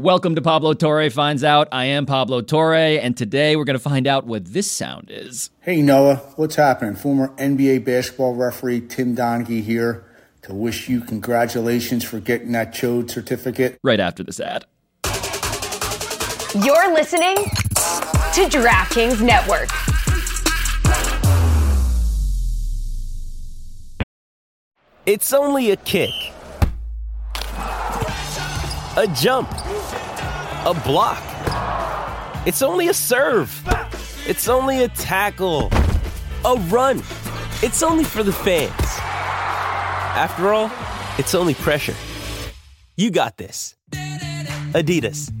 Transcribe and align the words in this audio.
Welcome 0.00 0.34
to 0.36 0.40
Pablo 0.40 0.72
Torre 0.72 1.10
Finds 1.10 1.44
Out. 1.44 1.68
I 1.72 1.84
am 1.84 2.06
Pablo 2.06 2.40
Torre, 2.40 2.74
and 2.74 3.14
today 3.14 3.54
we're 3.54 3.66
going 3.66 3.78
to 3.78 3.78
find 3.78 4.06
out 4.06 4.26
what 4.26 4.46
this 4.46 4.70
sound 4.70 5.10
is. 5.10 5.50
Hey, 5.60 5.82
Noah, 5.82 6.16
what's 6.36 6.54
happening? 6.54 6.94
Former 6.94 7.28
NBA 7.36 7.84
basketball 7.84 8.34
referee 8.34 8.80
Tim 8.80 9.14
Donaghy 9.14 9.62
here 9.62 10.06
to 10.40 10.54
wish 10.54 10.88
you 10.88 11.02
congratulations 11.02 12.02
for 12.02 12.18
getting 12.18 12.52
that 12.52 12.72
Chode 12.72 13.10
certificate. 13.10 13.78
Right 13.82 14.00
after 14.00 14.22
this 14.22 14.40
ad. 14.40 14.64
You're 16.64 16.94
listening 16.94 17.34
to 17.34 18.48
DraftKings 18.48 19.20
Network. 19.20 19.68
It's 25.04 25.34
only 25.34 25.72
a 25.72 25.76
kick, 25.76 26.14
a 28.96 29.06
jump, 29.14 29.59
a 30.66 30.74
block. 30.74 31.22
It's 32.46 32.60
only 32.60 32.88
a 32.88 32.94
serve. 32.94 33.50
It's 34.26 34.46
only 34.46 34.84
a 34.84 34.88
tackle, 34.88 35.70
a 36.44 36.54
run. 36.68 36.98
It's 37.62 37.82
only 37.82 38.04
for 38.04 38.22
the 38.22 38.32
fans. 38.32 38.70
After 40.16 40.52
all, 40.52 40.70
it's 41.18 41.34
only 41.34 41.54
pressure. 41.54 41.94
You 42.96 43.10
got 43.10 43.38
this. 43.38 43.74
Adidas. 44.72 45.32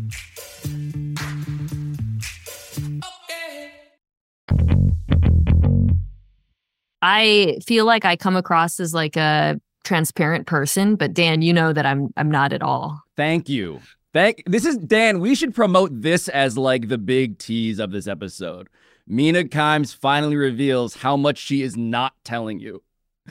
I 7.02 7.58
feel 7.66 7.84
like 7.84 8.04
I 8.06 8.16
come 8.16 8.36
across 8.36 8.80
as 8.80 8.94
like 8.94 9.16
a 9.16 9.60
transparent 9.84 10.46
person, 10.46 10.96
but 10.96 11.12
Dan, 11.12 11.42
you 11.42 11.52
know 11.52 11.72
that 11.72 11.84
I'm 11.84 12.10
I'm 12.16 12.30
not 12.30 12.54
at 12.54 12.62
all. 12.62 13.02
Thank 13.16 13.48
you. 13.48 13.80
Thank 14.12 14.42
this 14.46 14.64
is 14.64 14.76
Dan. 14.76 15.20
We 15.20 15.34
should 15.34 15.54
promote 15.54 15.90
this 16.02 16.28
as 16.28 16.58
like 16.58 16.88
the 16.88 16.98
big 16.98 17.38
tease 17.38 17.78
of 17.78 17.92
this 17.92 18.06
episode. 18.06 18.68
Mina 19.06 19.44
Kimes 19.44 19.94
finally 19.94 20.36
reveals 20.36 20.94
how 20.96 21.16
much 21.16 21.38
she 21.38 21.62
is 21.62 21.76
not 21.76 22.14
telling 22.24 22.58
you. 22.60 22.82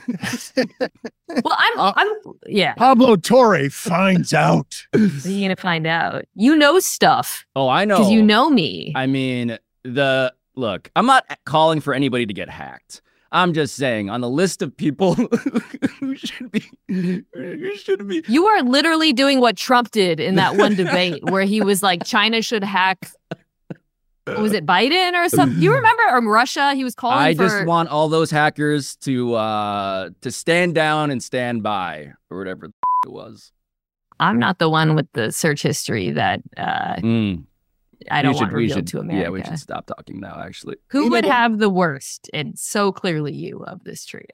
Well, 0.08 1.56
I'm 1.56 1.78
Uh, 1.78 1.92
I'm 1.96 2.08
yeah. 2.46 2.74
Pablo 2.74 3.16
Torre 3.16 3.68
finds 3.70 4.32
out. 4.34 4.86
You're 4.94 5.08
gonna 5.48 5.56
find 5.56 5.86
out. 5.86 6.24
You 6.34 6.56
know 6.56 6.78
stuff 6.80 7.44
Oh, 7.54 7.68
I 7.68 7.84
know. 7.84 7.98
because 7.98 8.10
you 8.12 8.22
know 8.22 8.50
me. 8.50 8.92
I 8.96 9.06
mean, 9.06 9.58
the 9.84 10.32
look, 10.56 10.90
I'm 10.96 11.06
not 11.06 11.24
calling 11.44 11.80
for 11.80 11.92
anybody 11.94 12.26
to 12.26 12.32
get 12.34 12.48
hacked. 12.48 13.02
I'm 13.32 13.52
just 13.52 13.76
saying 13.76 14.10
on 14.10 14.20
the 14.20 14.28
list 14.28 14.60
of 14.62 14.76
people 14.76 15.14
who 16.00 16.16
should 16.16 16.50
be 16.50 16.64
who 16.88 17.76
should 17.76 18.08
be 18.08 18.24
You 18.26 18.46
are 18.46 18.62
literally 18.62 19.12
doing 19.12 19.40
what 19.40 19.56
Trump 19.56 19.90
did 19.92 20.18
in 20.20 20.34
that 20.36 20.56
one 20.56 20.74
debate 20.74 21.22
where 21.30 21.44
he 21.44 21.60
was 21.60 21.82
like, 21.82 22.04
China 22.04 22.42
should 22.42 22.64
hack. 22.64 23.10
Was 24.26 24.52
it 24.52 24.64
Biden 24.66 25.14
or 25.14 25.28
something? 25.28 25.60
You 25.60 25.74
remember? 25.74 26.02
Or 26.10 26.20
Russia? 26.22 26.74
He 26.74 26.84
was 26.84 26.94
calling 26.94 27.18
I 27.18 27.34
for. 27.34 27.48
just 27.48 27.66
want 27.66 27.88
all 27.88 28.08
those 28.08 28.30
hackers 28.30 28.94
to 28.96 29.34
uh 29.34 30.10
to 30.20 30.30
stand 30.30 30.74
down 30.74 31.10
and 31.10 31.22
stand 31.22 31.62
by 31.62 32.12
or 32.30 32.38
whatever 32.38 32.68
the 32.68 32.74
it 33.06 33.12
was. 33.12 33.52
I'm 34.18 34.38
not 34.38 34.58
the 34.58 34.68
one 34.68 34.94
with 34.94 35.08
the 35.14 35.32
search 35.32 35.62
history 35.62 36.10
that 36.10 36.42
uh, 36.56 36.96
Mm, 36.96 37.44
I 38.10 38.22
don't 38.22 38.32
we 38.32 38.36
want 38.36 38.50
should, 38.50 38.56
we 38.56 38.62
revealed 38.62 38.76
should, 38.78 38.86
to 38.88 38.98
America. 39.00 39.22
Yeah, 39.24 39.30
we 39.30 39.42
should 39.44 39.58
stop 39.58 39.86
talking 39.86 40.20
now. 40.20 40.40
Actually, 40.40 40.76
Who 40.90 41.00
You 41.00 41.04
know 41.06 41.10
would 41.16 41.24
what- 41.24 41.32
have 41.34 41.58
the 41.58 41.70
worst? 41.70 42.30
And 42.32 42.58
so 42.58 42.92
clearly 42.92 43.32
you 43.34 43.64
of 43.64 43.84
this 43.84 44.04
trio. 44.04 44.24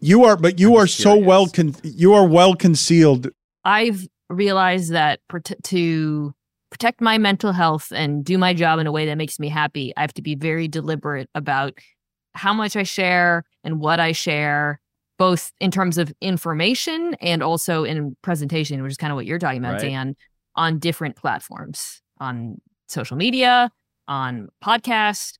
You 0.00 0.24
are, 0.24 0.36
but 0.36 0.58
you 0.58 0.74
I'm 0.76 0.82
are 0.82 0.86
just 0.86 0.98
so 0.98 1.12
curious. 1.14 1.26
well, 1.26 1.46
con- 1.48 1.74
you 1.82 2.14
are 2.14 2.26
well 2.26 2.54
concealed. 2.54 3.28
I've 3.64 4.06
realized 4.30 4.92
that 4.92 5.20
prote- 5.30 5.62
to 5.64 6.34
protect 6.70 7.00
my 7.00 7.18
mental 7.18 7.52
health 7.52 7.92
and 7.94 8.24
do 8.24 8.38
my 8.38 8.54
job 8.54 8.78
in 8.78 8.86
a 8.86 8.92
way 8.92 9.04
that 9.06 9.16
makes 9.16 9.38
me 9.38 9.48
happy, 9.48 9.92
I 9.96 10.02
have 10.02 10.14
to 10.14 10.22
be 10.22 10.36
very 10.36 10.68
deliberate 10.68 11.28
about 11.34 11.74
how 12.34 12.54
much 12.54 12.76
I 12.76 12.84
share 12.84 13.44
and 13.64 13.80
what 13.80 13.98
I 14.00 14.12
share, 14.12 14.80
both 15.18 15.52
in 15.60 15.70
terms 15.72 15.98
of 15.98 16.12
information 16.20 17.14
and 17.20 17.42
also 17.42 17.84
in 17.84 18.16
presentation, 18.22 18.82
which 18.82 18.92
is 18.92 18.96
kind 18.96 19.10
of 19.12 19.16
what 19.16 19.26
you're 19.26 19.38
talking 19.40 19.58
about, 19.58 19.74
Right. 19.74 19.90
Dan, 19.90 20.16
on 20.54 20.78
different 20.78 21.16
platforms, 21.16 22.00
on 22.20 22.60
social 22.90 23.16
media, 23.16 23.70
on 24.08 24.48
podcast, 24.64 25.38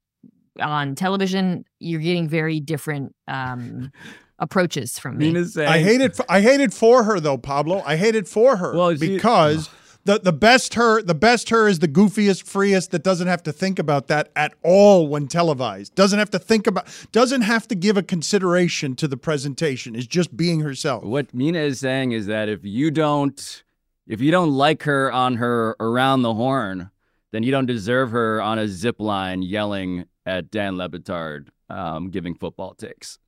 on 0.60 0.94
television. 0.94 1.64
You're 1.78 2.00
getting 2.00 2.28
very 2.28 2.60
different 2.60 3.14
um, 3.28 3.92
approaches 4.38 4.98
from 4.98 5.18
me. 5.18 5.26
Mina's 5.26 5.54
saying 5.54 5.68
I 5.68 5.78
hate 5.78 6.00
it. 6.00 6.16
For, 6.16 6.24
I 6.28 6.40
hate 6.40 6.60
it 6.60 6.72
for 6.72 7.04
her 7.04 7.20
though, 7.20 7.38
Pablo. 7.38 7.82
I 7.84 7.96
hate 7.96 8.14
it 8.14 8.28
for 8.28 8.56
her 8.56 8.74
Well, 8.76 8.92
she- 8.96 9.16
because 9.16 9.68
the 10.04 10.18
the 10.18 10.32
best 10.32 10.74
her, 10.74 11.02
the 11.02 11.14
best 11.14 11.50
her 11.50 11.68
is 11.68 11.78
the 11.80 11.88
goofiest, 11.88 12.44
freest 12.44 12.90
that 12.92 13.02
doesn't 13.02 13.26
have 13.28 13.42
to 13.44 13.52
think 13.52 13.78
about 13.78 14.06
that 14.08 14.30
at 14.36 14.54
all 14.62 15.08
when 15.08 15.28
televised. 15.28 15.94
Doesn't 15.94 16.18
have 16.18 16.30
to 16.30 16.38
think 16.38 16.66
about. 16.66 16.86
Doesn't 17.12 17.42
have 17.42 17.68
to 17.68 17.74
give 17.74 17.96
a 17.96 18.02
consideration 18.02 18.96
to 18.96 19.08
the 19.08 19.16
presentation. 19.16 19.94
Is 19.94 20.06
just 20.06 20.36
being 20.36 20.60
herself. 20.60 21.04
what 21.04 21.32
Mina 21.34 21.58
is 21.60 21.80
saying 21.80 22.12
is 22.12 22.26
that 22.26 22.48
if 22.48 22.64
you 22.64 22.90
don't 22.90 23.62
if 24.06 24.20
you 24.20 24.30
don't 24.30 24.52
like 24.52 24.82
her 24.84 25.12
on 25.12 25.36
her 25.36 25.76
around 25.78 26.22
the 26.22 26.34
horn, 26.34 26.90
then 27.32 27.42
you 27.42 27.52
don't 27.52 27.66
deserve 27.66 28.10
her 28.10 28.42
on 28.42 28.58
a 28.58 28.66
zip 28.66 28.96
line 28.98 29.42
yelling 29.42 30.06
at 30.26 30.50
Dan 30.50 30.76
Le 30.76 30.88
Batard, 30.88 31.48
um, 31.68 32.10
giving 32.10 32.34
football 32.34 32.74
takes. 32.74 33.18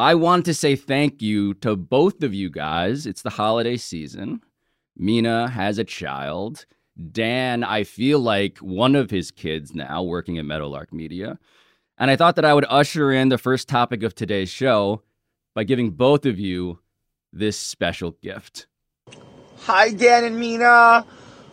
I 0.00 0.14
want 0.14 0.46
to 0.46 0.54
say 0.54 0.76
thank 0.76 1.20
you 1.20 1.52
to 1.54 1.76
both 1.76 2.22
of 2.22 2.32
you 2.32 2.48
guys. 2.48 3.04
It's 3.04 3.20
the 3.20 3.28
holiday 3.28 3.76
season. 3.76 4.40
Mina 4.96 5.50
has 5.50 5.76
a 5.76 5.84
child. 5.84 6.64
Dan, 7.12 7.62
I 7.62 7.84
feel 7.84 8.18
like 8.18 8.56
one 8.58 8.96
of 8.96 9.10
his 9.10 9.30
kids 9.30 9.74
now 9.74 10.02
working 10.02 10.38
at 10.38 10.46
Meadowlark 10.46 10.90
Media. 10.94 11.38
And 11.98 12.10
I 12.10 12.16
thought 12.16 12.36
that 12.36 12.46
I 12.46 12.54
would 12.54 12.64
usher 12.70 13.12
in 13.12 13.28
the 13.28 13.36
first 13.36 13.68
topic 13.68 14.02
of 14.02 14.14
today's 14.14 14.48
show 14.48 15.02
by 15.54 15.64
giving 15.64 15.90
both 15.90 16.24
of 16.24 16.38
you 16.38 16.78
this 17.30 17.58
special 17.58 18.12
gift. 18.22 18.68
Hi, 19.64 19.90
Dan 19.90 20.24
and 20.24 20.40
Mina. 20.40 21.04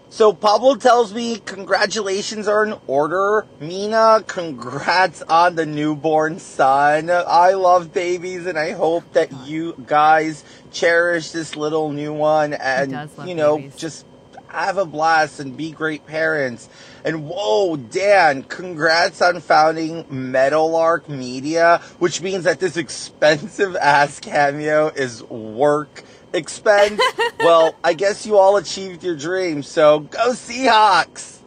So 0.09 0.31
Pablo 0.31 0.75
tells 0.75 1.13
me 1.13 1.37
congratulations 1.37 2.47
are 2.47 2.65
in 2.65 2.75
order. 2.87 3.45
Mina, 3.59 4.23
congrats 4.25 5.21
on 5.23 5.55
the 5.55 5.65
newborn 5.65 6.39
son. 6.39 7.09
I 7.11 7.53
love 7.53 7.93
babies 7.93 8.45
and 8.45 8.57
I 8.57 8.71
hope 8.71 9.13
that 9.13 9.31
you 9.45 9.75
guys 9.85 10.45
cherish 10.71 11.31
this 11.31 11.55
little 11.57 11.91
new 11.91 12.13
one 12.13 12.53
and 12.53 13.09
you 13.25 13.35
know 13.35 13.57
babies. 13.57 13.75
just 13.75 14.05
have 14.47 14.77
a 14.77 14.85
blast 14.85 15.41
and 15.41 15.57
be 15.57 15.71
great 15.71 16.05
parents. 16.05 16.69
And 17.03 17.25
whoa, 17.25 17.75
Dan, 17.75 18.43
congrats 18.43 19.21
on 19.21 19.41
founding 19.41 20.05
Meadowlark 20.09 21.09
Media, 21.09 21.81
which 21.99 22.21
means 22.21 22.45
that 22.45 22.59
this 22.59 22.77
expensive 22.77 23.75
ass 23.75 24.19
cameo 24.19 24.87
is 24.87 25.21
work 25.23 26.03
expense. 26.37 27.01
well, 27.39 27.75
I 27.83 27.93
guess 27.93 28.25
you 28.25 28.37
all 28.37 28.57
achieved 28.57 29.03
your 29.03 29.15
dream, 29.17 29.63
so 29.63 29.99
go 30.01 30.31
Seahawks! 30.31 31.39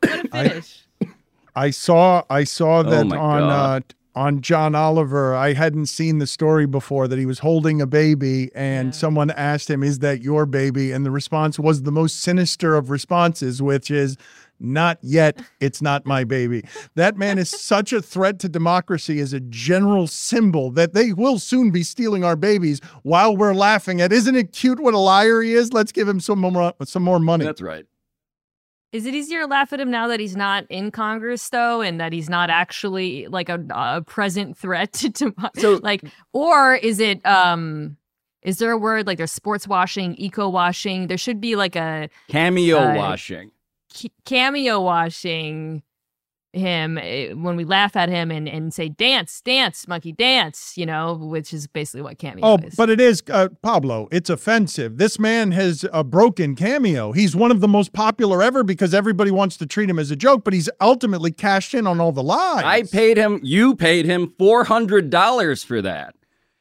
What 0.00 0.20
a 0.20 0.28
finish. 0.28 0.86
I 1.54 1.70
saw 1.70 2.22
I 2.30 2.44
saw 2.44 2.82
that 2.82 3.06
Oh 3.12 3.18
on 3.18 3.42
uh, 3.42 3.80
on 4.14 4.40
John 4.40 4.74
Oliver. 4.74 5.34
I 5.34 5.52
hadn't 5.52 5.86
seen 5.86 6.18
the 6.18 6.26
story 6.26 6.66
before 6.66 7.08
that 7.08 7.18
he 7.18 7.26
was 7.26 7.40
holding 7.40 7.80
a 7.80 7.86
baby 7.86 8.50
and 8.54 8.88
Yeah. 8.88 8.92
someone 8.92 9.30
asked 9.30 9.70
him, 9.70 9.82
"Is 9.82 9.98
that 10.00 10.22
your 10.22 10.46
baby?" 10.46 10.92
And 10.92 11.04
the 11.04 11.10
response 11.10 11.58
was 11.58 11.82
the 11.82 11.92
most 11.92 12.20
sinister 12.20 12.74
of 12.76 12.90
responses, 12.90 13.60
which 13.62 13.90
is 13.90 14.16
not 14.60 14.98
yet. 15.02 15.40
It's 15.58 15.80
not 15.82 16.06
my 16.06 16.24
baby. 16.24 16.62
That 16.94 17.16
man 17.16 17.38
is 17.38 17.48
such 17.50 17.92
a 17.92 18.00
threat 18.02 18.38
to 18.40 18.48
democracy 18.48 19.18
as 19.20 19.32
a 19.32 19.40
general 19.40 20.06
symbol 20.06 20.70
that 20.72 20.92
they 20.94 21.12
will 21.12 21.38
soon 21.38 21.70
be 21.70 21.82
stealing 21.82 22.22
our 22.24 22.36
babies 22.36 22.80
while 23.02 23.36
we're 23.36 23.54
laughing 23.54 24.00
at. 24.00 24.12
Isn't 24.12 24.36
it 24.36 24.52
cute 24.52 24.78
what 24.80 24.94
a 24.94 24.98
liar 24.98 25.40
he 25.42 25.54
is? 25.54 25.72
Let's 25.72 25.92
give 25.92 26.06
him 26.08 26.20
some 26.20 26.38
more 26.38 26.74
some 26.84 27.02
more 27.02 27.18
money. 27.18 27.44
That's 27.44 27.62
right. 27.62 27.86
Is 28.92 29.06
it 29.06 29.14
easier 29.14 29.42
to 29.42 29.46
laugh 29.46 29.72
at 29.72 29.80
him 29.80 29.90
now 29.90 30.08
that 30.08 30.18
he's 30.18 30.34
not 30.34 30.64
in 30.68 30.90
Congress, 30.90 31.48
though, 31.50 31.80
and 31.80 32.00
that 32.00 32.12
he's 32.12 32.28
not 32.28 32.50
actually 32.50 33.28
like 33.28 33.48
a, 33.48 33.64
a 33.70 34.02
present 34.02 34.58
threat 34.58 34.92
to 34.94 35.08
democracy? 35.10 35.60
So- 35.60 35.80
like, 35.82 36.04
or 36.32 36.74
is 36.74 36.98
it 36.98 37.24
um 37.24 37.96
is 38.42 38.58
there 38.58 38.70
a 38.72 38.78
word 38.78 39.06
like 39.06 39.18
there's 39.18 39.30
sports 39.32 39.68
washing, 39.68 40.16
eco 40.16 40.48
washing? 40.48 41.06
There 41.06 41.18
should 41.18 41.40
be 41.40 41.54
like 41.56 41.76
a 41.76 42.08
Cameo 42.28 42.78
Uh, 42.78 42.94
washing. 42.96 43.52
C- 43.92 44.12
cameo 44.24 44.80
washing 44.80 45.82
him 46.52 46.98
eh, 46.98 47.32
when 47.32 47.54
we 47.54 47.64
laugh 47.64 47.94
at 47.94 48.08
him 48.08 48.28
and, 48.32 48.48
and 48.48 48.74
say 48.74 48.88
dance 48.88 49.40
dance 49.42 49.86
monkey 49.86 50.10
dance 50.10 50.72
you 50.76 50.84
know 50.84 51.14
which 51.14 51.54
is 51.54 51.68
basically 51.68 52.02
what 52.02 52.18
cameo 52.18 52.44
Oh, 52.44 52.56
is 52.56 52.74
but 52.74 52.90
it 52.90 53.00
is 53.00 53.22
uh, 53.30 53.50
Pablo. 53.62 54.08
It's 54.10 54.28
offensive. 54.28 54.98
This 54.98 55.20
man 55.20 55.52
has 55.52 55.84
a 55.92 56.02
broken 56.02 56.56
cameo. 56.56 57.12
He's 57.12 57.36
one 57.36 57.52
of 57.52 57.60
the 57.60 57.68
most 57.68 57.92
popular 57.92 58.42
ever 58.42 58.64
because 58.64 58.92
everybody 58.94 59.30
wants 59.30 59.56
to 59.58 59.66
treat 59.66 59.88
him 59.88 59.98
as 60.00 60.10
a 60.10 60.16
joke, 60.16 60.42
but 60.42 60.52
he's 60.52 60.68
ultimately 60.80 61.30
cashed 61.30 61.72
in 61.72 61.86
on 61.86 62.00
all 62.00 62.10
the 62.10 62.22
lies. 62.22 62.64
I 62.64 62.82
paid 62.82 63.16
him. 63.16 63.38
You 63.44 63.76
paid 63.76 64.06
him 64.06 64.34
four 64.36 64.64
hundred 64.64 65.08
dollars 65.08 65.62
for 65.62 65.80
that. 65.82 66.16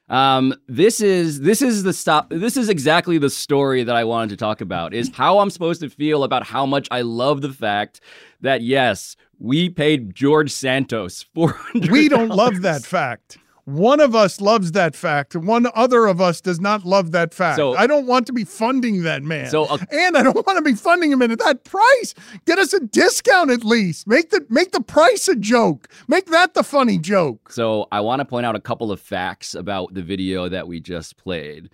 Um, 0.09 0.53
this 0.67 1.01
is 1.01 1.41
this 1.41 1.61
is 1.61 1.83
the 1.83 1.93
stop. 1.93 2.29
This 2.29 2.57
is 2.57 2.69
exactly 2.69 3.17
the 3.17 3.29
story 3.29 3.83
that 3.83 3.95
I 3.95 4.03
wanted 4.03 4.29
to 4.29 4.37
talk 4.37 4.61
about. 4.61 4.93
Is 4.93 5.09
how 5.13 5.39
I'm 5.39 5.49
supposed 5.49 5.81
to 5.81 5.89
feel 5.89 6.23
about 6.23 6.43
how 6.43 6.65
much 6.65 6.87
I 6.91 7.01
love 7.01 7.41
the 7.41 7.53
fact 7.53 8.01
that 8.41 8.61
yes, 8.61 9.15
we 9.39 9.69
paid 9.69 10.13
George 10.15 10.51
Santos 10.51 11.23
four 11.33 11.53
hundred. 11.53 11.91
We 11.91 12.09
don't 12.09 12.29
love 12.29 12.61
that 12.61 12.83
fact. 12.83 13.38
One 13.69 13.99
of 13.99 14.15
us 14.15 14.41
loves 14.41 14.71
that 14.71 14.95
fact. 14.95 15.35
One 15.35 15.67
other 15.75 16.07
of 16.07 16.19
us 16.19 16.41
does 16.41 16.59
not 16.59 16.85
love 16.85 17.11
that 17.11 17.33
fact. 17.33 17.57
So- 17.57 17.75
I 17.75 17.85
don't 17.87 18.07
want 18.07 18.25
to 18.27 18.33
be 18.33 18.43
funding 18.43 19.03
that 19.03 19.21
man. 19.23 19.49
So, 19.49 19.65
uh, 19.65 19.77
and 19.91 20.17
I 20.17 20.23
don't 20.23 20.35
want 20.47 20.57
to 20.57 20.63
be 20.63 20.73
funding 20.73 21.11
him 21.11 21.21
at 21.21 21.37
that 21.39 21.63
price. 21.63 22.15
Get 22.45 22.57
us 22.57 22.73
a 22.73 22.79
discount 22.79 23.51
at 23.51 23.63
least. 23.63 24.07
Make 24.07 24.31
the 24.31 24.45
make 24.49 24.71
the 24.71 24.81
price 24.81 25.27
a 25.27 25.35
joke. 25.35 25.87
Make 26.07 26.27
that 26.27 26.55
the 26.55 26.63
funny 26.63 26.97
joke. 26.97 27.51
So 27.51 27.87
I 27.91 28.01
want 28.01 28.19
to 28.21 28.25
point 28.25 28.45
out 28.45 28.55
a 28.55 28.59
couple 28.59 28.91
of 28.91 28.99
facts 28.99 29.53
about 29.53 29.93
the 29.93 30.01
video 30.01 30.49
that 30.49 30.67
we 30.67 30.79
just 30.79 31.17
played. 31.17 31.69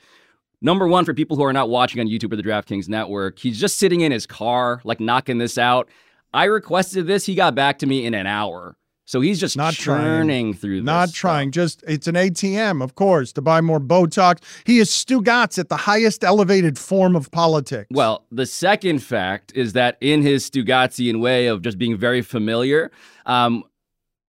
Number 0.62 0.88
one, 0.88 1.06
for 1.06 1.13
people 1.13 1.38
who 1.38 1.44
are 1.44 1.53
not 1.53 1.69
watching 1.69 2.00
on 2.01 2.07
YouTube 2.07 2.33
or 2.33 2.36
the 2.38 2.44
DraftKings 2.44 2.89
Network, 2.89 3.39
he's 3.39 3.59
just 3.59 3.77
sitting 3.77 4.01
in 4.01 4.12
his 4.12 4.25
car, 4.25 4.81
like 4.83 5.00
knocking 5.00 5.38
this 5.38 5.57
out. 5.57 5.89
I 6.33 6.45
requested 6.45 7.07
this. 7.07 7.25
He 7.25 7.36
got 7.36 7.56
back 7.56 7.80
to 7.80 7.86
me 7.86 8.06
in 8.06 8.13
an 8.13 8.25
hour. 8.27 8.75
So 9.07 9.22
he's 9.22 9.40
just 9.40 9.56
Not 9.56 9.75
trying. 9.75 10.04
churning 10.04 10.54
through 10.56 10.81
this. 10.81 10.86
Not 10.86 11.10
stuff. 11.10 11.16
trying. 11.19 11.52
Just 11.52 11.84
it's 11.88 12.07
an 12.07 12.16
ATM, 12.16 12.81
of 12.84 12.96
course, 12.96 13.31
to 13.34 13.42
buy 13.42 13.62
more 13.62 13.80
Botox. 13.80 14.40
He 14.66 14.80
is 14.80 14.90
Stugotz 14.90 15.60
at 15.60 15.69
the 15.69 15.78
highest 15.78 16.24
elevated 16.24 16.80
form 16.80 17.16
of 17.16 17.30
politics. 17.30 17.88
Well, 17.92 18.25
the 18.31 18.48
second 18.48 19.00
fact 19.04 19.52
is 19.56 19.74
that 19.74 19.98
in 20.02 20.24
his 20.24 20.50
Stugotzian 20.50 21.22
way 21.22 21.46
of 21.46 21.62
just 21.62 21.78
being 21.78 21.96
very 21.98 22.24
familiar, 22.24 22.90
um, 23.28 23.63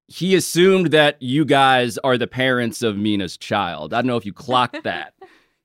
he 0.09 0.35
assumed 0.37 0.89
that 0.93 1.21
you 1.23 1.45
guys 1.47 1.97
are 1.99 2.19
the 2.19 2.27
parents 2.29 2.83
of 2.83 2.97
Mina's 2.99 3.37
child. 3.39 3.95
I 3.95 3.99
don't 4.03 4.07
know 4.07 4.17
if 4.19 4.27
you 4.27 4.33
clocked 4.35 4.83
that. 4.85 5.15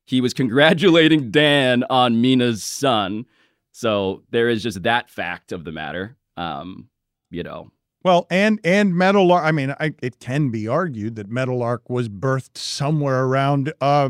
he 0.06 0.22
was 0.22 0.34
congratulating 0.34 1.32
Dan 1.32 1.84
on 1.90 2.22
Mina's 2.22 2.64
son. 2.64 3.26
So 3.74 4.24
there 4.32 4.48
is 4.50 4.64
just 4.64 4.84
that 4.84 5.10
fact 5.10 5.52
of 5.52 5.64
the 5.66 5.72
matter. 5.74 6.16
Um, 6.38 6.88
you 7.30 7.44
know, 7.44 7.72
Well, 8.04 8.26
and 8.30 8.60
and 8.64 8.96
Meadowlark. 8.96 9.44
I 9.44 9.52
mean, 9.52 9.76
I, 9.80 9.94
it 10.02 10.20
can 10.20 10.50
be 10.50 10.68
argued 10.68 11.16
that 11.16 11.30
Meadowlark 11.30 11.90
was 11.90 12.10
birthed 12.10 12.58
somewhere 12.58 13.26
around 13.26 13.74
uh, 13.80 14.10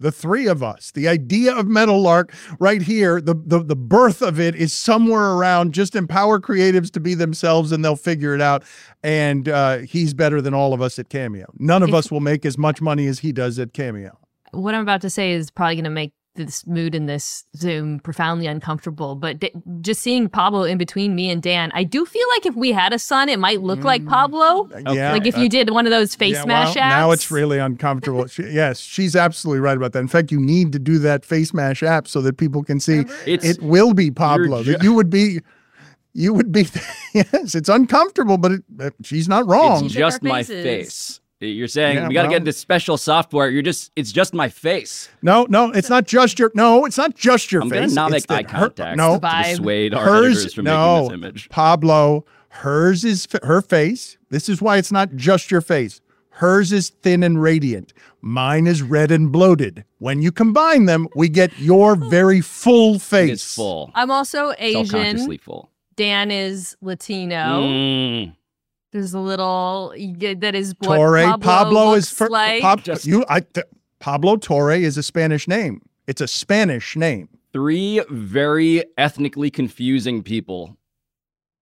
the 0.00 0.10
three 0.10 0.48
of 0.48 0.60
us. 0.64 0.90
The 0.90 1.06
idea 1.06 1.54
of 1.54 1.68
Meadowlark, 1.68 2.34
right 2.58 2.82
here, 2.82 3.20
the, 3.20 3.34
the 3.34 3.60
the 3.62 3.76
birth 3.76 4.22
of 4.22 4.40
it 4.40 4.56
is 4.56 4.72
somewhere 4.72 5.30
around. 5.34 5.72
Just 5.72 5.94
empower 5.94 6.40
creatives 6.40 6.90
to 6.92 7.00
be 7.00 7.14
themselves, 7.14 7.70
and 7.70 7.84
they'll 7.84 7.94
figure 7.94 8.34
it 8.34 8.40
out. 8.40 8.64
And 9.04 9.48
uh, 9.48 9.78
he's 9.78 10.14
better 10.14 10.40
than 10.40 10.52
all 10.54 10.74
of 10.74 10.82
us 10.82 10.98
at 10.98 11.08
Cameo. 11.08 11.46
None 11.58 11.84
of 11.84 11.90
If- 11.90 11.94
us 11.94 12.10
will 12.10 12.20
make 12.20 12.44
as 12.44 12.58
much 12.58 12.80
money 12.80 13.06
as 13.06 13.20
he 13.20 13.30
does 13.32 13.58
at 13.60 13.72
Cameo. 13.72 14.18
what 14.50 14.74
i'm 14.74 14.82
about 14.82 15.00
to 15.00 15.08
say 15.10 15.32
is 15.32 15.50
probably 15.50 15.76
going 15.76 15.84
to 15.84 15.90
make 15.90 16.12
this 16.34 16.66
mood 16.66 16.94
in 16.94 17.06
this 17.06 17.44
zoom 17.56 18.00
profoundly 18.00 18.46
uncomfortable 18.46 19.14
but 19.14 19.38
d- 19.38 19.52
just 19.82 20.00
seeing 20.00 20.28
pablo 20.28 20.62
in 20.62 20.78
between 20.78 21.14
me 21.14 21.28
and 21.30 21.42
dan 21.42 21.70
i 21.74 21.84
do 21.84 22.06
feel 22.06 22.26
like 22.34 22.46
if 22.46 22.54
we 22.54 22.72
had 22.72 22.92
a 22.92 22.98
son 22.98 23.28
it 23.28 23.38
might 23.38 23.60
look 23.60 23.84
like 23.84 24.04
pablo 24.06 24.68
Yeah, 24.92 25.12
like 25.12 25.26
if 25.26 25.36
you 25.36 25.48
did 25.48 25.70
one 25.70 25.84
of 25.86 25.90
those 25.90 26.14
face 26.14 26.36
yeah, 26.36 26.44
mash 26.46 26.74
well, 26.74 26.84
apps 26.84 26.88
Now 26.90 27.10
it's 27.10 27.30
really 27.30 27.58
uncomfortable. 27.58 28.26
She, 28.32 28.44
yes, 28.44 28.78
she's 28.80 29.14
absolutely 29.14 29.60
right 29.60 29.76
about 29.76 29.92
that. 29.92 29.98
In 29.98 30.08
fact, 30.08 30.32
you 30.32 30.40
need 30.40 30.72
to 30.72 30.78
do 30.78 30.98
that 31.00 31.24
face 31.24 31.52
mash 31.52 31.82
app 31.82 32.08
so 32.08 32.20
that 32.22 32.38
people 32.38 32.62
can 32.62 32.80
see 32.80 33.00
It's- 33.26 33.44
it 33.44 33.62
will 33.62 33.92
be 33.92 34.10
Pablo. 34.10 34.62
ju- 34.62 34.72
that 34.72 34.82
you 34.82 34.94
would 34.94 35.10
be, 35.10 35.40
you 36.14 36.32
would 36.32 36.50
be. 36.52 36.66
yes, 37.14 37.54
it's 37.54 37.68
uncomfortable, 37.68 38.38
but 38.38 38.52
it, 38.52 38.62
uh, 38.80 38.90
she's 39.02 39.28
not 39.28 39.46
wrong. 39.46 39.84
it's 39.84 39.94
just 39.94 40.22
my 40.22 40.42
faces. 40.42 40.64
face. 40.64 41.20
You're 41.48 41.68
saying 41.68 41.96
Yeah, 41.96 42.08
we 42.08 42.14
got 42.14 42.22
to 42.22 42.26
well- 42.28 42.32
get 42.32 42.42
into 42.42 42.52
special 42.52 42.96
software. 42.96 43.50
You're 43.50 43.62
just, 43.62 43.90
it's 43.96 44.12
just 44.12 44.32
my 44.34 44.48
face. 44.48 45.08
no, 45.22 45.46
no, 45.48 45.70
it's 45.70 45.90
not 45.90 46.06
just 46.06 46.38
your. 46.38 46.50
No, 46.54 46.84
it's 46.84 46.98
not 46.98 47.14
just 47.16 47.50
your 47.52 47.62
I'm 47.62 47.70
face. 47.70 47.80
gonna 47.80 47.94
not 47.94 48.12
It's 48.14 48.28
make 48.28 48.38
eye 48.38 48.42
that 48.42 48.50
her- 48.52 48.58
contact 48.68 48.96
no, 48.96 49.14
to 49.18 49.20
Vibe. 49.26 49.44
dissuade 49.50 49.94
our 49.94 50.04
hers. 50.04 50.36
editors 50.36 50.54
from 50.54 50.64
no, 50.64 50.94
making 51.02 51.08
this 51.08 51.14
image. 51.28 51.48
Pablo. 51.48 52.24
Hers 52.56 53.02
is 53.04 53.26
her 53.42 53.62
face. 53.62 54.18
This 54.28 54.48
is 54.48 54.60
why 54.60 54.76
it's 54.76 54.92
not 54.92 55.14
just 55.16 55.50
your 55.50 55.62
face. 55.62 56.00
Hers 56.36 56.70
is 56.72 56.90
thin 56.90 57.22
and 57.22 57.40
radiant. 57.42 57.92
Mine 58.20 58.66
is 58.66 58.82
red 58.82 59.10
and 59.10 59.32
bloated. 59.32 59.84
When 59.98 60.20
you 60.22 60.32
combine 60.32 60.84
them, 60.84 61.08
we 61.16 61.28
get 61.30 61.58
your 61.58 61.96
very 62.10 62.40
full 62.42 62.98
face. 62.98 63.30
It's 63.30 63.54
full. 63.54 63.90
i'm 63.94 64.10
also 64.10 64.52
Asian. 64.58 64.86
Self-consciously 64.86 65.34
asian 65.36 65.38
full. 65.44 65.70
dan 65.96 66.30
is 66.30 66.76
latino 66.82 67.62
Mm. 67.62 68.36
There's 68.92 69.14
a 69.14 69.18
little 69.20 69.92
that 70.38 70.54
is 70.54 70.74
what 70.80 70.96
Torre 70.96 71.22
pablo, 71.22 71.38
Pablo, 71.38 71.94
is 71.94 72.10
for 72.10 72.28
like 72.28 72.62
Pab- 72.62 72.82
Just- 72.82 73.06
you. 73.06 73.24
I, 73.28 73.40
th- 73.40 73.66
Pablo 73.98 74.36
Torre 74.36 74.72
is 74.72 74.96
a 74.96 75.02
Spanish 75.02 75.48
name. 75.48 75.82
It's 76.06 76.20
a 76.20 76.28
Spanish 76.28 76.96
name. 76.96 77.28
Three 77.52 78.02
very 78.10 78.84
ethnically 78.98 79.50
confusing 79.50 80.22
people 80.22 80.76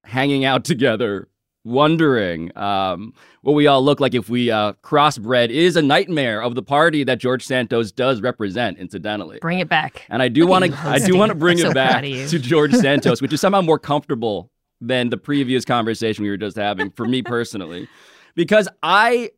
hanging 0.04 0.44
out 0.44 0.64
together, 0.64 1.28
wondering 1.64 2.56
um, 2.56 3.12
what 3.42 3.52
we 3.52 3.66
all 3.66 3.84
look 3.84 4.00
like 4.00 4.14
if 4.14 4.28
we 4.28 4.50
uh, 4.50 4.72
crossbred 4.82 5.50
is 5.50 5.76
a 5.76 5.82
nightmare 5.82 6.42
of 6.42 6.54
the 6.54 6.62
party 6.62 7.04
that 7.04 7.18
George 7.18 7.44
Santos 7.44 7.92
does 7.92 8.20
represent, 8.22 8.78
incidentally. 8.78 9.38
bring 9.40 9.58
it 9.58 9.68
back 9.68 10.06
And 10.08 10.22
I 10.22 10.28
do 10.28 10.46
want 10.46 10.64
to, 10.64 10.72
I 10.78 10.98
do 10.98 11.16
want 11.16 11.30
to 11.30 11.34
bring 11.34 11.58
so 11.58 11.70
it 11.70 11.74
back 11.74 11.90
proud 11.90 12.04
of 12.04 12.10
you. 12.10 12.26
to 12.28 12.38
George 12.38 12.72
Santos, 12.74 13.20
which 13.20 13.32
is 13.32 13.40
somehow 13.40 13.60
more 13.60 13.78
comfortable 13.78 14.50
than 14.80 15.10
the 15.10 15.16
previous 15.16 15.64
conversation 15.64 16.24
we 16.24 16.30
were 16.30 16.36
just 16.36 16.56
having 16.56 16.90
for 16.90 17.06
me 17.06 17.22
personally, 17.22 17.88
because 18.34 18.68
I, 18.82 19.30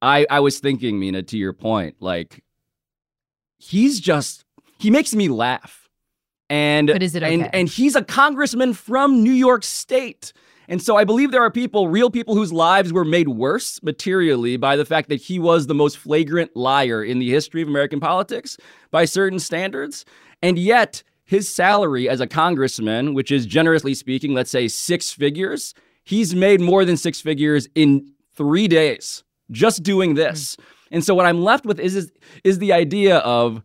I, 0.00 0.26
I 0.30 0.40
was 0.40 0.58
thinking, 0.58 0.98
Mina, 0.98 1.22
to 1.24 1.38
your 1.38 1.52
point, 1.52 1.96
like 2.00 2.42
he's 3.58 4.00
just 4.00 4.44
he 4.78 4.90
makes 4.90 5.14
me 5.14 5.28
laugh, 5.28 5.88
and 6.50 6.88
But 6.88 7.02
is 7.02 7.14
it 7.14 7.22
and 7.22 7.54
and 7.54 7.68
he's 7.68 7.96
a 7.96 8.02
congressman 8.02 8.74
from 8.74 9.22
New 9.22 9.32
York 9.32 9.64
State. 9.64 10.32
And 10.68 10.80
so 10.80 10.96
I 10.96 11.04
believe 11.04 11.32
there 11.32 11.42
are 11.42 11.50
people, 11.50 11.88
real 11.88 12.08
people, 12.08 12.34
whose 12.34 12.52
lives 12.52 12.92
were 12.92 13.04
made 13.04 13.28
worse 13.28 13.82
materially 13.82 14.56
by 14.56 14.76
the 14.76 14.84
fact 14.84 15.08
that 15.08 15.20
he 15.20 15.38
was 15.38 15.66
the 15.66 15.74
most 15.74 15.98
flagrant 15.98 16.56
liar 16.56 17.02
in 17.02 17.18
the 17.18 17.30
history 17.30 17.62
of 17.62 17.68
American 17.68 18.00
politics 18.00 18.56
by 18.90 19.04
certain 19.04 19.38
standards. 19.38 20.04
And 20.40 20.58
yet, 20.58 21.02
his 21.24 21.48
salary 21.48 22.08
as 22.08 22.20
a 22.20 22.26
congressman, 22.26 23.14
which 23.14 23.30
is 23.30 23.46
generously 23.46 23.94
speaking, 23.94 24.34
let's 24.34 24.50
say 24.50 24.68
six 24.68 25.12
figures, 25.12 25.74
he's 26.04 26.34
made 26.34 26.60
more 26.60 26.84
than 26.84 26.96
six 26.96 27.20
figures 27.20 27.68
in 27.74 28.12
three 28.34 28.68
days 28.68 29.24
just 29.50 29.82
doing 29.82 30.14
this. 30.14 30.56
Hmm. 30.56 30.64
And 30.92 31.04
so 31.04 31.14
what 31.14 31.26
I'm 31.26 31.42
left 31.42 31.64
with 31.64 31.80
is, 31.80 31.96
is, 31.96 32.12
is 32.44 32.58
the 32.58 32.72
idea 32.72 33.18
of 33.18 33.62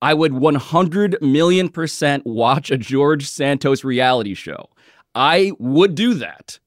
I 0.00 0.14
would 0.14 0.34
100 0.34 1.18
million 1.20 1.68
percent 1.68 2.24
watch 2.26 2.70
a 2.70 2.76
George 2.76 3.26
Santos 3.26 3.84
reality 3.84 4.34
show. 4.34 4.68
I 5.14 5.52
would 5.58 5.94
do 5.94 6.14
that. 6.14 6.58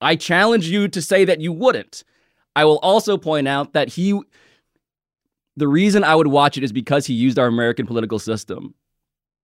I 0.00 0.16
challenge 0.16 0.68
you 0.68 0.88
to 0.88 1.02
say 1.02 1.24
that 1.24 1.40
you 1.40 1.52
wouldn't. 1.52 2.04
I 2.56 2.64
will 2.64 2.78
also 2.78 3.16
point 3.16 3.46
out 3.46 3.74
that 3.74 3.88
he, 3.88 4.18
the 5.56 5.68
reason 5.68 6.02
I 6.02 6.14
would 6.14 6.28
watch 6.28 6.56
it 6.56 6.64
is 6.64 6.72
because 6.72 7.06
he 7.06 7.14
used 7.14 7.38
our 7.38 7.46
American 7.46 7.86
political 7.86 8.18
system 8.18 8.74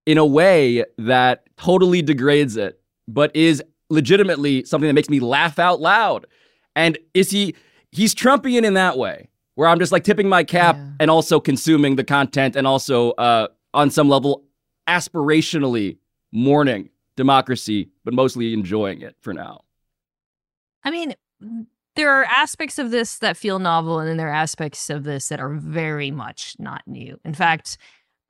in 0.06 0.18
a 0.18 0.24
way 0.26 0.84
that 0.98 1.44
totally 1.56 2.00
degrades 2.00 2.56
it, 2.56 2.80
but 3.08 3.34
is 3.34 3.62
legitimately 3.90 4.64
something 4.64 4.86
that 4.86 4.94
makes 4.94 5.10
me 5.10 5.20
laugh 5.20 5.58
out 5.58 5.80
loud. 5.80 6.26
And 6.74 6.98
is 7.14 7.30
he, 7.30 7.54
he's 7.92 8.14
Trumpian 8.14 8.64
in 8.64 8.74
that 8.74 8.96
way, 8.98 9.28
where 9.54 9.68
I'm 9.68 9.78
just 9.78 9.92
like 9.92 10.04
tipping 10.04 10.28
my 10.28 10.44
cap 10.44 10.76
Yeah. 10.76 10.90
and 11.00 11.10
also 11.10 11.40
consuming 11.40 11.96
the 11.96 12.04
content 12.04 12.56
and 12.56 12.66
also, 12.66 13.10
uh, 13.12 13.48
on 13.74 13.90
some 13.90 14.08
level, 14.08 14.44
aspirationally 14.88 15.98
mourning 16.32 16.90
democracy, 17.16 17.88
but 18.04 18.14
mostly 18.14 18.52
enjoying 18.52 19.00
it 19.00 19.16
for 19.20 19.32
now. 19.32 19.62
I 20.84 20.90
mean, 20.90 21.14
there 21.96 22.10
are 22.10 22.24
aspects 22.24 22.78
of 22.78 22.90
this 22.90 23.18
that 23.18 23.36
feel 23.36 23.58
novel, 23.58 23.98
and 23.98 24.08
then 24.08 24.16
there 24.18 24.28
are 24.28 24.34
aspects 24.34 24.90
of 24.90 25.04
this 25.04 25.28
that 25.28 25.40
are 25.40 25.48
very 25.54 26.10
much 26.10 26.54
not 26.58 26.82
new. 26.86 27.18
In 27.24 27.34
fact, 27.34 27.78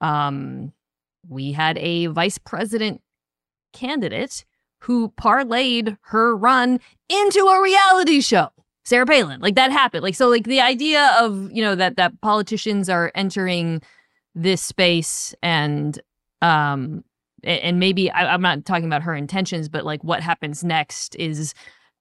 um, 0.00 0.72
we 1.28 1.52
had 1.52 1.78
a 1.78 2.06
vice 2.06 2.38
president 2.38 3.00
candidate 3.72 4.44
who 4.80 5.10
parlayed 5.10 5.96
her 6.02 6.36
run 6.36 6.80
into 7.08 7.40
a 7.40 7.62
reality 7.62 8.20
show. 8.20 8.48
Sarah 8.84 9.06
Palin. 9.06 9.40
Like 9.40 9.56
that 9.56 9.72
happened. 9.72 10.02
Like 10.04 10.14
so 10.14 10.28
like 10.28 10.44
the 10.44 10.60
idea 10.60 11.10
of, 11.18 11.50
you 11.50 11.62
know, 11.62 11.74
that 11.74 11.96
that 11.96 12.20
politicians 12.20 12.88
are 12.88 13.10
entering 13.14 13.82
this 14.34 14.62
space 14.62 15.34
and 15.42 15.98
um 16.42 17.02
and 17.42 17.78
maybe 17.78 18.10
I, 18.10 18.32
I'm 18.32 18.42
not 18.42 18.64
talking 18.64 18.86
about 18.86 19.02
her 19.02 19.14
intentions, 19.14 19.68
but 19.68 19.84
like 19.84 20.02
what 20.04 20.20
happens 20.20 20.62
next 20.64 21.14
is 21.16 21.54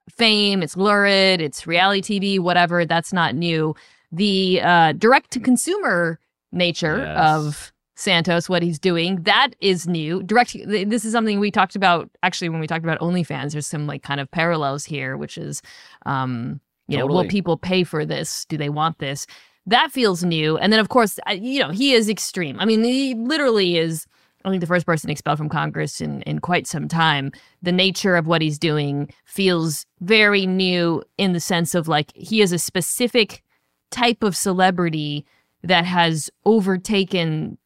fame, 0.10 0.62
it's 0.62 0.78
lurid, 0.78 1.42
it's 1.42 1.66
reality 1.68 2.20
TV, 2.20 2.40
whatever. 2.40 2.86
That's 2.86 3.14
not 3.14 3.36
new. 3.36 3.76
The 4.12 4.62
uh, 4.62 4.92
direct 4.94 5.32
to 5.32 5.40
consumer 5.40 6.20
nature 6.52 6.98
Yes. 7.00 7.18
of 7.20 7.74
Santos, 7.96 8.50
what 8.50 8.62
he's 8.62 8.78
doing, 8.78 9.24
that 9.24 9.56
is 9.62 9.88
new. 9.88 10.22
Direct. 10.24 10.56
This 10.68 11.06
is 11.06 11.14
something 11.14 11.40
we 11.40 11.50
talked 11.50 11.76
about 11.76 12.10
actually 12.24 12.50
when 12.50 12.60
we 12.60 12.68
talked 12.68 12.84
about 12.84 13.00
OnlyFans. 13.00 13.54
There's 13.54 13.68
some 13.68 13.88
like 13.88 14.04
kind 14.04 14.20
of 14.20 14.30
parallels 14.32 14.84
here, 14.84 15.16
which 15.16 15.38
is, 15.38 15.62
um, 16.06 16.60
you 16.88 16.98
know, 16.98 17.06
will 17.06 17.26
people 17.26 17.58
pay 17.58 17.84
for 17.84 18.06
this? 18.06 18.46
Do 18.46 18.58
they 18.58 18.70
want 18.70 19.00
this? 19.00 19.26
That 19.66 19.92
feels 19.92 20.24
new. 20.24 20.58
And 20.58 20.72
then 20.72 20.80
of 20.80 20.90
course, 20.90 21.20
you 21.32 21.60
know, 21.60 21.72
he 21.72 21.94
is 21.94 22.10
extreme. 22.10 22.60
I 22.60 22.66
mean, 22.66 22.84
he 22.84 23.16
literally 23.16 23.78
is. 23.78 24.06
I 24.44 24.50
think 24.50 24.62
the 24.62 24.68
first 24.68 24.86
person 24.86 25.10
expelled 25.10 25.40
from 25.40 25.50
Congress 25.50 26.00
in, 26.00 26.22
in 26.24 26.38
quite 26.38 26.68
some 26.68 26.88
time. 26.88 27.32
The 27.64 27.72
nature 27.72 28.16
of 28.16 28.28
what 28.28 28.44
he's 28.44 28.60
doing 28.60 29.10
feels 29.24 29.88
very 30.02 30.46
new 30.46 31.02
in 31.18 31.34
the 31.34 31.40
sense 31.40 31.74
of 31.74 31.88
like 31.88 32.12
he 32.14 32.42
is 32.42 32.52
a 32.52 32.60
specific 32.60 33.42
type 33.90 34.22
of 34.22 34.36
celebrity 34.36 35.26
that 35.64 35.86
has 35.86 36.30
overtaken 36.46 37.58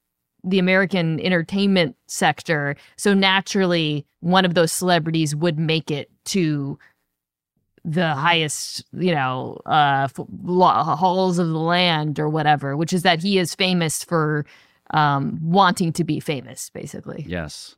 the 0.44 0.60
American 0.60 1.20
entertainment 1.20 1.96
sector. 2.08 2.76
So 2.98 3.14
naturally, 3.14 4.06
one 4.22 4.46
of 4.46 4.54
those 4.54 4.72
celebrities 4.72 5.36
would 5.36 5.60
make 5.60 5.92
it 5.92 6.10
to 6.26 6.78
the 7.86 8.14
highest, 8.14 8.84
you 8.94 9.14
know, 9.14 9.60
uh, 9.66 10.08
halls 10.08 11.40
of 11.40 11.48
the 11.48 11.58
land 11.58 12.20
or 12.20 12.30
whatever, 12.30 12.76
which 12.76 12.94
is 12.94 13.04
that 13.04 13.22
he 13.22 13.38
is 13.38 13.56
famous 13.56 14.04
for 14.04 14.46
um, 14.92 15.40
wanting 15.42 15.94
to 15.94 16.04
be 16.04 16.20
famous, 16.20 16.70
basically. 16.72 17.26
Yes. 17.28 17.76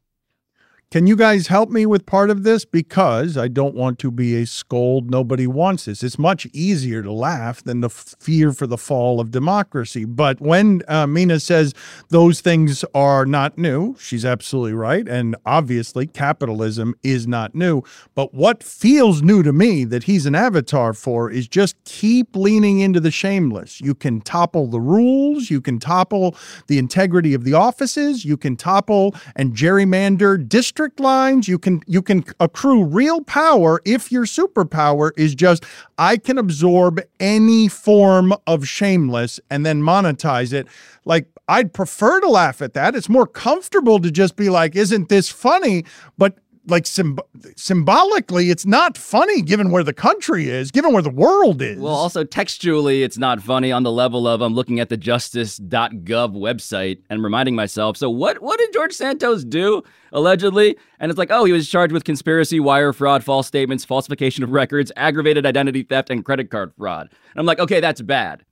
Can 0.92 1.08
you 1.08 1.16
guys 1.16 1.48
help 1.48 1.70
me 1.70 1.86
with 1.86 2.06
part 2.06 2.30
of 2.30 2.44
this? 2.44 2.66
Because 2.66 3.38
I 3.38 3.48
don't 3.48 3.76
want 3.76 3.98
to 4.00 4.12
be 4.12 4.36
a 4.36 4.46
scold. 4.46 5.10
Nobody 5.10 5.48
wants 5.48 5.86
this. 5.86 6.04
It's 6.04 6.20
much 6.20 6.46
easier 6.52 7.02
to 7.02 7.14
laugh 7.14 7.64
than 7.64 7.82
f- 7.82 8.14
fear 8.20 8.52
for 8.52 8.68
the 8.68 8.78
fall 8.78 9.22
of 9.22 9.32
democracy. 9.32 10.04
But 10.04 10.42
when 10.42 10.82
uh, 10.90 11.08
Mina 11.08 11.40
says 11.40 11.74
those 12.10 12.42
things 12.42 12.84
are 12.94 13.26
not 13.26 13.58
new, 13.58 13.96
she's 14.02 14.26
absolutely 14.26 14.74
right. 14.74 15.08
And 15.08 15.38
obviously, 15.46 16.08
capitalism 16.08 16.96
is 17.04 17.26
not 17.26 17.56
new. 17.56 17.84
But 18.14 18.34
what 18.34 18.62
feels 18.62 19.22
new 19.22 19.44
to 19.44 19.54
me 19.54 19.86
that 19.86 20.04
he's 20.04 20.26
an 20.26 20.36
avatar 20.36 20.92
for 20.94 21.32
is 21.32 21.48
just 21.48 21.82
keep 21.86 22.36
leaning 22.36 22.82
into 22.82 23.00
the 23.00 23.12
shameless. 23.12 23.80
You 23.80 23.96
can 23.96 24.20
topple 24.20 24.68
the 24.68 24.82
rules, 24.82 25.50
you 25.50 25.62
can 25.62 25.80
topple 25.80 26.36
the 26.68 26.78
integrity 26.78 27.34
of 27.34 27.46
the 27.46 27.54
offices, 27.54 28.26
you 28.26 28.36
can 28.36 28.58
topple 28.58 29.16
and 29.38 29.56
gerrymander 29.56 30.46
district 30.82 31.00
lines, 31.00 31.48
you 31.48 31.60
can 31.60 31.80
you 31.86 32.02
can 32.02 32.24
accrue 32.40 32.84
real 32.84 33.22
power 33.22 33.80
if 33.86 34.12
your 34.12 34.26
superpower 34.26 35.12
is 35.16 35.36
just 35.36 35.64
I 36.00 36.18
can 36.18 36.40
absorb 36.40 37.00
any 37.20 37.68
form 37.68 38.34
of 38.48 38.68
shameless 38.68 39.40
and 39.52 39.64
then 39.64 39.84
monetize 39.84 40.54
it. 40.54 40.68
Like 41.06 41.28
I'd 41.48 41.72
prefer 41.72 42.20
to 42.22 42.28
laugh 42.28 42.64
at 42.64 42.74
that. 42.74 42.96
It's 42.96 43.10
more 43.10 43.28
comfortable 43.28 44.00
to 44.00 44.10
just 44.10 44.36
be 44.36 44.50
like, 44.50 44.76
isn't 44.76 45.10
this 45.10 45.30
funny? 45.30 45.86
But 46.18 46.40
like 46.68 46.84
symb- 46.84 47.20
symbolically, 47.56 48.50
it's 48.50 48.66
not 48.66 48.98
funny 48.98 49.42
given 49.42 49.72
where 49.72 49.84
the 49.84 49.94
country 49.94 50.50
is, 50.50 50.72
given 50.72 50.94
where 50.94 51.02
the 51.02 51.10
world 51.10 51.62
is. 51.62 51.80
Well, 51.80 51.94
also 51.94 52.24
textually, 52.24 53.04
it's 53.04 53.18
not 53.18 53.42
funny 53.42 53.72
on 53.72 53.84
the 53.84 53.92
level 53.92 54.28
of 54.28 54.42
I'm 54.42 54.54
looking 54.54 54.80
at 54.80 54.90
the 54.90 54.98
justice.gov 54.98 56.34
website 56.36 57.00
and 57.10 57.24
reminding 57.24 57.56
myself, 57.56 57.98
so 57.98 58.10
what 58.10 58.42
what 58.42 58.60
did 58.60 58.72
George 58.74 58.94
Santos 58.94 59.44
do 59.44 59.82
allegedly? 60.14 60.78
And 61.00 61.10
it's 61.10 61.18
like, 61.18 61.32
oh, 61.32 61.46
he 61.46 61.52
was 61.52 61.70
charged 61.70 61.94
with 61.94 62.04
conspiracy, 62.04 62.60
wire 62.60 62.94
fraud, 62.94 63.24
false 63.24 63.48
statements, 63.48 63.84
falsification 63.86 64.44
of 64.44 64.52
records, 64.52 64.92
aggravated 64.96 65.46
identity 65.46 65.84
theft, 65.84 66.10
and 66.10 66.24
credit 66.24 66.52
card 66.52 66.74
fraud. 66.78 67.10
And 67.32 67.40
I'm 67.40 67.46
like, 67.46 67.60
okay, 67.60 67.80
that's 67.80 68.02
bad. 68.02 68.46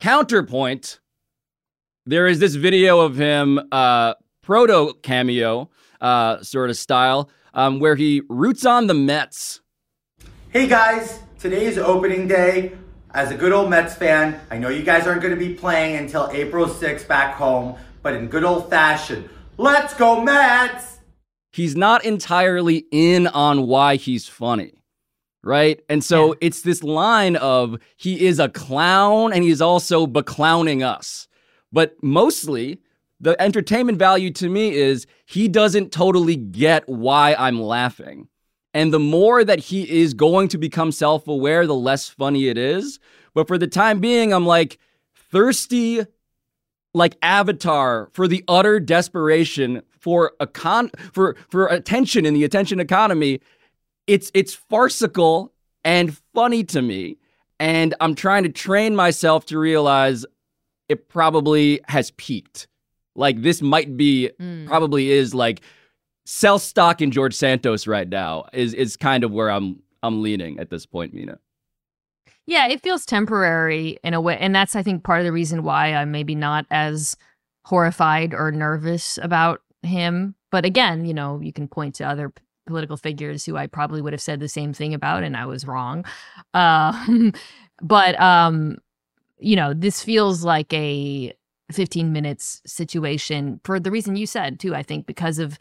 Counterpoint, 0.00 1.00
there 2.06 2.26
is 2.26 2.38
this 2.38 2.54
video 2.54 3.00
of 3.00 3.16
him 3.16 3.60
uh 3.72 4.14
proto 4.42 4.94
cameo 5.02 5.68
uh 6.00 6.40
sort 6.42 6.70
of 6.70 6.76
style 6.76 7.28
um 7.58 7.80
where 7.80 7.96
he 7.96 8.22
roots 8.28 8.64
on 8.64 8.86
the 8.86 8.94
Mets. 8.94 9.60
Hey 10.50 10.68
guys, 10.68 11.18
today 11.40 11.66
is 11.66 11.76
opening 11.76 12.28
day. 12.28 12.72
As 13.12 13.32
a 13.32 13.34
good 13.34 13.52
old 13.52 13.68
Mets 13.68 13.94
fan, 13.94 14.40
I 14.48 14.58
know 14.58 14.68
you 14.68 14.84
guys 14.84 15.06
aren't 15.06 15.22
going 15.22 15.34
to 15.34 15.40
be 15.40 15.54
playing 15.54 15.96
until 15.96 16.30
April 16.32 16.66
6th 16.66 17.08
back 17.08 17.34
home, 17.34 17.76
but 18.02 18.14
in 18.14 18.28
good 18.28 18.44
old 18.44 18.70
fashion, 18.70 19.28
let's 19.56 19.92
go 19.94 20.22
Mets! 20.22 20.98
he's 21.50 21.74
not 21.74 22.04
entirely 22.04 22.84
in 22.92 23.26
on 23.26 23.66
why 23.66 23.96
he's 23.96 24.28
funny. 24.28 24.74
Right. 25.42 25.80
And 25.88 26.04
so 26.04 26.36
it's 26.40 26.62
this 26.62 26.82
line 26.82 27.36
of 27.36 27.78
he 27.96 28.26
is 28.26 28.38
a 28.38 28.48
clown 28.48 29.32
and 29.32 29.42
he's 29.42 29.60
also 29.60 30.06
beclowning 30.06 30.86
us. 30.86 31.26
But 31.72 31.96
mostly 32.02 32.80
the 33.20 33.40
entertainment 33.40 33.98
value 33.98 34.30
to 34.32 34.48
me 34.48 34.74
is 34.74 35.06
he 35.26 35.48
doesn't 35.48 35.92
totally 35.92 36.36
get 36.36 36.88
why 36.88 37.34
I'm 37.34 37.60
laughing. 37.60 38.28
And 38.74 38.92
the 38.92 39.00
more 39.00 39.44
that 39.44 39.58
he 39.58 40.02
is 40.02 40.14
going 40.14 40.48
to 40.48 40.58
become 40.58 40.92
self 40.92 41.26
aware, 41.26 41.66
the 41.66 41.74
less 41.74 42.08
funny 42.08 42.48
it 42.48 42.58
is. 42.58 43.00
But 43.34 43.48
for 43.48 43.58
the 43.58 43.66
time 43.66 43.98
being, 43.98 44.32
I'm 44.32 44.46
like 44.46 44.78
thirsty 45.30 46.04
like 46.94 47.16
avatar 47.22 48.08
for 48.12 48.26
the 48.26 48.44
utter 48.48 48.80
desperation 48.80 49.82
for 49.98 50.32
a 50.40 50.46
con 50.46 50.90
for 51.12 51.36
for 51.50 51.66
attention 51.66 52.24
in 52.24 52.34
the 52.34 52.44
attention 52.44 52.80
economy 52.80 53.40
it's 54.06 54.30
it's 54.34 54.54
farcical 54.54 55.52
and 55.84 56.16
funny 56.34 56.64
to 56.64 56.80
me 56.80 57.18
and 57.60 57.94
i'm 58.00 58.14
trying 58.14 58.42
to 58.42 58.48
train 58.48 58.96
myself 58.96 59.44
to 59.44 59.58
realize 59.58 60.24
it 60.88 61.08
probably 61.08 61.80
has 61.88 62.10
peaked 62.12 62.66
like 63.18 63.42
this 63.42 63.60
might 63.60 63.96
be 63.96 64.30
probably 64.66 65.10
is 65.10 65.34
like 65.34 65.60
sell 66.24 66.58
stock 66.58 67.00
in 67.02 67.10
george 67.10 67.34
santos 67.34 67.86
right 67.86 68.08
now 68.08 68.44
is 68.52 68.72
is 68.74 68.96
kind 68.96 69.24
of 69.24 69.32
where 69.32 69.50
i'm 69.50 69.82
i'm 70.02 70.22
leaning 70.22 70.58
at 70.58 70.70
this 70.70 70.86
point 70.86 71.12
mina 71.12 71.38
Yeah, 72.46 72.66
it 72.68 72.82
feels 72.82 73.04
temporary 73.04 73.98
in 74.02 74.14
a 74.14 74.20
way. 74.22 74.38
And 74.40 74.54
that's, 74.54 74.74
I 74.74 74.82
think, 74.82 75.04
part 75.04 75.20
of 75.20 75.26
the 75.26 75.32
reason 75.32 75.62
why 75.64 75.92
I'm 75.92 76.10
maybe 76.10 76.34
not 76.34 76.64
as 76.70 77.14
horrified 77.66 78.32
or 78.32 78.50
nervous 78.50 79.18
about 79.22 79.60
him. 79.82 80.34
But 80.50 80.64
again, 80.64 81.04
you 81.04 81.12
know, 81.12 81.40
you 81.42 81.52
can 81.52 81.68
point 81.68 81.94
to 81.96 82.04
other 82.08 82.30
p- 82.30 82.42
political 82.66 82.96
figures 82.96 83.44
who 83.44 83.58
I 83.58 83.66
probably 83.66 84.00
would 84.00 84.14
have 84.14 84.22
said 84.22 84.40
the 84.40 84.48
same 84.48 84.72
thing 84.72 84.94
about, 84.94 85.24
and 85.24 85.36
I 85.36 85.44
was 85.44 85.66
wrong. 85.66 86.06
Uh, 86.54 86.92
but, 87.82 88.18
um, 88.18 88.78
you 89.38 89.56
know, 89.56 89.74
this 89.74 90.02
feels 90.02 90.42
like 90.42 90.72
a 90.72 91.34
15 91.72 92.12
minutes 92.12 92.62
situation 92.66 93.60
for 93.64 93.78
the 93.80 93.90
reason 93.90 94.16
you 94.16 94.26
said, 94.26 94.58
too, 94.60 94.74
I 94.74 94.82
think, 94.82 95.06
because 95.06 95.38
of 95.38 95.58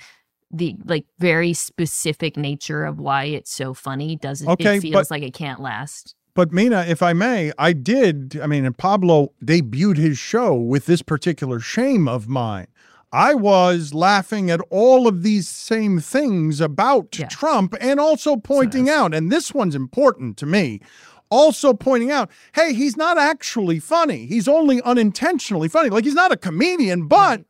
the 0.49 0.77
like 0.85 1.05
very 1.19 1.53
specific 1.53 2.37
nature 2.37 2.85
of 2.85 2.99
why 2.99 3.25
it's 3.25 3.51
so 3.51 3.73
funny 3.73 4.15
doesn't 4.15 4.47
Okay, 4.47 4.77
it 4.77 4.81
feels 4.81 4.93
but- 4.93 5.11
like 5.11 5.23
it 5.23 5.33
can't 5.33 5.59
last 5.59 6.15
But 6.35 6.53
Mina, 6.53 6.85
if 6.87 7.01
I 7.01 7.13
may, 7.13 7.51
I 7.57 7.73
did. 7.73 8.39
I 8.41 8.47
mean, 8.47 8.63
and 8.65 8.77
Pablo 8.77 9.33
debuted 9.43 9.97
his 9.97 10.17
show 10.19 10.53
with 10.55 10.85
this 10.85 11.01
particular 11.01 11.59
shame 11.59 12.07
of 12.07 12.27
mine. 12.29 12.67
I 13.11 13.33
was 13.33 13.93
laughing 13.93 14.51
at 14.51 14.59
all 14.69 15.07
of 15.07 15.23
these 15.23 15.49
same 15.49 15.99
things 15.99 16.61
about 16.61 17.17
Yeah. 17.17 17.27
Trump 17.27 17.73
and 17.81 17.99
also 17.99 18.35
pointing 18.37 18.87
out, 18.89 19.13
and 19.13 19.31
this 19.31 19.53
one's 19.53 19.75
important 19.75 20.37
to 20.37 20.45
me, 20.45 20.79
also 21.29 21.73
pointing 21.73 22.11
out, 22.11 22.29
hey, 22.53 22.73
he's 22.73 22.97
not 22.97 23.17
actually 23.17 23.79
funny. 23.79 24.25
He's 24.25 24.47
only 24.47 24.81
unintentionally 24.81 25.67
funny. 25.69 25.89
Like 25.89 26.05
he's 26.05 26.13
not 26.13 26.31
a 26.31 26.37
comedian, 26.37 27.07
but 27.07 27.43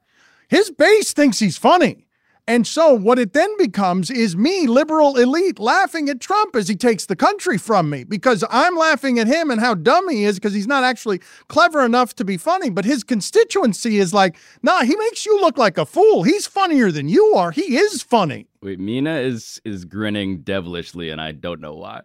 his 0.48 0.72
base 0.72 1.14
thinks 1.14 1.40
he's 1.40 1.58
funny. 1.58 2.04
And 2.50 2.66
so 2.66 2.94
what 2.94 3.20
it 3.20 3.34
then 3.34 3.50
becomes 3.58 4.10
is 4.10 4.38
me, 4.38 4.68
liberal 4.68 5.18
elite, 5.18 5.60
laughing 5.60 6.08
at 6.08 6.22
Trump 6.22 6.56
as 6.56 6.70
he 6.70 6.78
takes 6.78 7.06
the 7.06 7.16
country 7.18 7.58
from 7.58 7.90
me 7.90 8.06
because 8.06 8.42
I'm 8.50 8.78
laughing 8.78 9.20
at 9.20 9.28
him 9.28 9.52
and 9.52 9.60
how 9.60 9.74
dumb 9.74 10.08
he 10.08 10.24
is 10.24 10.36
because 10.36 10.54
he's 10.54 10.66
not 10.66 10.86
actually 10.86 11.20
clever 11.50 11.84
enough 11.84 12.16
to 12.16 12.24
be 12.24 12.38
funny. 12.38 12.70
But 12.70 12.86
his 12.86 13.04
constituency 13.04 13.98
is 13.98 14.14
like, 14.14 14.38
nah, 14.64 14.84
he 14.84 14.96
makes 14.96 15.26
you 15.26 15.42
look 15.42 15.58
like 15.58 15.78
a 15.78 15.86
fool. 15.86 16.24
He's 16.24 16.48
funnier 16.48 16.90
than 16.90 17.10
you 17.10 17.34
are. 17.36 17.52
He 17.52 17.76
is 17.76 18.02
funny. 18.02 18.48
wait 18.62 18.80
mina 18.80 19.16
is 19.18 19.62
is 19.66 19.84
grinning 19.86 20.40
devilishly 20.42 21.10
and 21.10 21.20
i 21.22 21.32
don't 21.32 21.60
know 21.60 21.76
why 21.76 22.02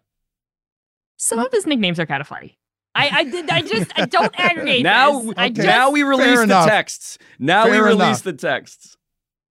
Some 1.23 1.38
of 1.38 1.52
his 1.52 1.67
nicknames 1.67 2.00
are 2.00 2.07
kind 2.07 2.21
of 2.21 2.26
funny. 2.26 2.59
I, 2.97 3.09
I 3.12 3.25
did. 3.25 3.49
I 3.49 3.62
just. 3.62 3.93
I 3.97 4.07
don't 4.07 4.35
aggregate. 4.41 4.83
now, 4.83 5.21
this. 5.21 5.35
I 5.37 5.45
Okay. 5.47 5.52
just 5.55 5.67
now 5.69 5.91
we 5.91 6.02
release 6.02 6.37
the 6.38 6.43
enough. 6.43 6.67
texts. 6.69 7.17
Now 7.38 7.71
we 7.71 7.79
release 7.79 8.00
enough. 8.00 8.23
the 8.25 8.33
texts. 8.33 8.97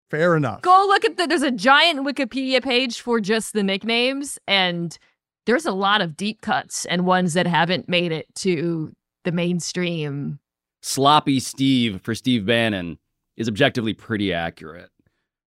Fair 0.09 0.35
enough. 0.35 0.61
go 0.61 0.85
look 0.89 1.05
at 1.05 1.15
the. 1.15 1.25
There's 1.27 1.41
a 1.41 1.49
giant 1.49 2.01
Wikipedia 2.05 2.61
page 2.61 2.99
for 2.99 3.21
just 3.21 3.53
the 3.53 3.63
nicknames, 3.63 4.37
and 4.47 4.97
there's 5.45 5.65
a 5.65 5.71
lot 5.71 6.01
of 6.01 6.17
deep 6.17 6.41
cuts 6.41 6.85
and 6.85 7.05
ones 7.05 7.33
that 7.35 7.47
haven't 7.47 7.87
made 7.87 8.11
it 8.11 8.27
to 8.35 8.91
the 9.23 9.31
mainstream. 9.31 10.39
Sloppy 10.81 11.39
Steve 11.39 12.01
for 12.03 12.13
Steve 12.13 12.45
Bannon 12.45 12.97
is 13.37 13.47
objectively 13.47 13.93
pretty 13.93 14.33
accurate. 14.33 14.89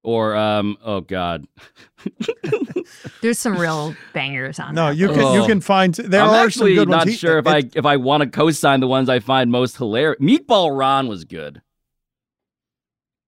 Or 0.05 0.37
um, 0.37 0.77
oh 0.85 1.01
god, 1.01 1.47
There's 3.23 3.39
some 3.39 3.57
real 3.57 3.97
bangers 4.13 4.59
on 4.59 4.75
No, 4.75 4.89
that 4.89 4.97
you 4.97 5.09
list. 5.09 5.19
can 5.19 5.35
you 5.41 5.47
can 5.47 5.61
find 5.63 5.95
there 5.95 6.23
I'm 6.23 6.29
are 6.29 6.45
actually 6.45 6.77
some 6.77 6.85
good 6.85 6.91
not 6.91 6.99
ones. 6.99 7.11
He- 7.13 7.17
sure 7.17 7.39
if 7.39 7.47
it- 7.47 7.51
I 7.51 7.63
if 7.75 7.87
I 7.87 7.97
want 7.97 8.23
to 8.23 8.29
co-sign 8.29 8.81
the 8.81 8.87
ones 8.87 9.09
I 9.09 9.21
find 9.21 9.51
most 9.51 9.79
hilarious. 9.79 10.21
Meatball 10.21 10.79
Ron 10.79 11.09
was 11.09 11.25
good. 11.25 11.63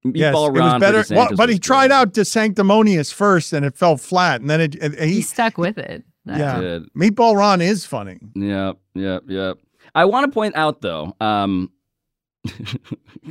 Meatball 0.05 0.13
Yes, 0.15 0.35
Ron 0.35 0.57
it 0.57 0.61
was 0.61 0.81
better. 0.81 1.15
Well, 1.15 1.29
but 1.31 1.49
was 1.49 1.55
he 1.55 1.59
tried 1.59 1.91
out 1.91 2.13
DeSanctimonious 2.13 3.13
first, 3.13 3.53
and 3.53 3.65
it 3.65 3.75
fell 3.77 3.97
flat. 3.97 4.41
And 4.41 4.51
then 4.51 4.61
it, 4.61 4.75
it- 4.77 4.99
he 5.01 5.15
he, 5.15 5.23
stuck 5.23 5.57
with 5.59 5.79
it. 5.79 6.05
yeah, 6.27 6.61
Did. 6.61 6.93
Meatball 6.95 7.37
Ron 7.37 7.61
is 7.63 7.87
funny. 7.87 8.19
Yeah, 8.35 8.73
yeah, 8.95 9.21
yeah. 9.27 9.55
I 9.95 10.05
want 10.05 10.27
to 10.27 10.31
point 10.33 10.55
out 10.57 10.83
though, 10.83 11.17
um, 11.21 11.71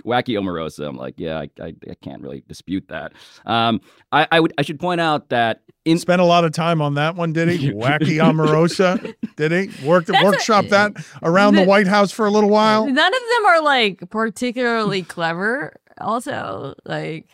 Wacky 0.06 0.38
Omarosa. 0.40 0.88
I'm 0.88 0.98
like, 0.98 1.16
yeah, 1.18 1.40
I, 1.40 1.50
I, 1.62 1.74
I 1.90 1.94
can't 2.02 2.22
really 2.22 2.44
dispute 2.48 2.88
that. 2.90 3.14
Um, 3.46 3.82
I, 4.12 4.28
I 4.32 4.40
would, 4.40 4.54
I 4.58 4.62
should 4.62 4.80
point 4.80 5.02
out 5.02 5.30
that 5.30 5.62
in 5.86 6.00
Spent 6.00 6.22
a 6.22 6.26
lot 6.26 6.44
of 6.46 6.52
time 6.52 6.82
on 6.82 6.96
that 6.96 7.16
one, 7.16 7.34
did 7.34 7.48
he? 7.50 7.72
Wacky 7.74 8.18
Omarosa, 8.20 9.14
did 9.36 9.52
he? 9.52 9.86
Worked 9.86 10.08
That's 10.08 10.22
a- 10.22 10.26
workshop 10.26 10.66
that 10.70 10.94
around 11.24 11.56
the 11.56 11.62
The- 11.62 11.68
White 11.68 11.88
House 11.88 12.12
for 12.12 12.26
a 12.26 12.32
little 12.32 12.50
while. 12.50 12.86
None 12.86 13.14
of 13.14 13.22
them 13.30 13.46
are 13.48 13.62
like 13.62 14.10
particularly 14.10 15.04
clever. 15.04 15.76
Also, 16.02 16.74
like 16.86 17.28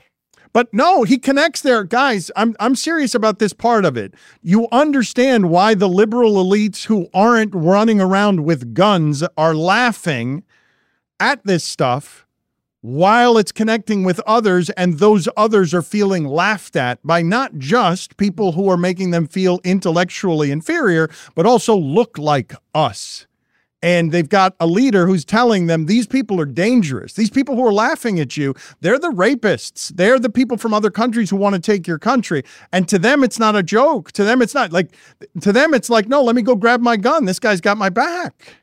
But 0.54 0.72
no, 0.74 1.04
he 1.04 1.18
connects 1.18 1.62
there, 1.62 1.84
guys. 1.84 2.30
I'm 2.36 2.56
I'm 2.60 2.76
serious 2.76 3.16
about 3.16 3.40
this 3.40 3.54
part 3.54 3.86
of 3.86 3.96
it. 3.98 4.14
You 4.42 4.68
understand 4.72 5.50
why 5.50 5.74
the 5.74 5.90
liberal 5.90 6.34
elites 6.34 6.86
who 6.86 7.08
aren't 7.14 7.56
running 7.56 8.00
around 8.02 8.44
with 8.44 8.74
guns 8.74 9.24
are 9.38 9.56
laughing 9.56 10.44
at 11.22 11.46
this 11.46 11.64
stuff 11.64 12.26
while 12.82 13.38
it's 13.38 13.52
connecting 13.52 14.04
with 14.04 14.20
others 14.22 14.72
and 14.72 14.98
those 14.98 15.30
others 15.38 15.74
are 15.74 15.84
feeling 15.84 16.26
laughed 16.26 16.76
at 16.76 17.02
by 17.06 17.22
not 17.22 17.58
just 17.60 18.18
people 18.18 18.54
who 18.54 18.68
are 18.70 18.78
making 18.78 19.12
them 19.12 19.28
feel 19.28 19.60
intellectually 19.64 20.50
inferior, 20.50 21.08
but 21.36 21.46
also 21.46 21.76
look 21.76 22.18
like 22.18 22.54
us. 22.74 23.28
And 23.84 24.12
they've 24.12 24.30
got 24.30 24.56
a 24.60 24.68
leader 24.68 25.08
who's 25.08 25.26
telling 25.26 25.66
them 25.66 25.86
these 25.86 26.06
people 26.06 26.40
are 26.40 26.46
dangerous. 26.46 27.14
These 27.14 27.32
people 27.32 27.56
who 27.56 27.66
are 27.66 27.74
laughing 27.74 28.20
at 28.20 28.38
you, 28.38 28.54
they're 28.82 29.00
the 29.00 29.10
rapists. 29.10 29.90
They're 29.96 30.20
the 30.20 30.30
people 30.30 30.58
from 30.58 30.74
other 30.74 30.92
countries 30.92 31.32
who 31.32 31.36
want 31.36 31.56
to 31.56 31.62
take 31.62 31.88
your 31.88 31.98
country. 31.98 32.44
And 32.72 32.88
to 32.90 33.00
them, 33.00 33.24
it's 33.24 33.40
not 33.40 33.56
a 33.56 33.64
joke. 33.64 34.12
To 34.14 34.24
them, 34.24 34.42
it's 34.42 34.54
not 34.54 34.72
like, 34.72 34.96
to 35.42 35.52
them, 35.52 35.74
it's 35.74 35.90
like, 35.90 36.08
no, 36.08 36.22
let 36.24 36.36
me 36.36 36.44
go 36.44 36.56
grab 36.56 36.82
my 36.82 36.96
gun. 36.96 37.26
This 37.26 37.40
guy's 37.40 37.62
got 37.62 37.78
my 37.78 37.90
back. 37.90 38.56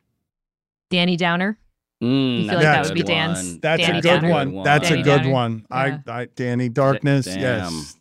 Danny 0.89 1.17
Downer. 1.17 1.59
Mm, 2.03 2.43
You 2.43 2.49
feel 2.49 2.55
like 2.55 2.63
that 2.63 2.85
would 2.85 2.95
be 2.95 3.01
good 3.01 3.07
Dan's- 3.07 3.45
one. 3.53 3.59
That's 3.61 3.83
Danny 3.83 3.99
a 3.99 4.03
good 4.03 4.21
Downer. 4.21 4.31
one. 4.31 4.63
That's 4.63 4.89
Danny 4.89 5.01
a 5.01 5.05
good 5.05 5.19
Downer. 5.23 5.33
one. 5.33 5.67
I, 5.71 5.99
I, 6.07 6.25
Danny 6.37 6.69
Darkness. 6.69 7.27
Damn. 7.27 7.41
Yes. 7.41 7.97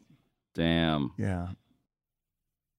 Damn. 0.53 1.11
Yeah. 1.17 1.47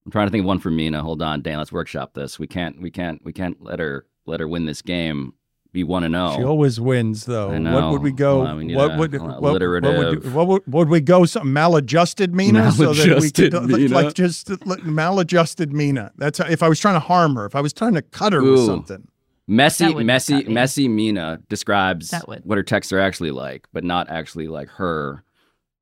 I'm 0.05 0.11
trying 0.11 0.27
to 0.27 0.31
think 0.31 0.43
of 0.43 0.47
one 0.47 0.59
for 0.59 0.71
Mina. 0.71 1.01
Hold 1.03 1.21
on, 1.21 1.41
Dan. 1.41 1.57
Let's 1.57 1.71
workshop 1.71 2.13
this. 2.13 2.39
We 2.39 2.47
can't. 2.47 2.81
We 2.81 2.89
can't. 2.89 3.23
We 3.23 3.33
can't 3.33 3.61
let 3.61 3.79
her 3.79 4.05
let 4.25 4.39
her 4.39 4.47
win 4.47 4.65
this 4.65 4.81
game. 4.81 5.33
Be 5.71 5.83
one 5.83 6.03
and 6.03 6.15
She 6.15 6.43
always 6.43 6.79
wins, 6.81 7.25
though. 7.25 7.51
I 7.51 7.59
What 7.59 7.91
would 7.91 8.01
we 8.01 8.11
go? 8.11 8.37
Hold 8.37 8.47
on, 8.47 8.57
we 8.57 8.75
what 8.75 8.91
a- 8.93 8.97
would 8.97 9.13
what, 9.13 9.41
what 9.41 9.53
would 9.61 10.33
what 10.33 10.47
would 10.47 10.63
would 10.73 10.89
we 10.89 10.99
go? 10.99 11.25
Some 11.25 11.53
maladjusted 11.53 12.33
Mina, 12.33 12.71
so 12.71 12.91
that 12.91 13.05
we 13.05 13.05
Maladjusted 13.05 13.51
could 13.53 13.67
Mina. 13.69 13.93
like 13.93 14.13
just 14.15 14.65
like, 14.65 14.83
maladjusted 14.83 15.71
Mina. 15.71 16.11
That's 16.17 16.39
how, 16.39 16.47
if 16.47 16.63
I 16.63 16.69
was 16.69 16.79
trying 16.79 16.95
to 16.95 16.99
harm 17.01 17.35
her, 17.35 17.45
if 17.45 17.55
I 17.55 17.61
was 17.61 17.71
trying 17.71 17.93
to 17.93 18.01
cut 18.01 18.33
her 18.33 18.41
with 18.41 18.61
Ooh. 18.61 18.65
something. 18.65 19.07
Messy, 19.49 19.95
messy, 20.03 20.43
me. 20.43 20.53
messy 20.53 20.87
Mina 20.87 21.39
describes 21.49 22.13
what 22.43 22.57
her 22.57 22.63
texts 22.63 22.93
are 22.93 22.99
actually 22.99 23.31
like, 23.31 23.67
but 23.73 23.83
not 23.83 24.07
actually 24.07 24.47
like 24.47 24.69
her 24.69 25.23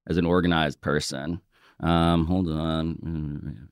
as 0.10 0.16
an 0.16 0.26
organized 0.26 0.80
person. 0.80 1.42
Um, 1.82 2.26
hold 2.28 2.48
on. 2.48 3.68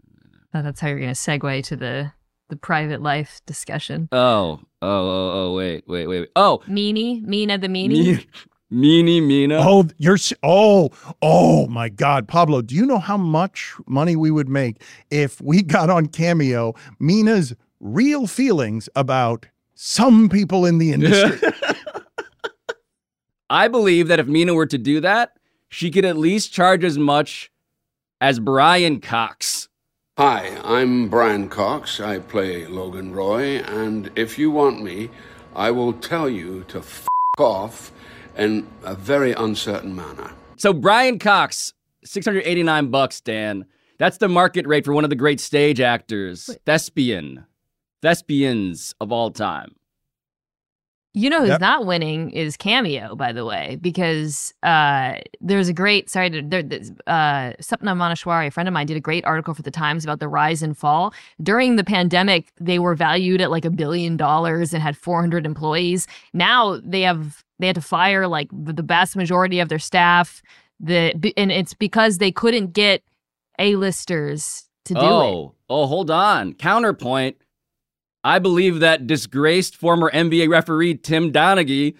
Oh, 0.53 0.61
that's 0.61 0.81
how 0.81 0.89
you're 0.89 0.99
going 0.99 1.13
to 1.13 1.15
segue 1.15 1.63
to 1.63 1.75
the 1.77 2.11
the 2.49 2.57
private 2.57 3.01
life 3.01 3.41
discussion. 3.45 4.09
Oh, 4.11 4.59
oh, 4.81 4.87
oh, 4.87 5.31
oh, 5.33 5.55
wait, 5.55 5.85
wait, 5.87 6.07
wait. 6.07 6.19
wait. 6.19 6.29
Oh, 6.35 6.61
Meanie, 6.67 7.23
Mina 7.23 7.57
the 7.57 7.67
meanie. 7.67 7.89
Me- 7.89 8.27
Meanie 8.71 9.25
Mina. 9.25 9.59
Oh, 9.59 9.87
you're 9.97 10.17
oh 10.43 10.89
oh 11.21 11.67
my 11.67 11.87
God, 11.87 12.27
Pablo. 12.27 12.61
Do 12.61 12.75
you 12.75 12.85
know 12.85 12.99
how 12.99 13.15
much 13.15 13.73
money 13.87 14.17
we 14.17 14.29
would 14.29 14.49
make 14.49 14.81
if 15.09 15.39
we 15.39 15.61
got 15.61 15.89
on 15.89 16.07
Cameo 16.07 16.73
Mina's 16.99 17.55
real 17.79 18.27
feelings 18.27 18.89
about 18.95 19.45
some 19.75 20.29
people 20.29 20.65
in 20.65 20.77
the 20.77 20.91
industry? 20.91 21.51
I 23.49 23.67
believe 23.67 24.07
that 24.07 24.19
if 24.19 24.27
Mina 24.27 24.53
were 24.53 24.65
to 24.65 24.77
do 24.77 24.99
that, 25.01 25.37
she 25.69 25.91
could 25.91 26.05
at 26.05 26.17
least 26.17 26.51
charge 26.51 26.83
as 26.83 26.97
much 26.97 27.51
as 28.19 28.39
Brian 28.39 28.99
Cox. 29.01 29.69
Hi, 30.17 30.57
I'm 30.63 31.09
Brian 31.09 31.49
Cox. 31.49 31.99
I 31.99 32.19
play 32.19 32.65
Logan 32.65 33.11
Roy, 33.13 33.57
and 33.59 34.09
if 34.15 34.39
you 34.39 34.49
want 34.49 34.81
me, 34.81 35.09
I 35.53 35.71
will 35.71 35.93
tell 35.93 36.29
you 36.29 36.63
to 36.69 36.79
f 36.79 37.05
off 37.37 37.91
in 38.37 38.67
a 38.83 38.95
very 38.95 39.33
uncertain 39.33 39.95
manner. 39.95 40.31
So 40.55 40.71
Brian 40.71 41.19
Cox, 41.19 41.73
689 42.05 42.89
bucks, 42.91 43.19
Dan. 43.21 43.65
That's 43.97 44.17
the 44.17 44.29
market 44.29 44.65
rate 44.67 44.85
for 44.85 44.93
one 44.93 45.03
of 45.03 45.09
the 45.09 45.15
great 45.15 45.39
stage 45.39 45.79
actors, 45.79 46.49
thespian, 46.65 47.45
thespians 48.05 48.93
of 49.01 49.11
all 49.11 49.31
time. 49.31 49.73
You 51.15 51.29
know 51.29 51.39
who's 51.39 51.49
Yep. 51.49 51.61
not 51.61 51.85
winning 51.85 52.29
is 52.31 52.57
Cameo, 52.57 53.15
by 53.15 53.31
the 53.31 53.45
way, 53.45 53.77
because 53.81 54.53
uh, 54.63 55.13
there's 55.39 55.69
a 55.69 55.73
great 55.73 56.09
sorry, 56.09 56.29
to- 56.29 56.41
there, 56.41 56.61
there's, 56.61 56.91
uh, 57.07 57.53
Sapna 57.61 57.95
Maheshwari, 57.95 58.47
a 58.47 58.51
friend 58.51 58.67
of 58.67 58.73
mine, 58.73 58.85
did 58.85 58.97
a 58.97 58.99
great 58.99 59.23
article 59.25 59.53
for 59.53 59.61
the 59.61 59.71
Times 59.71 60.03
about 60.03 60.19
the 60.19 60.27
rise 60.27 60.61
and 60.61 60.77
fall 60.77 61.13
during 61.41 61.77
the 61.77 61.85
pandemic. 61.85 62.51
They 62.59 62.79
were 62.79 62.95
valued 62.95 63.39
at 63.41 63.49
like 63.49 63.63
a 63.65 63.69
billion 63.71 64.17
dollars 64.17 64.73
and 64.73 64.83
had 64.83 64.97
400 64.97 65.45
employees. 65.45 66.05
Now 66.33 66.79
they 66.83 67.01
have 67.01 67.43
they 67.59 67.67
had 67.67 67.75
to 67.75 67.81
fire 67.81 68.27
like 68.27 68.49
the 68.51 68.83
vast 68.83 69.15
majority 69.15 69.59
of 69.61 69.69
their 69.69 69.79
staff. 69.79 70.43
The 70.81 71.13
and 71.37 71.49
it's 71.51 71.73
because 71.73 72.17
they 72.17 72.31
couldn't 72.31 72.73
get 72.73 73.01
A-listers 73.57 74.69
to 74.83 74.93
do 74.93 74.99
it. 74.99 75.03
oh, 75.03 75.53
oh, 75.69 75.85
hold 75.87 76.11
on. 76.11 76.53
Counterpoint. 76.53 77.37
I 78.25 78.39
believe 78.39 78.79
that 78.79 79.05
disgraced 79.05 79.77
former 79.77 80.09
NBA 80.09 80.49
referee 80.49 80.95
Tim 80.95 81.31
Donaghy 81.31 81.93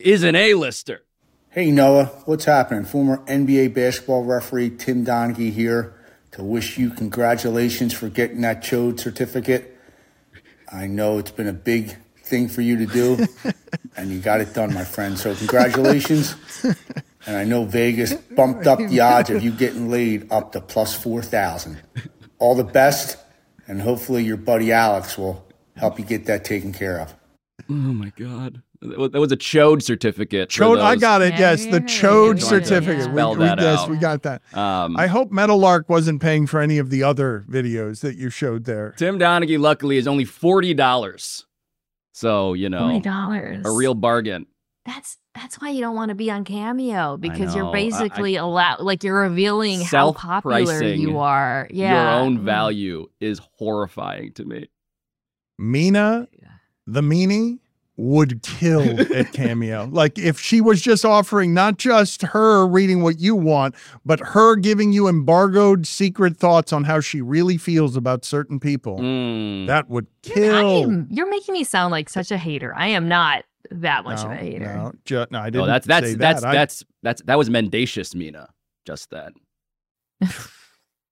is 0.00 0.24
an 0.24 0.34
A-lister. 0.34 1.04
Hey 1.50 1.70
Noah, 1.70 2.06
what's 2.24 2.46
happening? 2.46 2.84
Former 2.84 3.18
NBA 3.26 3.74
basketball 3.74 4.24
referee 4.24 4.70
Tim 4.70 5.06
Donaghy 5.06 5.52
here 5.52 5.94
to 6.32 6.42
wish 6.42 6.78
you 6.78 6.90
congratulations 6.90 7.92
for 7.92 8.08
getting 8.08 8.40
that 8.40 8.60
Chode 8.60 8.98
certificate. 8.98 9.78
I 10.72 10.88
know 10.88 11.18
it's 11.18 11.30
been 11.30 11.46
a 11.46 11.52
big 11.52 11.96
thing 12.24 12.48
for 12.48 12.60
you 12.60 12.76
to 12.78 12.86
do, 12.86 13.28
and 13.96 14.10
you 14.10 14.18
got 14.18 14.40
it 14.40 14.52
done, 14.54 14.74
my 14.74 14.82
friend. 14.82 15.16
So 15.16 15.32
congratulations. 15.36 16.34
And 17.24 17.36
I 17.36 17.44
know 17.44 17.64
Vegas 17.64 18.14
bumped 18.14 18.66
up 18.66 18.80
the 18.80 18.98
odds 18.98 19.30
of 19.30 19.44
you 19.44 19.52
getting 19.52 19.88
laid 19.88 20.32
up 20.32 20.50
to 20.52 20.60
plus 20.60 20.96
4,000. 20.96 21.80
All 22.40 22.56
the 22.56 22.64
best, 22.64 23.16
and 23.68 23.80
hopefully 23.80 24.24
your 24.24 24.36
buddy 24.36 24.72
Alex 24.72 25.16
will 25.16 25.44
help 25.78 25.98
you 25.98 26.04
get 26.04 26.26
that 26.26 26.44
taken 26.44 26.72
care 26.72 27.00
of. 27.00 27.14
Oh 27.68 27.72
my 27.72 28.12
god. 28.16 28.62
That 28.80 28.96
was- 29.12 29.32
a 29.32 29.36
chode 29.36 29.82
certificate. 29.82 30.48
Chode, 30.50 30.80
I 30.80 30.94
got 30.94 31.20
it. 31.20 31.34
Yes, 31.36 31.66
the 31.66 31.80
Chode 31.80 32.40
certificate. 32.40 32.98
yeah. 32.98 33.06
We, 33.08 33.12
Spell 33.12 33.32
we- 33.32 33.38
that 33.44 33.58
yes, 33.58 33.88
we 33.88 33.96
got 33.96 34.22
that. 34.22 34.40
Um, 34.56 34.96
I 34.96 35.08
hope 35.08 35.32
Meadowlark 35.32 35.88
wasn't 35.88 36.22
paying 36.22 36.46
for 36.46 36.60
any 36.60 36.78
of 36.78 36.88
the 36.90 37.02
other 37.02 37.44
videos 37.50 38.00
that 38.02 38.16
you 38.16 38.30
showed 38.30 38.64
there. 38.64 38.94
Tim 38.96 39.18
Donaghy, 39.18 39.58
luckily, 39.58 39.96
is 39.96 40.06
only 40.06 40.24
forty 40.24 40.74
dollars. 40.74 41.44
So 42.12 42.52
you 42.54 42.68
know, 42.68 42.84
Twenty 42.84 43.00
dollars. 43.00 43.66
a 43.66 43.72
real 43.72 43.94
bargain. 43.94 44.46
That's 44.86 45.18
that's 45.34 45.60
why 45.60 45.70
you 45.70 45.80
don't 45.80 45.94
want 45.96 46.08
to 46.10 46.14
be 46.14 46.30
on 46.30 46.44
Cameo 46.44 47.16
because 47.16 47.54
you're 47.54 47.64
know. 47.64 47.70
I- 47.70 47.74
basically 47.74 48.36
allowed 48.36 48.80
like 48.80 49.02
you're 49.02 49.20
revealing 49.22 49.80
how 49.80 50.12
popular 50.12 50.82
you 50.84 51.18
are. 51.18 51.66
Yeah. 51.70 51.92
Your 52.14 52.22
own 52.22 52.44
value 52.44 53.08
is 53.20 53.40
horrifying 53.58 54.32
to 54.34 54.44
me. 54.44 54.68
Mina, 55.58 56.28
the 56.86 57.00
meanie, 57.00 57.58
would 57.96 58.40
kill 58.44 59.00
at 59.14 59.32
Cameo. 59.32 59.88
like 59.90 60.16
if 60.18 60.38
she 60.38 60.60
was 60.60 60.80
just 60.80 61.04
offering 61.04 61.52
not 61.52 61.78
just 61.78 62.22
her 62.22 62.64
reading 62.64 63.02
what 63.02 63.18
you 63.18 63.34
want, 63.34 63.74
but 64.06 64.20
her 64.20 64.54
giving 64.54 64.92
you 64.92 65.08
embargoed 65.08 65.84
secret 65.84 66.36
thoughts 66.36 66.72
on 66.72 66.84
how 66.84 67.00
she 67.00 67.20
really 67.20 67.56
feels 67.56 67.96
about 67.96 68.24
certain 68.24 68.60
people. 68.60 68.98
Mm. 69.00 69.66
That 69.66 69.88
would 69.90 70.06
I 70.26 70.28
kill. 70.28 70.82
am, 70.84 71.08
you're 71.10 71.28
making 71.28 71.54
me 71.54 71.64
sound 71.64 71.90
like 71.90 72.08
such 72.08 72.30
a 72.30 72.38
hater. 72.38 72.72
I 72.76 72.86
am 72.86 73.08
not 73.08 73.44
that 73.72 74.04
much 74.04 74.22
no, 74.22 74.26
of 74.26 74.32
a 74.32 74.36
hater. 74.36 74.76
No, 74.76 74.92
ju- 75.04 75.26
no, 75.32 75.40
I 75.40 75.50
didn't 75.50 75.64
Oh, 75.64 75.66
that's 75.66 75.86
that's 75.88 76.06
say 76.06 76.14
that's 76.14 76.42
that. 76.42 76.48
I- 76.50 76.54
that's 76.54 76.84
that's 77.02 77.22
that 77.22 77.36
was 77.36 77.50
mendacious, 77.50 78.14
Mina. 78.14 78.48
Just 78.86 79.10
that. 79.10 79.32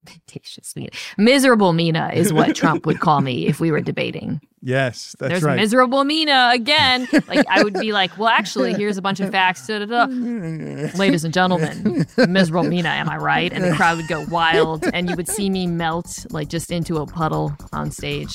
mendacious 0.07 0.75
Mina. 0.77 0.91
Miserable 1.19 1.73
Mina 1.73 2.11
is 2.15 2.33
what 2.33 2.55
Trump 2.57 2.87
would 2.87 3.01
call 3.01 3.21
me 3.21 3.47
if 3.47 3.61
we 3.61 3.71
were 3.71 3.81
debating. 3.81 4.41
Yes, 4.63 5.15
that's 5.19 5.31
There's 5.31 5.43
right. 5.43 5.57
miserable 5.57 6.05
Mina 6.05 6.51
again. 6.53 7.07
Like 7.29 7.47
I 7.49 7.63
would 7.63 7.75
be 7.75 7.93
like, 7.93 8.17
well, 8.19 8.29
actually, 8.29 8.75
here's 8.79 8.97
a 8.97 9.03
bunch 9.03 9.21
of 9.21 9.31
facts. 9.31 9.67
Da, 9.67 9.79
da, 9.79 9.85
da. 9.85 10.05
Ladies 10.97 11.25
and 11.25 11.33
gentlemen, 11.33 12.07
miserable 12.29 12.69
Mina, 12.69 12.89
am 12.89 13.09
I 13.09 13.17
right? 13.17 13.53
And 13.53 13.63
the 13.63 13.75
crowd 13.75 13.99
would 13.99 14.09
go 14.09 14.25
wild, 14.31 14.85
and 14.93 15.09
you 15.09 15.17
would 15.17 15.29
see 15.29 15.51
me 15.51 15.67
melt 15.67 16.27
like 16.31 16.49
just 16.49 16.73
into 16.73 16.97
a 16.97 17.07
puddle 17.07 17.57
on 17.73 17.91
stage. 17.91 18.35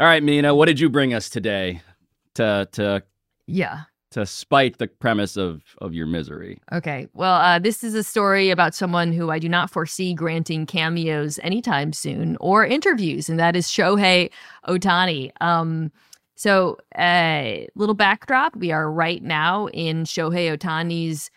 All 0.00 0.06
right, 0.06 0.22
Mina, 0.22 0.54
what 0.54 0.66
did 0.66 0.78
you 0.78 0.88
bring 0.88 1.12
us 1.12 1.28
today 1.28 1.82
to 2.34 2.68
to 2.72 3.02
Yeah. 3.46 3.82
to 4.12 4.24
spite 4.26 4.78
the 4.78 4.86
premise 4.86 5.36
of 5.36 5.62
of 5.78 5.92
your 5.92 6.06
misery? 6.06 6.60
Okay. 6.72 7.08
Well, 7.14 7.34
uh, 7.34 7.58
this 7.58 7.82
is 7.82 7.94
a 7.94 8.04
story 8.04 8.50
about 8.50 8.76
someone 8.76 9.12
who 9.12 9.30
I 9.30 9.40
do 9.40 9.48
not 9.48 9.70
foresee 9.70 10.14
granting 10.14 10.66
cameos 10.66 11.40
anytime 11.42 11.92
soon 11.92 12.36
or 12.38 12.64
interviews, 12.64 13.28
and 13.28 13.40
that 13.40 13.56
is 13.56 13.66
Shohei 13.66 14.30
Ohtani. 14.68 15.32
Um, 15.40 15.90
so, 16.36 16.78
a 16.96 17.64
uh, 17.66 17.70
little 17.74 17.96
backdrop: 17.96 18.54
we 18.54 18.70
are 18.70 18.88
right 18.92 19.22
now 19.22 19.66
in 19.68 20.04
Shohei 20.04 20.56
Ohtani's 20.56 21.28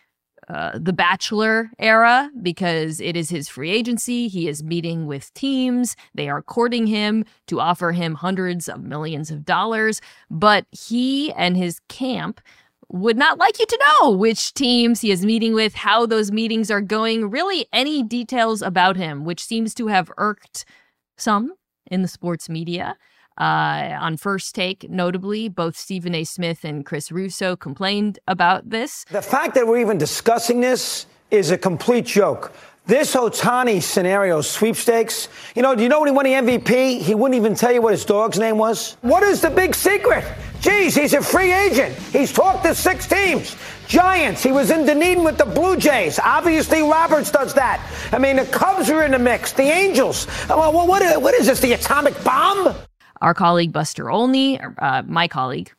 uh, 0.49 0.77
the 0.77 0.93
Bachelor 0.93 1.69
era 1.80 2.30
because 2.41 2.99
it 2.99 3.15
is 3.15 3.30
his 3.30 3.47
free 3.47 3.71
agency. 3.71 4.27
He 4.27 4.47
is 4.47 4.63
meeting 4.63 5.06
with 5.06 5.34
teams. 5.34 5.95
They 6.13 6.30
are 6.30 6.41
courting 6.41 6.88
him 6.88 7.25
to 7.47 7.60
offer 7.60 7.91
him 7.91 8.15
hundreds 8.15 8.67
of 8.67 8.84
millions 8.84 9.32
of 9.32 9.45
dollars. 9.45 10.01
But 10.30 10.65
he 10.71 11.32
and 11.34 11.56
his 11.56 11.80
camp 11.88 12.41
would 12.89 13.17
not 13.17 13.38
like 13.38 13.58
you 13.60 13.65
to 13.65 13.80
know 13.80 14.12
which 14.12 14.54
teams 14.54 15.01
he 15.01 15.12
is 15.12 15.25
meeting 15.25 15.54
with, 15.54 15.73
how 15.73 16.06
those 16.06 16.32
meetings 16.32 16.69
are 16.69 16.82
going, 16.82 17.30
really 17.30 17.65
any 17.71 18.04
details 18.04 18.62
about 18.62 18.97
him, 18.97 19.23
which 19.23 19.43
seems 19.43 19.73
to 19.75 19.88
have 19.88 20.12
irked 20.17 20.65
some 21.17 21.54
in 21.89 22.01
the 22.01 22.08
sports 22.08 22.49
media. 22.49 22.97
Uh, 23.38 23.98
on 24.00 24.17
first 24.17 24.54
take, 24.54 24.89
notably, 24.89 25.50
both 25.50 25.76
Stephen 25.76 26.13
A. 26.13 26.24
Smith 26.24 26.63
and 26.63 26.86
Chris 26.86 27.12
Russo 27.12 27.56
complained 27.56 28.20
about 28.28 28.70
this. 28.70 29.06
The 29.06 29.22
fact 29.22 29.56
that 29.56 29.65
we're 29.65 29.80
even 29.80 29.98
discussing 29.98 30.62
this 30.62 31.06
is 31.32 31.52
a 31.52 31.58
complete 31.58 32.06
joke. 32.06 32.54
This 32.88 33.15
Ohtani 33.15 33.82
scenario 33.82 34.41
sweepstakes, 34.41 35.30
you 35.56 35.62
know, 35.62 35.76
do 35.76 35.84
you 35.84 35.89
know 35.89 36.00
when 36.00 36.10
he 36.10 36.13
won 36.13 36.26
the 36.26 36.58
MVP? 36.58 37.00
He 37.00 37.15
wouldn't 37.15 37.38
even 37.39 37.56
tell 37.56 37.72
you 37.72 37.82
what 37.82 37.94
his 37.94 38.04
dog's 38.04 38.39
name 38.39 38.58
was. 38.58 38.98
What 39.02 39.24
is 39.24 39.39
the 39.39 39.52
big 39.52 39.76
secret? 39.76 40.26
Geez, 40.62 40.96
he's 40.96 41.13
a 41.13 41.22
free 41.22 41.54
agent. 41.54 41.96
He's 42.12 42.34
talked 42.34 42.63
to 42.65 42.76
six 42.76 43.08
teams. 43.08 43.56
Giants, 43.88 44.44
he 44.44 44.52
was 44.52 44.72
in 44.72 44.86
Dunedin 44.86 45.24
with 45.24 45.38
the 45.38 45.46
Blue 45.46 45.78
Jays. 45.78 46.20
Obviously, 46.24 46.82
Roberts 46.82 47.32
does 47.32 47.54
that. 47.54 47.86
I 48.12 48.20
mean, 48.20 48.36
the 48.36 48.46
Cubs 48.46 48.89
are 48.89 49.04
in 49.04 49.12
the 49.12 49.20
mix, 49.20 49.54
the 49.54 49.63
Angels. 49.63 50.28
Well, 50.50 50.74
what, 50.88 51.22
what 51.22 51.34
is 51.34 51.48
this, 51.48 51.60
the 51.60 51.74
atomic 51.74 52.22
bomb? 52.24 52.76
Our 53.21 53.34
colleague 53.34 53.71
Buster 53.71 54.10
Olney, 54.10 54.60
uh, 54.60 55.03
my 55.05 55.27
colleague, 55.27 55.71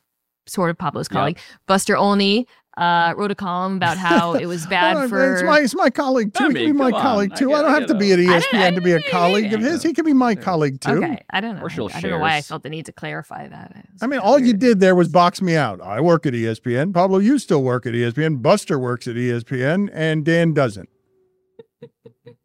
sort 0.46 0.70
of 0.70 0.78
Pablo's 0.78 1.08
colleague, 1.08 1.36
yep. 1.36 1.60
Buster 1.66 1.96
Olney, 1.96 2.46
uh, 2.76 3.12
wrote 3.16 3.30
a 3.30 3.34
column 3.34 3.76
about 3.76 3.98
how 4.08 4.34
it 4.34 4.46
was 4.46 4.66
bad 4.66 5.08
for. 5.08 5.34
It's 5.34 5.42
my, 5.42 5.60
it's 5.60 5.74
my 5.74 5.90
colleague 5.90 6.32
too. 6.32 6.48
He 6.48 6.54
can 6.54 6.66
be 6.66 6.72
my 6.72 6.90
colleague 6.90 7.32
on. 7.32 7.38
too. 7.38 7.52
I, 7.52 7.58
I 7.58 7.62
don't 7.62 7.70
have 7.72 7.86
to 7.88 7.94
be 7.94 8.12
at 8.12 8.18
ESPN 8.18 8.74
to 8.76 8.80
be 8.80 8.92
a 8.92 9.02
colleague 9.10 9.52
of 9.52 9.60
his. 9.60 9.82
He 9.82 9.92
can 9.92 10.04
be 10.04 10.12
my 10.12 10.34
colleague 10.34 10.80
too. 10.80 11.04
Okay, 11.04 11.22
I 11.30 11.40
don't 11.40 11.56
know. 11.56 11.66
I 11.66 12.00
don't 12.00 12.10
know 12.10 12.18
why 12.18 12.36
I 12.36 12.40
felt 12.40 12.62
the 12.62 12.70
need 12.70 12.86
to 12.86 12.92
clarify 12.92 13.48
that. 13.48 13.86
I 14.00 14.06
mean, 14.06 14.20
all 14.20 14.34
weird. 14.36 14.46
you 14.46 14.52
did 14.54 14.80
there 14.80 14.94
was 14.94 15.08
box 15.08 15.42
me 15.42 15.56
out. 15.56 15.80
I 15.80 16.00
work 16.00 16.26
at 16.26 16.32
ESPN. 16.32 16.94
Pablo, 16.94 17.18
you 17.18 17.38
still 17.38 17.62
work 17.62 17.86
at 17.86 17.92
ESPN. 17.92 18.40
Buster 18.40 18.78
works 18.78 19.06
at 19.06 19.16
ESPN, 19.16 19.90
and 19.92 20.24
Dan 20.24 20.54
doesn't. 20.54 20.88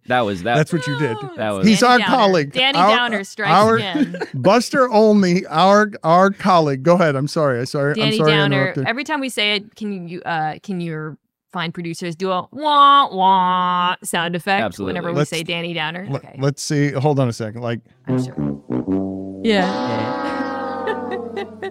That 0.08 0.22
was 0.22 0.44
that. 0.44 0.56
That's 0.56 0.74
what 0.74 0.88
you 0.88 0.98
did. 0.98 1.18
That 1.36 1.52
was. 1.52 1.68
He's 1.68 1.82
Danny 1.82 1.94
our 1.94 2.00
Downer. 2.00 2.16
colleague. 2.16 2.52
Danny 2.54 2.78
our, 2.78 2.96
Downer 2.96 3.24
strikes 3.24 3.52
our, 3.52 3.76
again. 3.78 4.16
Buster 4.34 4.90
Olney. 4.90 5.46
our 5.48 5.92
our 6.04 6.32
colleague. 6.32 6.84
Go 6.84 6.96
ahead. 6.96 7.16
I'm 7.16 7.28
sorry. 7.28 7.60
I 7.60 7.64
sorry. 7.66 7.96
Danny 7.96 8.14
I'm 8.14 8.18
sorry. 8.18 8.32
Downer. 8.32 8.74
Every 8.86 9.04
time 9.04 9.20
we 9.20 9.30
say 9.30 9.56
it, 9.56 9.76
can 9.76 10.08
you 10.08 10.22
uh 10.22 10.60
can 10.64 10.80
your 10.82 11.18
fine 11.52 11.72
producers 11.72 12.16
do 12.16 12.32
a 12.32 12.48
wah 12.52 13.14
wah 13.14 13.96
sound 14.04 14.36
effect 14.36 14.64
Absolutely. 14.64 14.94
whenever 14.94 15.12
we 15.12 15.18
Let's- 15.20 15.30
say 15.30 15.44
Danny 15.44 15.74
Downer? 15.74 16.08
Let, 16.10 16.24
Okay. 16.24 16.36
Let's 16.40 16.64
see. 16.64 16.92
Hold 16.92 17.20
on 17.20 17.28
a 17.30 17.34
second. 17.34 17.62
Like 17.62 17.82
I'm 18.08 18.24
sure. 18.24 19.42
Yeah. 19.44 20.08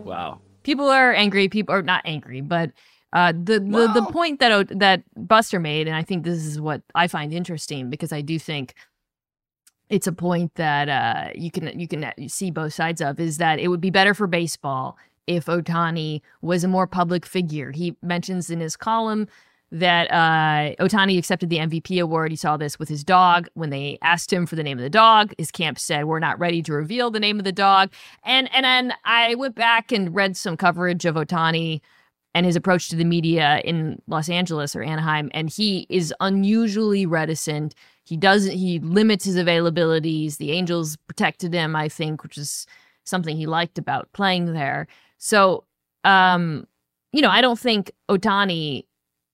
wow. 0.05 0.41
people 0.63 0.89
are 0.89 1.13
angry. 1.13 1.49
People 1.49 1.75
are 1.75 1.83
not 1.83 2.03
angry, 2.05 2.41
but 2.41 2.71
uh, 3.17 3.33
the 3.33 3.61
the, 3.61 3.91
the 3.95 4.07
point 4.13 4.41
that 4.41 4.69
that 4.79 5.03
Buster 5.17 5.59
made, 5.59 5.87
and 5.87 5.97
I 5.97 6.03
think 6.03 6.23
this 6.23 6.45
is 6.45 6.61
what 6.61 6.83
I 6.95 7.09
find 7.09 7.33
interesting 7.33 7.89
because 7.89 8.13
I 8.13 8.21
do 8.21 8.39
think 8.39 8.75
it's 9.89 10.07
a 10.07 10.13
point 10.13 10.55
that 10.57 10.91
uh, 10.91 11.31
you 11.35 11.51
can 11.51 11.81
you 11.81 11.89
can 11.89 12.13
see 12.29 12.51
both 12.51 12.75
sides 12.75 13.01
of 13.01 13.19
is 13.19 13.39
that 13.39 13.59
it 13.59 13.69
would 13.69 13.81
be 13.81 13.89
better 13.89 14.13
for 14.13 14.27
baseball 14.27 14.99
if 15.27 15.47
Ohtani 15.47 16.21
was 16.43 16.63
a 16.63 16.69
more 16.69 16.87
public 16.87 17.25
figure. 17.25 17.73
He 17.73 17.97
mentions 18.03 18.51
in 18.51 18.61
his 18.61 18.77
column 18.77 19.29
that 19.73 20.11
uh, 20.11 20.77
Ohtani 20.85 21.17
accepted 21.17 21.49
the 21.49 21.57
MVP 21.57 21.99
award. 22.03 22.33
He 22.33 22.37
saw 22.37 22.59
this 22.59 22.79
with 22.79 22.91
his 22.91 23.03
dog. 23.03 23.49
When 23.55 23.71
they 23.71 23.97
asked 24.03 24.31
him 24.31 24.45
for 24.45 24.57
the 24.57 24.63
name 24.63 24.77
of 24.77 24.85
the 24.85 24.91
dog, 24.91 25.33
his 25.39 25.51
camp 25.51 25.79
said, 25.79 26.05
"We're 26.05 26.19
not 26.19 26.39
ready 26.39 26.61
to 26.65 26.73
reveal 26.75 27.11
the 27.11 27.21
name 27.21 27.39
of 27.39 27.47
the 27.47 27.53
dog." 27.53 27.93
And 28.25 28.55
and 28.55 28.65
then 28.65 28.93
I 29.07 29.37
went 29.37 29.55
back 29.55 29.91
and 29.91 30.15
read 30.15 30.37
some 30.37 30.59
coverage 30.59 31.07
of 31.07 31.15
Ohtani 31.15 31.81
and 32.37 32.45
his 32.45 32.55
approach 32.55 32.91
to 32.91 32.97
the 32.97 33.05
media 33.05 33.63
in 33.65 33.99
Los 34.09 34.29
Angeles 34.29 34.77
or 34.77 34.83
Anaheim, 34.83 35.31
and 35.33 35.49
he 35.49 35.87
is 35.89 36.13
unusually 36.21 37.07
reticent. 37.07 37.75
He 38.05 38.15
doesn't. 38.15 38.53
He 38.53 38.79
limits 38.79 39.25
his 39.25 39.37
availabilities. 39.37 40.37
The 40.37 40.53
Angels 40.53 40.99
protected 41.09 41.55
him, 41.55 41.75
I 41.75 41.89
think, 41.89 42.23
which 42.23 42.37
is 42.37 42.67
something 43.05 43.39
he 43.39 43.47
liked 43.47 43.79
about 43.79 44.13
playing 44.13 44.53
there. 44.53 44.87
So, 45.17 45.65
um, 46.05 46.67
you 47.11 47.23
know, 47.23 47.31
I 47.31 47.41
don't 47.41 47.59
think 47.59 47.91
Ohtani 48.11 48.85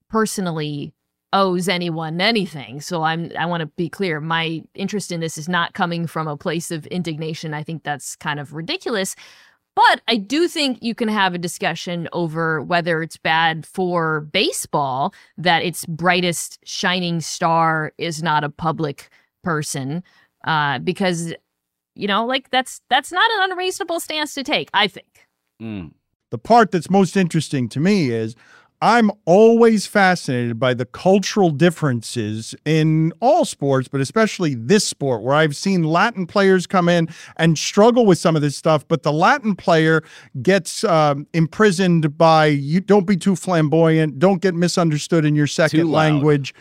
personally 0.09 0.95
owes 1.33 1.69
anyone 1.69 2.21
anything. 2.21 2.81
So 2.81 3.03
I'm 3.03 3.33
I 3.37 3.47
want 3.47 3.63
to 3.63 3.67
be 3.67 3.89
clear. 3.89 4.21
My 4.21 4.63
interest 4.77 5.11
in 5.11 5.19
this 5.19 5.37
is 5.37 5.49
not 5.49 5.75
coming 5.75 6.07
from 6.07 6.29
a 6.29 6.37
place 6.37 6.71
of 6.71 6.87
indignation. 6.87 7.53
I 7.53 7.65
think 7.65 7.83
that's 7.83 8.15
kind 8.15 8.39
of 8.39 8.53
ridiculous. 8.53 9.17
But 9.75 10.03
I 10.07 10.17
do 10.17 10.49
think 10.49 10.83
you 10.83 10.95
can 10.95 11.09
have 11.09 11.35
a 11.35 11.39
discussion 11.39 12.09
over 12.13 12.61
whether 12.61 13.03
it's 13.03 13.17
bad 13.17 13.65
for 13.65 14.21
baseball 14.21 15.15
that 15.39 15.65
its 15.65 15.87
brightest 15.87 16.59
shining 16.65 17.21
star 17.21 17.93
is 17.97 18.23
not 18.23 18.45
a 18.45 18.51
public 18.51 19.09
person, 19.43 20.03
uh, 20.45 20.79
because 20.79 21.33
you 21.95 22.07
know, 22.07 22.27
like 22.27 22.51
that's 22.51 22.81
that's 22.91 23.13
not 23.13 23.31
an 23.33 23.51
unreasonable 23.51 24.01
stance 24.01 24.35
to 24.35 24.43
take. 24.43 24.69
I 24.75 24.89
think. 24.89 25.27
Mm. 25.61 25.93
the 26.31 26.39
part 26.39 26.73
that's 26.73 26.91
most 26.91 27.17
interesting 27.17 27.69
to 27.69 27.79
me 27.79 28.11
is 28.11 28.35
I'm 28.83 29.13
always 29.27 29.87
fascinated 29.87 30.59
by 30.59 30.75
the 30.75 30.85
cultural 30.85 31.51
differences 31.51 32.53
in 32.65 33.13
all 33.21 33.45
sports, 33.45 33.87
but 33.87 34.01
especially 34.01 34.57
this 34.57 34.85
sport, 34.85 35.23
where 35.23 35.37
I've 35.37 35.55
seen 35.55 35.85
Latin 35.85 36.27
players 36.27 36.67
come 36.67 36.89
in 36.89 37.09
and 37.37 37.57
struggle 37.57 38.05
with 38.05 38.19
some 38.19 38.35
of 38.35 38.43
this 38.43 38.57
stuff. 38.57 38.87
But 38.89 39.05
the 39.05 39.13
Latin 39.13 39.55
player 39.55 40.03
gets 40.43 40.83
um, 40.83 41.29
imprisoned 41.33 42.19
by 42.19 42.47
you 42.47 42.81
don't 42.81 43.07
be 43.07 43.17
too 43.17 43.37
flamboyant, 43.37 44.19
don't 44.19 44.43
get 44.43 44.53
misunderstood 44.53 45.25
in 45.25 45.37
your 45.37 45.47
second 45.47 45.89
language. 45.93 46.53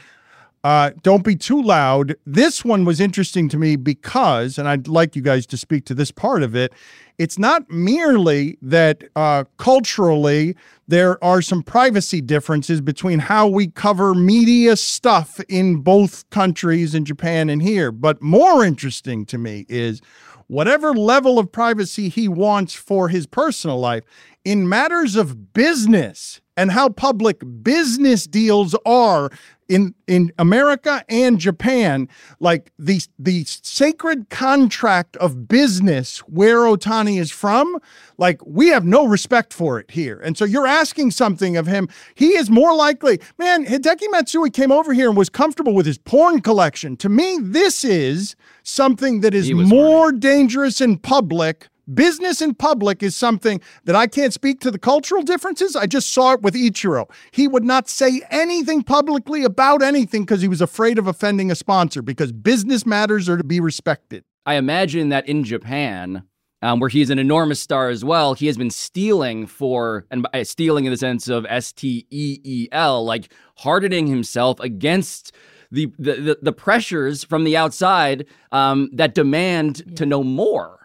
Uh, 0.64 0.92
don't 1.02 1.24
be 1.24 1.36
too 1.36 1.62
loud. 1.62 2.16
This 2.26 2.64
one 2.64 2.86
was 2.86 3.00
interesting 3.00 3.50
to 3.50 3.58
me 3.58 3.76
because, 3.76 4.58
and 4.58 4.68
I'd 4.68 4.88
like 4.88 5.16
you 5.16 5.22
guys 5.22 5.48
to 5.48 5.58
speak 5.58 5.86
to 5.86 5.96
this 5.96 6.12
part 6.12 6.44
of 6.44 6.56
it. 6.56 6.72
It's 7.18 7.40
not 7.40 7.70
merely 7.70 8.58
that 8.62 9.04
uh, 9.16 9.46
culturally 9.58 10.56
there 10.88 11.24
are 11.24 11.42
some 11.42 11.64
privacy 11.64 12.22
differences 12.22 12.80
between 12.82 13.20
how 13.20 13.48
we 13.48 13.68
cover 13.68 14.14
media 14.14 14.76
stuff 14.76 15.40
in 15.50 15.78
both 15.78 16.30
countries, 16.30 16.94
in 16.94 17.06
Japan 17.06 17.50
and 17.50 17.62
here. 17.62 17.92
But 17.92 18.22
more 18.22 18.64
interesting 18.64 19.26
to 19.28 19.38
me 19.38 19.66
is 19.68 20.02
whatever 20.48 20.94
level 20.94 21.40
of 21.40 21.52
privacy 21.52 22.10
he 22.10 22.28
wants 22.28 22.74
for 22.74 23.10
his 23.10 23.26
personal 23.26 23.80
life 23.80 24.04
in 24.44 24.68
matters 24.68 25.16
of 25.16 25.54
business 25.54 26.41
and 26.58 26.72
how 26.72 26.90
public 26.90 27.42
business 27.64 28.26
deals 28.26 28.76
are 28.86 29.30
in 29.72 29.96
in 30.06 30.34
America 30.38 31.04
and 31.08 31.40
Japan, 31.40 32.10
like 32.42 32.74
the 32.78 33.02
the 33.18 33.46
sacred 33.46 34.30
contract 34.30 35.16
of 35.18 35.48
business 35.48 36.20
where 36.28 36.60
Ohtani 36.60 37.18
is 37.18 37.32
from, 37.32 37.80
like 38.18 38.46
we 38.46 38.68
have 38.68 38.86
no 38.86 39.08
respect 39.08 39.54
for 39.54 39.80
it 39.80 39.90
here. 39.90 40.20
And 40.20 40.38
so 40.38 40.44
you're 40.44 40.68
asking 40.68 41.12
something 41.12 41.56
of 41.56 41.68
him. 41.68 41.88
He 42.16 42.36
is 42.36 42.50
more 42.50 42.76
likely, 42.76 43.22
man, 43.38 43.66
Hideki 43.66 44.12
Matsui 44.12 44.50
came 44.50 44.74
over 44.74 44.92
here 44.92 45.08
and 45.08 45.18
was 45.18 45.30
comfortable 45.30 45.74
with 45.74 45.86
his 45.86 45.98
porn 45.98 46.42
collection. 46.42 46.98
To 46.98 47.08
me, 47.08 47.38
this 47.42 47.86
is 47.86 48.36
something 48.64 49.22
that 49.22 49.34
is 49.34 49.54
more 49.54 50.12
dangerous 50.12 50.82
in 50.82 50.98
public 50.98 51.70
Business 51.94 52.42
in 52.42 52.54
public 52.54 53.02
is 53.02 53.16
something 53.16 53.60
that 53.86 53.96
I 53.96 54.08
can't 54.08 54.34
speak 54.34 54.60
to 54.62 54.72
the 54.72 54.80
cultural 54.80 55.24
differences. 55.24 55.76
I 55.76 55.88
just 55.88 56.12
saw 56.12 56.34
it 56.34 56.42
with 56.42 56.54
Ichiro. 56.54 57.10
He 57.32 57.48
would 57.48 57.64
not 57.64 57.90
say 57.90 58.22
anything 58.30 58.84
publicly 58.84 59.44
about 59.44 59.82
anything 59.82 60.22
because 60.22 60.42
he 60.42 60.48
was 60.48 60.62
afraid 60.62 61.00
of 61.00 61.08
offending 61.08 61.50
a 61.50 61.56
sponsor 61.56 62.02
because 62.02 62.32
business 62.32 62.86
matters 62.86 63.28
are 63.28 63.38
to 63.38 63.44
be 63.44 63.60
respected. 63.60 64.24
I 64.46 64.56
imagine 64.56 65.10
that 65.10 65.28
in 65.28 65.44
Japan, 65.44 66.24
um, 66.62 66.80
where 66.80 66.90
he's 66.90 67.10
an 67.10 67.20
enormous 67.20 67.60
star 67.60 67.90
as 67.90 68.06
well, 68.06 68.36
he 68.36 68.48
has 68.48 68.58
been 68.58 68.70
stealing 68.70 69.48
for, 69.48 70.06
and 70.12 70.28
by 70.32 70.44
stealing 70.44 70.86
in 70.86 70.92
the 70.92 70.98
sense 70.98 71.28
of 71.28 71.46
S 71.50 71.74
T 71.74 72.06
E 72.10 72.40
E 72.44 72.68
L, 72.72 73.04
like 73.04 73.34
hardening 73.58 74.08
himself 74.08 74.60
against 74.60 75.34
the, 75.72 75.92
the, 75.98 76.14
the, 76.14 76.40
the 76.42 76.54
pressures 76.54 77.24
from 77.24 77.44
the 77.44 77.58
outside 77.58 78.26
um, 78.52 78.90
that 78.94 79.16
demand 79.16 79.84
yeah. 79.86 79.96
to 79.96 80.06
know 80.06 80.24
more 80.24 80.81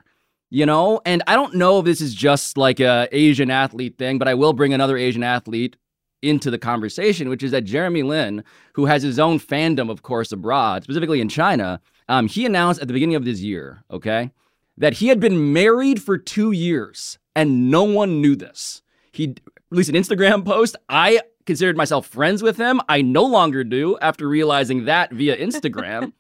you 0.51 0.67
know? 0.67 1.01
And 1.05 1.23
i 1.27 1.35
don't 1.35 1.55
know 1.55 1.81
if 1.81 1.85
this 1.85 2.01
is 2.01 2.15
just 2.15 2.57
like 2.57 2.81
a 2.81 3.09
asian 3.13 3.51
athlete 3.51 3.99
thing 3.99 4.19
but 4.19 4.29
i 4.29 4.35
will 4.35 4.53
bring 4.53 4.73
another 4.73 4.97
asian 4.97 5.23
athlete 5.23 5.77
into 6.23 6.51
the 6.51 6.59
conversation 6.59 7.29
which 7.29 7.43
is 7.43 7.51
that 7.51 7.65
jeremy 7.65 8.03
lin 8.03 8.43
who 8.75 8.87
has 8.87 9.03
his 9.03 9.19
own 9.19 9.39
fandom 9.39 9.91
of 9.91 10.03
course 10.03 10.33
abroad 10.33 10.83
specifically 10.83 11.21
in 11.21 11.29
china 11.29 11.81
um, 12.09 12.27
he 12.27 12.47
announced 12.47 12.81
at 12.81 12.89
the 12.89 12.95
beginning 12.95 13.17
of 13.17 13.25
this 13.25 13.41
year 13.41 13.85
okay 13.91 14.31
that 14.79 14.95
he 14.95 15.09
had 15.09 15.21
been 15.21 15.53
married 15.53 16.03
for 16.03 16.19
two 16.19 16.53
years 16.53 17.19
and 17.35 17.71
no 17.71 17.83
one 17.83 18.21
knew 18.21 18.37
this. 18.37 18.83
He 19.13 19.35
released 19.71 19.89
an 19.89 19.97
instagram 19.97 20.45
post 20.45 20.77
i 20.89 21.21
considered 21.47 21.77
myself 21.77 22.07
friends 22.07 22.43
with 22.43 22.57
him. 22.57 22.81
I 22.89 23.03
no 23.03 23.25
longer 23.25 23.65
do 23.65 23.97
after 24.03 24.29
realizing 24.29 24.85
that 24.85 25.13
via 25.13 25.37
Instagram. 25.47 26.13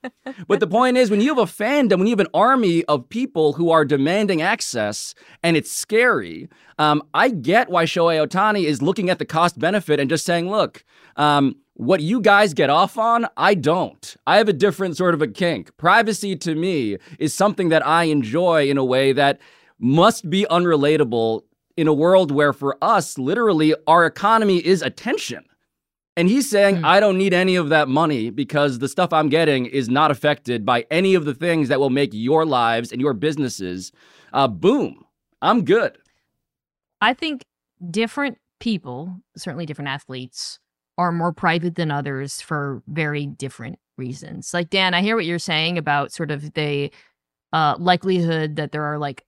but 0.48 0.60
the 0.60 0.66
point 0.66 0.96
is, 0.96 1.10
when 1.10 1.20
you 1.20 1.34
have 1.34 1.38
a 1.38 1.50
fandom, 1.50 1.98
when 1.98 2.06
you 2.06 2.12
have 2.12 2.20
an 2.20 2.32
army 2.32 2.84
of 2.84 3.08
people 3.08 3.54
who 3.54 3.70
are 3.70 3.84
demanding 3.84 4.40
access 4.40 5.14
and 5.42 5.56
it's 5.56 5.70
scary, 5.70 6.48
um, 6.78 7.02
I 7.12 7.28
get 7.30 7.68
why 7.68 7.84
Shohei 7.84 8.26
Ohtani 8.26 8.64
is 8.64 8.80
looking 8.80 9.10
at 9.10 9.18
the 9.18 9.24
cost 9.24 9.58
benefit 9.58 10.00
and 10.00 10.08
just 10.08 10.24
saying, 10.24 10.50
look, 10.50 10.84
um, 11.16 11.56
what 11.74 12.00
you 12.00 12.20
guys 12.20 12.54
get 12.54 12.70
off 12.70 12.96
on, 12.96 13.26
I 13.36 13.54
don't. 13.54 14.16
I 14.26 14.38
have 14.38 14.48
a 14.48 14.54
different 14.54 14.96
sort 14.96 15.12
of 15.12 15.20
a 15.20 15.28
kink. 15.28 15.76
Privacy 15.76 16.34
to 16.36 16.54
me 16.54 16.96
is 17.18 17.34
something 17.34 17.68
that 17.68 17.86
I 17.86 18.04
enjoy 18.04 18.68
in 18.70 18.78
a 18.78 18.84
way 18.84 19.12
that 19.12 19.38
must 19.78 20.30
be 20.30 20.46
unrelatable 20.50 21.42
in 21.76 21.88
a 21.88 21.92
world 21.92 22.30
where 22.30 22.52
for 22.52 22.76
us, 22.82 23.18
literally, 23.18 23.74
our 23.86 24.06
economy 24.06 24.64
is 24.64 24.82
attention. 24.82 25.44
And 26.16 26.28
he's 26.28 26.48
saying, 26.48 26.76
mm. 26.76 26.84
I 26.84 26.98
don't 26.98 27.18
need 27.18 27.34
any 27.34 27.56
of 27.56 27.68
that 27.68 27.88
money 27.88 28.30
because 28.30 28.78
the 28.78 28.88
stuff 28.88 29.12
I'm 29.12 29.28
getting 29.28 29.66
is 29.66 29.88
not 29.88 30.10
affected 30.10 30.64
by 30.64 30.86
any 30.90 31.14
of 31.14 31.26
the 31.26 31.34
things 31.34 31.68
that 31.68 31.78
will 31.78 31.90
make 31.90 32.10
your 32.12 32.46
lives 32.46 32.90
and 32.90 33.00
your 33.00 33.12
businesses 33.12 33.92
uh, 34.32 34.48
boom. 34.48 35.04
I'm 35.42 35.64
good. 35.64 35.98
I 37.00 37.12
think 37.12 37.44
different 37.90 38.38
people, 38.60 39.20
certainly 39.36 39.66
different 39.66 39.88
athletes, 39.88 40.58
are 40.96 41.12
more 41.12 41.32
private 41.32 41.74
than 41.74 41.90
others 41.90 42.40
for 42.40 42.82
very 42.88 43.26
different 43.26 43.78
reasons. 43.98 44.54
Like, 44.54 44.70
Dan, 44.70 44.94
I 44.94 45.02
hear 45.02 45.16
what 45.16 45.26
you're 45.26 45.38
saying 45.38 45.76
about 45.76 46.12
sort 46.12 46.30
of 46.30 46.54
the 46.54 46.90
uh, 47.52 47.76
likelihood 47.78 48.56
that 48.56 48.72
there 48.72 48.84
are 48.84 48.98
like 48.98 49.24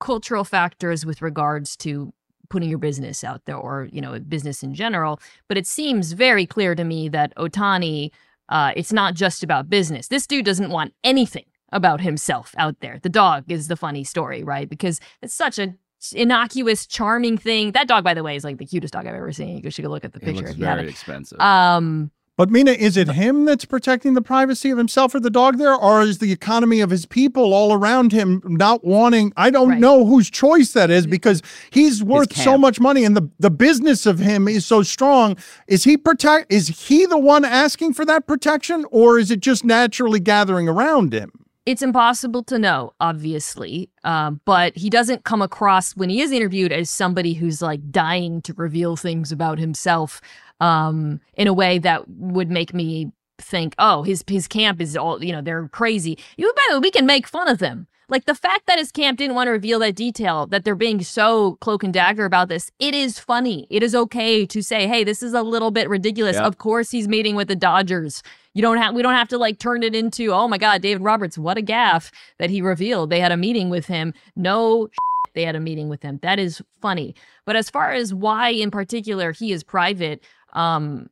cultural 0.00 0.44
factors 0.44 1.04
with 1.04 1.22
regards 1.22 1.76
to 1.76 2.12
putting 2.48 2.70
your 2.70 2.78
business 2.78 3.22
out 3.22 3.44
there 3.44 3.56
or 3.56 3.88
you 3.92 4.00
know 4.00 4.18
business 4.20 4.62
in 4.62 4.74
general 4.74 5.20
but 5.48 5.58
it 5.58 5.66
seems 5.66 6.12
very 6.12 6.46
clear 6.46 6.74
to 6.74 6.84
me 6.84 7.08
that 7.08 7.34
ohtani 7.36 8.10
uh, 8.48 8.72
it's 8.76 8.92
not 8.92 9.14
just 9.14 9.42
about 9.42 9.68
business. 9.68 10.08
This 10.08 10.26
dude 10.26 10.44
doesn't 10.44 10.70
want 10.70 10.94
anything 11.04 11.44
about 11.70 12.00
himself 12.00 12.54
out 12.56 12.80
there. 12.80 12.98
The 13.02 13.10
dog 13.10 13.44
is 13.48 13.68
the 13.68 13.76
funny 13.76 14.04
story 14.04 14.42
right? 14.42 14.68
Because 14.68 15.00
it's 15.20 15.34
such 15.34 15.58
a 15.58 15.74
innocuous 16.14 16.86
charming 16.86 17.36
thing. 17.36 17.72
That 17.72 17.88
dog 17.88 18.04
by 18.04 18.14
the 18.14 18.22
way 18.22 18.36
is 18.36 18.44
like 18.44 18.58
the 18.58 18.66
cutest 18.66 18.94
dog 18.94 19.06
i've 19.06 19.14
ever 19.14 19.32
seen. 19.32 19.60
You 19.62 19.70
should 19.70 19.84
go 19.84 19.90
look 19.90 20.04
at 20.04 20.12
the 20.12 20.20
picture 20.20 20.44
it 20.44 20.48
looks 20.48 20.54
very 20.58 20.88
expensive. 20.88 21.40
Um 21.40 22.10
but 22.38 22.50
Mina, 22.50 22.70
is 22.70 22.96
it 22.96 23.08
him 23.08 23.46
that's 23.46 23.64
protecting 23.64 24.14
the 24.14 24.22
privacy 24.22 24.70
of 24.70 24.78
himself 24.78 25.12
or 25.12 25.18
the 25.18 25.28
dog 25.28 25.58
there, 25.58 25.74
or 25.74 26.02
is 26.02 26.18
the 26.18 26.30
economy 26.30 26.80
of 26.80 26.88
his 26.88 27.04
people 27.04 27.52
all 27.52 27.72
around 27.72 28.12
him 28.12 28.40
not 28.44 28.84
wanting? 28.84 29.32
I 29.36 29.50
don't 29.50 29.70
right. 29.70 29.80
know 29.80 30.06
whose 30.06 30.30
choice 30.30 30.70
that 30.70 30.88
is 30.88 31.04
because 31.04 31.42
he's 31.70 32.00
worth 32.00 32.36
so 32.36 32.56
much 32.56 32.78
money, 32.78 33.04
and 33.04 33.16
the 33.16 33.28
the 33.40 33.50
business 33.50 34.06
of 34.06 34.20
him 34.20 34.46
is 34.46 34.64
so 34.64 34.84
strong. 34.84 35.36
Is 35.66 35.82
he 35.82 35.96
protect? 35.96 36.52
Is 36.52 36.68
he 36.68 37.06
the 37.06 37.18
one 37.18 37.44
asking 37.44 37.94
for 37.94 38.04
that 38.04 38.28
protection, 38.28 38.84
or 38.92 39.18
is 39.18 39.32
it 39.32 39.40
just 39.40 39.64
naturally 39.64 40.20
gathering 40.20 40.68
around 40.68 41.12
him? 41.12 41.32
It's 41.68 41.82
impossible 41.82 42.44
to 42.44 42.58
know, 42.58 42.94
obviously, 42.98 43.90
um, 44.02 44.40
but 44.46 44.74
he 44.74 44.88
doesn't 44.88 45.24
come 45.24 45.42
across 45.42 45.94
when 45.94 46.08
he 46.08 46.22
is 46.22 46.32
interviewed 46.32 46.72
as 46.72 46.88
somebody 46.88 47.34
who's 47.34 47.60
like 47.60 47.90
dying 47.90 48.40
to 48.42 48.54
reveal 48.54 48.96
things 48.96 49.32
about 49.32 49.58
himself 49.58 50.22
um, 50.60 51.20
in 51.34 51.46
a 51.46 51.52
way 51.52 51.78
that 51.78 52.08
would 52.08 52.50
make 52.50 52.74
me 52.74 53.12
think, 53.38 53.74
oh, 53.78 54.02
his 54.02 54.24
his 54.26 54.48
camp 54.48 54.80
is 54.80 54.96
all 54.96 55.22
you 55.22 55.32
know 55.32 55.40
they're 55.40 55.68
crazy. 55.68 56.18
You 56.36 56.52
bet 56.54 56.80
we 56.82 56.90
can 56.90 57.06
make 57.06 57.26
fun 57.26 57.48
of 57.48 57.58
them. 57.58 57.86
Like 58.10 58.24
the 58.24 58.34
fact 58.34 58.66
that 58.66 58.78
his 58.78 58.90
camp 58.90 59.18
didn't 59.18 59.36
want 59.36 59.48
to 59.48 59.52
reveal 59.52 59.78
that 59.80 59.94
detail, 59.94 60.46
that 60.46 60.64
they're 60.64 60.74
being 60.74 61.02
so 61.02 61.56
cloak 61.56 61.84
and 61.84 61.92
dagger 61.92 62.24
about 62.24 62.48
this, 62.48 62.70
it 62.78 62.94
is 62.94 63.18
funny. 63.18 63.66
It 63.68 63.82
is 63.82 63.94
okay 63.94 64.46
to 64.46 64.62
say, 64.62 64.86
hey, 64.86 65.04
this 65.04 65.22
is 65.22 65.34
a 65.34 65.42
little 65.42 65.70
bit 65.70 65.90
ridiculous. 65.90 66.38
Of 66.38 66.56
course 66.56 66.90
he's 66.90 67.06
meeting 67.06 67.34
with 67.36 67.48
the 67.48 67.56
Dodgers. 67.56 68.22
You 68.54 68.62
don't 68.62 68.78
have 68.78 68.94
we 68.94 69.02
don't 69.02 69.14
have 69.14 69.28
to 69.28 69.38
like 69.38 69.58
turn 69.58 69.82
it 69.82 69.94
into, 69.94 70.32
oh 70.32 70.48
my 70.48 70.56
God, 70.56 70.80
David 70.80 71.02
Roberts, 71.02 71.36
what 71.36 71.58
a 71.58 71.62
gaffe 71.62 72.10
that 72.38 72.48
he 72.48 72.62
revealed. 72.62 73.10
They 73.10 73.20
had 73.20 73.30
a 73.30 73.36
meeting 73.36 73.68
with 73.68 73.86
him. 73.86 74.14
No 74.34 74.88
they 75.34 75.44
had 75.44 75.54
a 75.54 75.60
meeting 75.60 75.88
with 75.88 76.02
him. 76.02 76.18
That 76.22 76.38
is 76.38 76.62
funny. 76.80 77.14
But 77.44 77.54
as 77.56 77.70
far 77.70 77.92
as 77.92 78.12
why 78.12 78.48
in 78.50 78.70
particular 78.70 79.32
he 79.32 79.52
is 79.52 79.62
private, 79.62 80.24
um, 80.52 81.08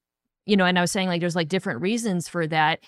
you 0.47 0.57
know, 0.57 0.65
and 0.65 0.79
I 0.79 0.81
was 0.81 0.93
saying 0.93 1.09
like 1.09 1.21
there's 1.21 1.37
like 1.37 1.49
different 1.49 1.81
reasons 1.81 2.29
for 2.29 2.47
that. 2.47 2.81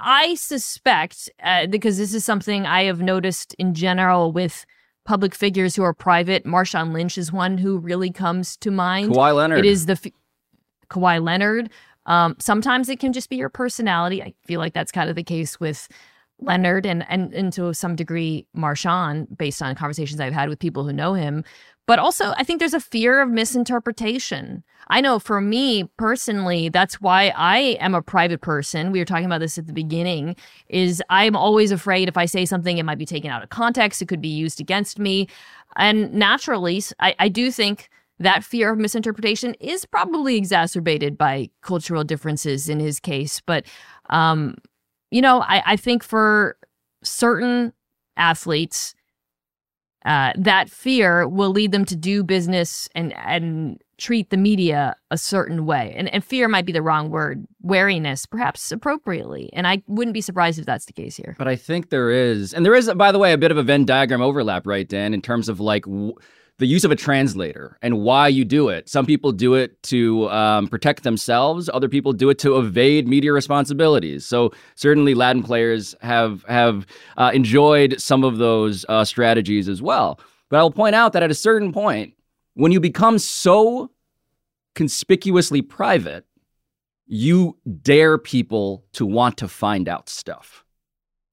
I 0.00 0.34
suspect 0.34 1.28
uh, 1.42 1.66
because 1.66 1.98
this 1.98 2.14
is 2.14 2.24
something 2.24 2.64
I 2.64 2.84
have 2.84 3.00
noticed 3.00 3.54
in 3.58 3.74
general 3.74 4.32
with 4.32 4.64
public 5.04 5.34
figures 5.34 5.76
who 5.76 5.82
are 5.82 5.92
private. 5.92 6.44
Marshawn 6.44 6.92
Lynch 6.92 7.18
is 7.18 7.32
one 7.32 7.58
who 7.58 7.78
really 7.78 8.10
comes 8.10 8.56
to 8.58 8.70
mind. 8.70 9.12
Kawhi 9.12 9.34
Leonard. 9.34 9.58
It 9.58 9.64
is 9.66 9.86
the 9.86 9.92
f- 9.92 10.12
Kawhi 10.88 11.22
Leonard. 11.22 11.70
Um, 12.06 12.36
sometimes 12.38 12.88
it 12.88 12.98
can 12.98 13.12
just 13.12 13.28
be 13.28 13.36
your 13.36 13.48
personality. 13.48 14.22
I 14.22 14.32
feel 14.46 14.60
like 14.60 14.72
that's 14.72 14.92
kind 14.92 15.10
of 15.10 15.16
the 15.16 15.24
case 15.24 15.58
with 15.60 15.88
Leonard 16.38 16.86
and 16.86 17.04
and, 17.08 17.32
and 17.32 17.52
to 17.54 17.72
some 17.72 17.96
degree 17.96 18.46
Marshawn, 18.56 19.26
based 19.36 19.62
on 19.62 19.74
conversations 19.74 20.20
I've 20.20 20.32
had 20.32 20.48
with 20.48 20.58
people 20.58 20.84
who 20.84 20.92
know 20.92 21.14
him. 21.14 21.44
But 21.86 22.00
also, 22.00 22.34
I 22.36 22.42
think 22.42 22.58
there's 22.58 22.74
a 22.74 22.80
fear 22.80 23.20
of 23.22 23.30
misinterpretation. 23.30 24.64
I 24.88 25.00
know 25.00 25.18
for 25.18 25.40
me 25.40 25.84
personally, 25.96 26.68
that's 26.68 27.00
why 27.00 27.32
I 27.36 27.58
am 27.80 27.94
a 27.94 28.02
private 28.02 28.40
person. 28.40 28.90
We 28.90 28.98
were 28.98 29.04
talking 29.04 29.24
about 29.24 29.40
this 29.40 29.56
at 29.56 29.66
the 29.66 29.72
beginning 29.72 30.36
is 30.68 31.02
I'm 31.10 31.36
always 31.36 31.70
afraid 31.70 32.08
if 32.08 32.16
I 32.16 32.26
say 32.26 32.44
something, 32.44 32.78
it 32.78 32.84
might 32.84 32.98
be 32.98 33.06
taken 33.06 33.30
out 33.30 33.42
of 33.42 33.50
context. 33.50 34.02
It 34.02 34.08
could 34.08 34.20
be 34.20 34.28
used 34.28 34.60
against 34.60 34.98
me. 34.98 35.28
And 35.76 36.12
naturally, 36.12 36.82
I, 36.98 37.14
I 37.18 37.28
do 37.28 37.50
think 37.50 37.88
that 38.18 38.42
fear 38.42 38.72
of 38.72 38.78
misinterpretation 38.78 39.54
is 39.54 39.84
probably 39.84 40.36
exacerbated 40.36 41.18
by 41.18 41.50
cultural 41.60 42.02
differences 42.02 42.68
in 42.68 42.80
his 42.80 42.98
case. 42.98 43.40
But, 43.44 43.66
um, 44.10 44.56
you 45.10 45.20
know, 45.20 45.42
I, 45.42 45.62
I 45.66 45.76
think 45.76 46.02
for 46.02 46.56
certain 47.02 47.72
athletes, 48.16 48.94
uh, 50.06 50.32
that 50.38 50.70
fear 50.70 51.28
will 51.28 51.50
lead 51.50 51.72
them 51.72 51.84
to 51.84 51.96
do 51.96 52.22
business 52.24 52.88
and 52.94 53.12
and 53.14 53.78
treat 53.98 54.30
the 54.30 54.36
media 54.36 54.94
a 55.10 55.16
certain 55.16 55.64
way. 55.64 55.94
And, 55.96 56.12
and 56.12 56.22
fear 56.22 56.48
might 56.48 56.66
be 56.66 56.72
the 56.72 56.82
wrong 56.82 57.10
word, 57.10 57.46
wariness, 57.62 58.26
perhaps 58.26 58.70
appropriately. 58.70 59.48
And 59.54 59.66
I 59.66 59.82
wouldn't 59.86 60.12
be 60.12 60.20
surprised 60.20 60.58
if 60.58 60.66
that's 60.66 60.84
the 60.84 60.92
case 60.92 61.16
here. 61.16 61.34
But 61.38 61.48
I 61.48 61.56
think 61.56 61.88
there 61.88 62.10
is, 62.10 62.52
and 62.52 62.64
there 62.64 62.74
is, 62.74 62.92
by 62.94 63.10
the 63.10 63.18
way, 63.18 63.32
a 63.32 63.38
bit 63.38 63.50
of 63.50 63.56
a 63.56 63.62
Venn 63.62 63.86
diagram 63.86 64.20
overlap, 64.20 64.66
right, 64.66 64.86
Dan, 64.86 65.14
in 65.14 65.22
terms 65.22 65.48
of 65.48 65.60
like 65.60 65.86
the 66.58 66.66
use 66.66 66.84
of 66.84 66.90
a 66.90 66.96
translator 66.96 67.78
and 67.82 68.00
why 68.00 68.28
you 68.28 68.44
do 68.44 68.68
it. 68.68 68.88
Some 68.88 69.04
people 69.04 69.30
do 69.32 69.54
it 69.54 69.82
to 69.84 70.28
um, 70.30 70.68
protect 70.68 71.02
themselves. 71.02 71.68
Other 71.72 71.88
people 71.88 72.12
do 72.12 72.30
it 72.30 72.38
to 72.40 72.58
evade 72.58 73.06
media 73.06 73.32
responsibilities. 73.32 74.24
So 74.24 74.52
certainly, 74.74 75.14
Latin 75.14 75.42
players 75.42 75.94
have 76.00 76.44
have 76.48 76.86
uh, 77.16 77.30
enjoyed 77.34 78.00
some 78.00 78.24
of 78.24 78.38
those 78.38 78.86
uh, 78.88 79.04
strategies 79.04 79.68
as 79.68 79.82
well. 79.82 80.18
But 80.48 80.58
I 80.58 80.62
will 80.62 80.70
point 80.70 80.94
out 80.94 81.12
that 81.12 81.22
at 81.22 81.30
a 81.30 81.34
certain 81.34 81.72
point, 81.72 82.14
when 82.54 82.72
you 82.72 82.80
become 82.80 83.18
so 83.18 83.90
conspicuously 84.74 85.62
private, 85.62 86.24
you 87.06 87.56
dare 87.82 88.18
people 88.18 88.84
to 88.92 89.04
want 89.04 89.36
to 89.38 89.48
find 89.48 89.88
out 89.88 90.08
stuff. 90.08 90.64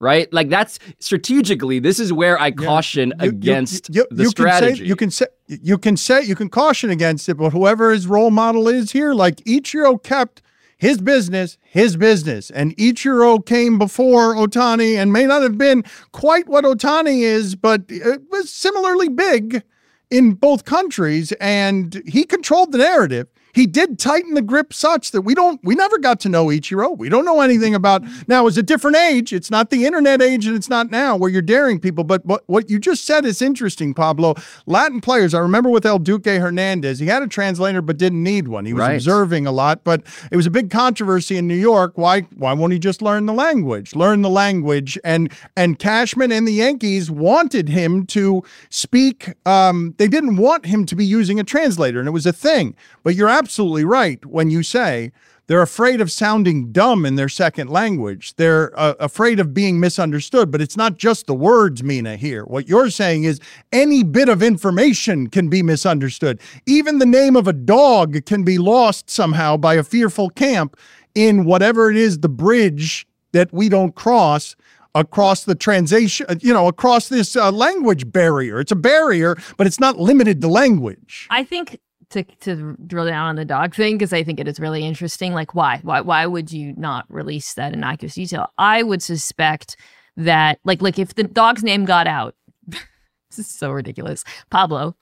Right? 0.04 0.30
Like 0.38 0.50
that's 0.50 0.78
strategically, 0.98 1.78
this 1.78 1.98
is 1.98 2.12
where 2.12 2.38
I 2.38 2.50
caution 2.50 3.14
You- 3.18 3.24
you- 3.24 3.30
against 3.30 3.88
you, 3.94 4.06
the 4.10 4.24
you 4.24 4.28
strategy. 4.28 4.68
Can 4.70 4.76
say, 4.78 4.86
you 4.86 4.96
can 4.96 5.10
say 5.10 5.26
you 5.48 5.78
can 5.78 5.96
say 5.96 6.22
you 6.24 6.34
can 6.36 6.48
caution 6.50 6.90
against 6.90 7.26
it, 7.30 7.36
but 7.38 7.50
whoever 7.54 7.90
his 7.90 8.06
role 8.06 8.30
model 8.30 8.68
is 8.68 8.92
here, 8.92 9.14
like 9.14 9.36
Ichiro 9.46 10.02
kept 10.02 10.42
his 10.76 10.98
business, 11.00 11.56
his 11.62 11.96
business, 11.96 12.50
and 12.50 12.76
Ichiro 12.76 13.44
came 13.46 13.78
before 13.78 14.34
Ohtani 14.34 14.96
and 14.96 15.10
may 15.10 15.24
not 15.24 15.40
have 15.42 15.56
been 15.56 15.84
quite 16.12 16.46
what 16.48 16.64
Ohtani 16.64 17.22
is, 17.22 17.54
but 17.56 17.84
it 17.88 18.20
was 18.30 18.50
similarly 18.50 19.08
big 19.08 19.62
in 20.10 20.32
both 20.34 20.66
countries, 20.66 21.32
and 21.40 22.02
he 22.06 22.24
controlled 22.24 22.72
the 22.72 22.78
narrative. 22.78 23.26
He 23.54 23.66
did 23.66 23.98
tighten 23.98 24.34
the 24.34 24.42
grip 24.42 24.72
such 24.74 25.12
that 25.12 25.22
we 25.22 25.34
don't, 25.34 25.60
we 25.62 25.74
never 25.74 25.96
got 25.98 26.18
to 26.20 26.28
know 26.28 26.46
Ichiro. 26.46 26.96
We 26.98 27.08
don't 27.08 27.24
know 27.24 27.40
anything 27.40 27.74
about 27.74 28.02
now. 28.28 28.46
It's 28.46 28.56
a 28.56 28.62
different 28.62 28.96
age. 28.96 29.32
It's 29.32 29.50
not 29.50 29.70
the 29.70 29.86
internet 29.86 30.20
age, 30.20 30.46
and 30.46 30.56
it's 30.56 30.68
not 30.68 30.90
now 30.90 31.16
where 31.16 31.30
you're 31.30 31.40
daring 31.42 31.78
people. 31.78 32.04
But 32.04 32.26
what 32.26 32.42
what 32.46 32.68
you 32.68 32.78
just 32.78 33.04
said 33.04 33.24
is 33.24 33.40
interesting, 33.40 33.94
Pablo. 33.94 34.34
Latin 34.66 35.00
players. 35.00 35.34
I 35.34 35.38
remember 35.38 35.70
with 35.70 35.86
El 35.86 35.98
Duque 36.00 36.26
Hernandez, 36.26 36.98
he 36.98 37.06
had 37.06 37.22
a 37.22 37.28
translator 37.28 37.80
but 37.80 37.96
didn't 37.96 38.22
need 38.22 38.48
one. 38.48 38.64
He 38.66 38.72
was 38.72 38.80
Right. 38.80 38.94
observing 38.94 39.46
a 39.46 39.52
lot, 39.52 39.84
but 39.84 40.02
it 40.32 40.36
was 40.36 40.46
a 40.46 40.50
big 40.50 40.68
controversy 40.70 41.36
in 41.36 41.46
New 41.46 41.54
York. 41.54 41.92
Why 41.94 42.22
why 42.36 42.52
won't 42.54 42.72
he 42.72 42.78
just 42.80 43.00
learn 43.02 43.26
the 43.26 43.32
language? 43.32 43.94
Learn 43.94 44.22
the 44.22 44.30
language, 44.30 44.98
and 45.04 45.30
and 45.56 45.78
Cashman 45.78 46.32
and 46.32 46.46
the 46.48 46.52
Yankees 46.52 47.10
wanted 47.10 47.68
him 47.68 48.04
to 48.06 48.42
speak. 48.68 49.32
Um, 49.46 49.94
they 49.98 50.08
didn't 50.08 50.36
want 50.36 50.66
him 50.66 50.84
to 50.86 50.96
be 50.96 51.04
using 51.06 51.38
a 51.38 51.44
translator, 51.44 51.98
and 52.00 52.08
it 52.08 52.12
was 52.12 52.26
a 52.26 52.32
thing. 52.32 52.74
But 53.04 53.14
you're 53.14 53.28
absolutely 53.28 53.43
right 53.84 54.24
when 54.24 54.50
you 54.50 54.62
say 54.62 55.12
they're 55.46 55.62
afraid 55.62 56.00
of 56.00 56.10
sounding 56.10 56.72
dumb 56.72 57.04
in 57.04 57.16
their 57.16 57.28
second 57.28 57.68
language. 57.68 58.34
They're 58.36 58.78
uh, 58.78 58.94
afraid 58.98 59.38
of 59.40 59.52
being 59.52 59.78
misunderstood. 59.78 60.50
But 60.50 60.62
it's 60.62 60.76
not 60.76 60.96
just 60.96 61.26
the 61.26 61.34
words, 61.34 61.82
Mina. 61.82 62.16
Here, 62.16 62.44
what 62.44 62.68
you're 62.68 62.90
saying 62.90 63.24
is 63.24 63.40
any 63.72 64.02
bit 64.02 64.28
of 64.28 64.42
information 64.42 65.28
can 65.28 65.48
be 65.48 65.62
misunderstood. 65.62 66.40
Even 66.66 66.98
the 66.98 67.06
name 67.06 67.36
of 67.36 67.46
a 67.46 67.52
dog 67.52 68.24
can 68.24 68.42
be 68.42 68.56
lost 68.56 69.10
somehow 69.10 69.56
by 69.56 69.74
a 69.74 69.82
fearful 69.82 70.30
camp 70.30 70.76
in 71.14 71.44
whatever 71.44 71.90
it 71.90 71.96
is, 71.96 72.20
the 72.20 72.28
bridge 72.28 73.06
that 73.32 73.52
we 73.52 73.68
don't 73.68 73.94
cross 73.94 74.56
across 74.94 75.44
the 75.44 75.56
translation, 75.56 76.26
you 76.40 76.52
know, 76.52 76.68
across 76.68 77.08
this 77.08 77.36
uh, 77.36 77.50
language 77.50 78.10
barrier. 78.10 78.60
It's 78.60 78.72
a 78.72 78.76
barrier, 78.76 79.36
but 79.56 79.66
it's 79.66 79.80
not 79.80 79.98
limited 79.98 80.40
to 80.40 80.48
language. 80.48 81.26
I 81.30 81.42
think 81.42 81.80
to 82.10 82.22
to 82.40 82.76
drill 82.86 83.06
down 83.06 83.28
on 83.28 83.36
the 83.36 83.44
dog 83.44 83.74
thing 83.74 83.94
because 83.96 84.12
I 84.12 84.22
think 84.24 84.40
it 84.40 84.48
is 84.48 84.58
really 84.60 84.84
interesting. 84.84 85.32
Like, 85.32 85.54
why, 85.54 85.80
why, 85.82 86.00
why 86.00 86.26
would 86.26 86.52
you 86.52 86.74
not 86.76 87.04
release 87.08 87.54
that 87.54 87.72
innocuous 87.72 88.14
detail? 88.14 88.48
I 88.58 88.82
would 88.82 89.02
suspect 89.02 89.76
that, 90.16 90.58
like, 90.64 90.80
like 90.82 90.98
if 90.98 91.14
the 91.14 91.24
dog's 91.24 91.62
name 91.64 91.84
got 91.84 92.06
out, 92.06 92.34
this 92.68 93.38
is 93.38 93.48
so 93.48 93.70
ridiculous. 93.70 94.24
Pablo, 94.50 94.94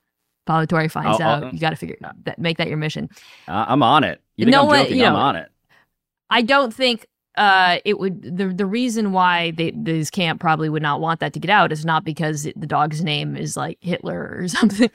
Pablo 0.46 0.66
Torre 0.66 0.88
finds 0.88 1.20
Oh, 1.20 1.24
out. 1.24 1.44
oh. 1.44 1.50
you 1.52 1.58
got 1.58 1.70
to 1.70 1.76
figure 1.76 1.96
that, 2.24 2.38
make 2.38 2.58
that 2.58 2.68
your 2.68 2.78
mission. 2.78 3.08
Uh, 3.46 3.66
I'm 3.68 3.82
on 3.82 4.04
it. 4.04 4.20
You 4.36 4.46
think 4.46 4.52
No 4.54 4.62
I'm 4.62 4.66
one- 4.68 4.82
joking? 4.84 4.98
you 4.98 5.04
I'm 5.04 5.16
on 5.16 5.36
it. 5.36 5.48
I 6.30 6.42
don't 6.42 6.72
think 6.72 7.06
uh, 7.36 7.78
it 7.84 7.98
would. 7.98 8.36
The 8.36 8.48
the 8.48 8.66
reason 8.66 9.12
why 9.12 9.52
they, 9.52 9.72
this 9.74 10.10
camp 10.10 10.40
probably 10.40 10.68
would 10.68 10.82
not 10.82 11.00
want 11.00 11.20
that 11.20 11.32
to 11.32 11.40
get 11.40 11.50
out 11.50 11.72
is 11.72 11.84
not 11.84 12.04
because 12.04 12.44
it, 12.46 12.60
the 12.60 12.66
dog's 12.66 13.02
name 13.02 13.36
is 13.36 13.56
like 13.56 13.78
Hitler 13.80 14.36
or 14.40 14.48
something. 14.48 14.90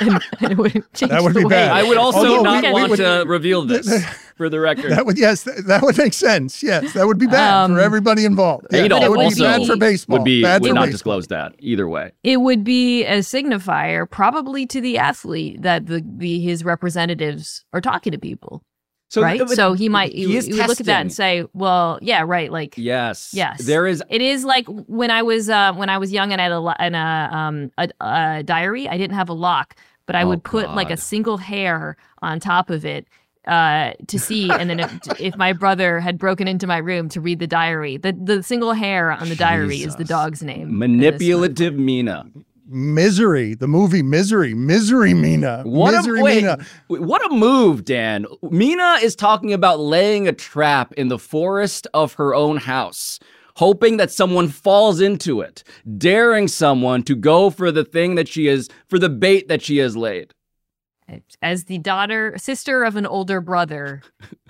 and, 0.00 0.22
and 0.40 0.52
it 0.52 0.58
would 0.58 0.72
change 0.94 1.10
That 1.10 1.22
would 1.22 1.34
the 1.34 1.40
be 1.40 1.44
way- 1.46 1.50
bad. 1.50 1.72
I 1.72 1.82
would 1.82 1.96
also 1.96 2.18
Although 2.18 2.42
not 2.42 2.62
we- 2.62 2.68
we 2.68 2.72
want 2.74 2.90
would- 2.90 2.96
to 2.98 3.24
reveal 3.26 3.62
this 3.64 4.04
for 4.36 4.48
the 4.48 4.60
record. 4.60 4.92
That 4.92 5.06
would 5.06 5.18
yes, 5.18 5.44
th- 5.44 5.58
that 5.66 5.82
would 5.82 5.96
make 5.98 6.12
sense. 6.12 6.62
Yes, 6.62 6.92
that 6.92 7.06
would 7.06 7.18
be 7.18 7.26
bad 7.26 7.64
Um, 7.64 7.74
for 7.74 7.80
everybody 7.80 8.24
involved. 8.24 8.66
Yeah, 8.70 8.80
Adolf 8.82 9.00
that 9.02 9.10
would 9.10 9.20
also 9.20 9.36
be 9.36 9.42
bad 9.58 9.66
for 9.66 9.76
baseball. 9.76 10.18
would 10.18 10.24
be 10.24 10.42
bad 10.42 10.62
would 10.62 10.68
for 10.68 10.74
not 10.74 10.80
baseball. 10.82 10.92
disclose 10.92 11.26
that 11.28 11.54
either 11.58 11.88
way. 11.88 12.12
it 12.22 12.36
would 12.42 12.64
be 12.64 13.04
a 13.04 13.18
signifier 13.20 14.08
probably 14.08 14.66
to 14.66 14.80
the 14.80 14.98
athlete 14.98 15.62
that 15.62 15.86
the, 15.86 16.04
the 16.18 16.38
his 16.40 16.64
representatives 16.64 17.64
are 17.72 17.80
talking 17.80 18.12
to 18.12 18.18
people 18.18 18.62
So 19.10 19.22
right 19.22 19.38
but 19.38 19.48
so 19.50 19.72
he 19.72 19.88
might 19.88 20.12
he 20.12 20.26
he 20.26 20.52
would 20.52 20.68
look 20.68 20.80
at 20.80 20.86
that 20.86 21.00
and 21.00 21.12
say 21.12 21.44
well 21.54 21.98
yeah 22.02 22.22
right 22.26 22.52
like 22.52 22.76
Yes. 22.76 23.30
Yes. 23.32 23.64
There 23.64 23.86
is 23.86 24.02
it 24.10 24.20
is 24.20 24.44
like 24.44 24.66
when 24.68 25.10
i 25.10 25.22
was 25.22 25.48
uh 25.48 25.72
when 25.72 25.88
i 25.88 25.96
was 25.96 26.12
young 26.12 26.30
and 26.32 26.40
i 26.40 26.44
had 26.44 26.52
a, 26.52 26.76
and 26.78 26.94
a 26.94 27.36
um 27.36 27.72
a, 27.78 27.88
a 28.00 28.42
diary 28.42 28.86
i 28.88 28.98
didn't 28.98 29.16
have 29.16 29.28
a 29.30 29.34
lock 29.34 29.76
but 30.06 30.14
i 30.14 30.22
Oh, 30.22 30.28
would 30.28 30.44
put 30.44 30.68
like 30.74 30.90
a 30.90 30.96
single 30.96 31.38
hair 31.38 31.96
on 32.20 32.38
top 32.38 32.68
of 32.68 32.84
it 32.84 33.06
uh 33.46 33.92
to 34.08 34.18
see 34.18 34.50
and 34.50 34.68
then 34.68 34.80
if, 34.80 34.90
if 35.20 35.36
my 35.36 35.54
brother 35.54 36.00
had 36.00 36.18
broken 36.18 36.46
into 36.46 36.66
my 36.66 36.76
room 36.78 37.08
to 37.08 37.20
read 37.20 37.38
the 37.38 37.46
diary 37.46 37.96
the 37.96 38.12
the 38.12 38.42
single 38.42 38.74
hair 38.74 39.10
on 39.10 39.30
the 39.30 39.36
diary 39.36 39.82
is 39.82 39.96
the 39.96 40.04
dog's 40.04 40.42
name 40.42 40.78
manipulative 40.78 41.74
Mina. 41.74 42.26
Misery, 42.68 43.54
the 43.54 43.66
movie 43.68 44.02
Misery, 44.02 44.54
Misery 44.54 45.14
Mina, 45.14 45.62
What 45.64 45.92
Misery 45.94 46.20
a 46.20 46.22
wait, 46.22 46.42
Mina. 46.42 46.64
what 46.88 47.24
a 47.24 47.34
move, 47.34 47.84
Dan. 47.84 48.26
Mina 48.42 48.98
is 49.02 49.16
talking 49.16 49.52
about 49.52 49.80
laying 49.80 50.28
a 50.28 50.32
trap 50.32 50.92
in 50.94 51.08
the 51.08 51.18
forest 51.18 51.86
of 51.94 52.12
her 52.14 52.34
own 52.34 52.58
house, 52.58 53.18
hoping 53.56 53.96
that 53.96 54.10
someone 54.10 54.48
falls 54.48 55.00
into 55.00 55.40
it, 55.40 55.64
daring 55.96 56.46
someone 56.46 57.02
to 57.04 57.14
go 57.16 57.48
for 57.50 57.72
the 57.72 57.84
thing 57.84 58.14
that 58.16 58.28
she 58.28 58.46
is 58.48 58.68
for 58.88 58.98
the 58.98 59.08
bait 59.08 59.48
that 59.48 59.62
she 59.62 59.78
has 59.78 59.96
laid. 59.96 60.34
as 61.40 61.64
the 61.64 61.78
daughter 61.78 62.34
sister 62.36 62.84
of 62.84 62.96
an 62.96 63.06
older 63.06 63.40
brother 63.40 64.02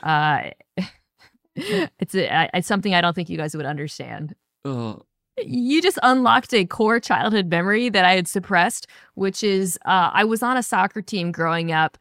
uh 0.03 0.51
it's 1.55 2.15
a, 2.17 2.33
I- 2.35 2.51
it's 2.55 2.67
something 2.67 2.95
i 2.95 3.01
don't 3.01 3.15
think 3.15 3.29
you 3.29 3.37
guys 3.37 3.55
would 3.57 3.65
understand 3.67 4.35
Ugh. 4.65 5.05
You 5.45 5.81
just 5.83 5.99
unlocked 6.03 6.53
a 6.55 6.65
core 6.65 7.01
childhood 7.01 7.49
memory 7.49 7.89
that 7.89 8.05
i 8.05 8.15
had 8.15 8.29
suppressed 8.29 8.87
which 9.15 9.43
is 9.43 9.79
uh, 9.87 10.11
i 10.13 10.25
was 10.25 10.43
on 10.43 10.57
a 10.57 10.63
soccer 10.63 11.03
team 11.03 11.33
growing 11.33 11.73
up 11.73 11.99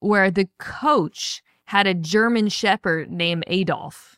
where 0.00 0.30
the 0.30 0.48
coach 0.58 1.42
had 1.64 1.86
a 1.86 1.94
german 1.94 2.48
shepherd 2.48 3.10
named 3.10 3.44
adolf 3.46 4.16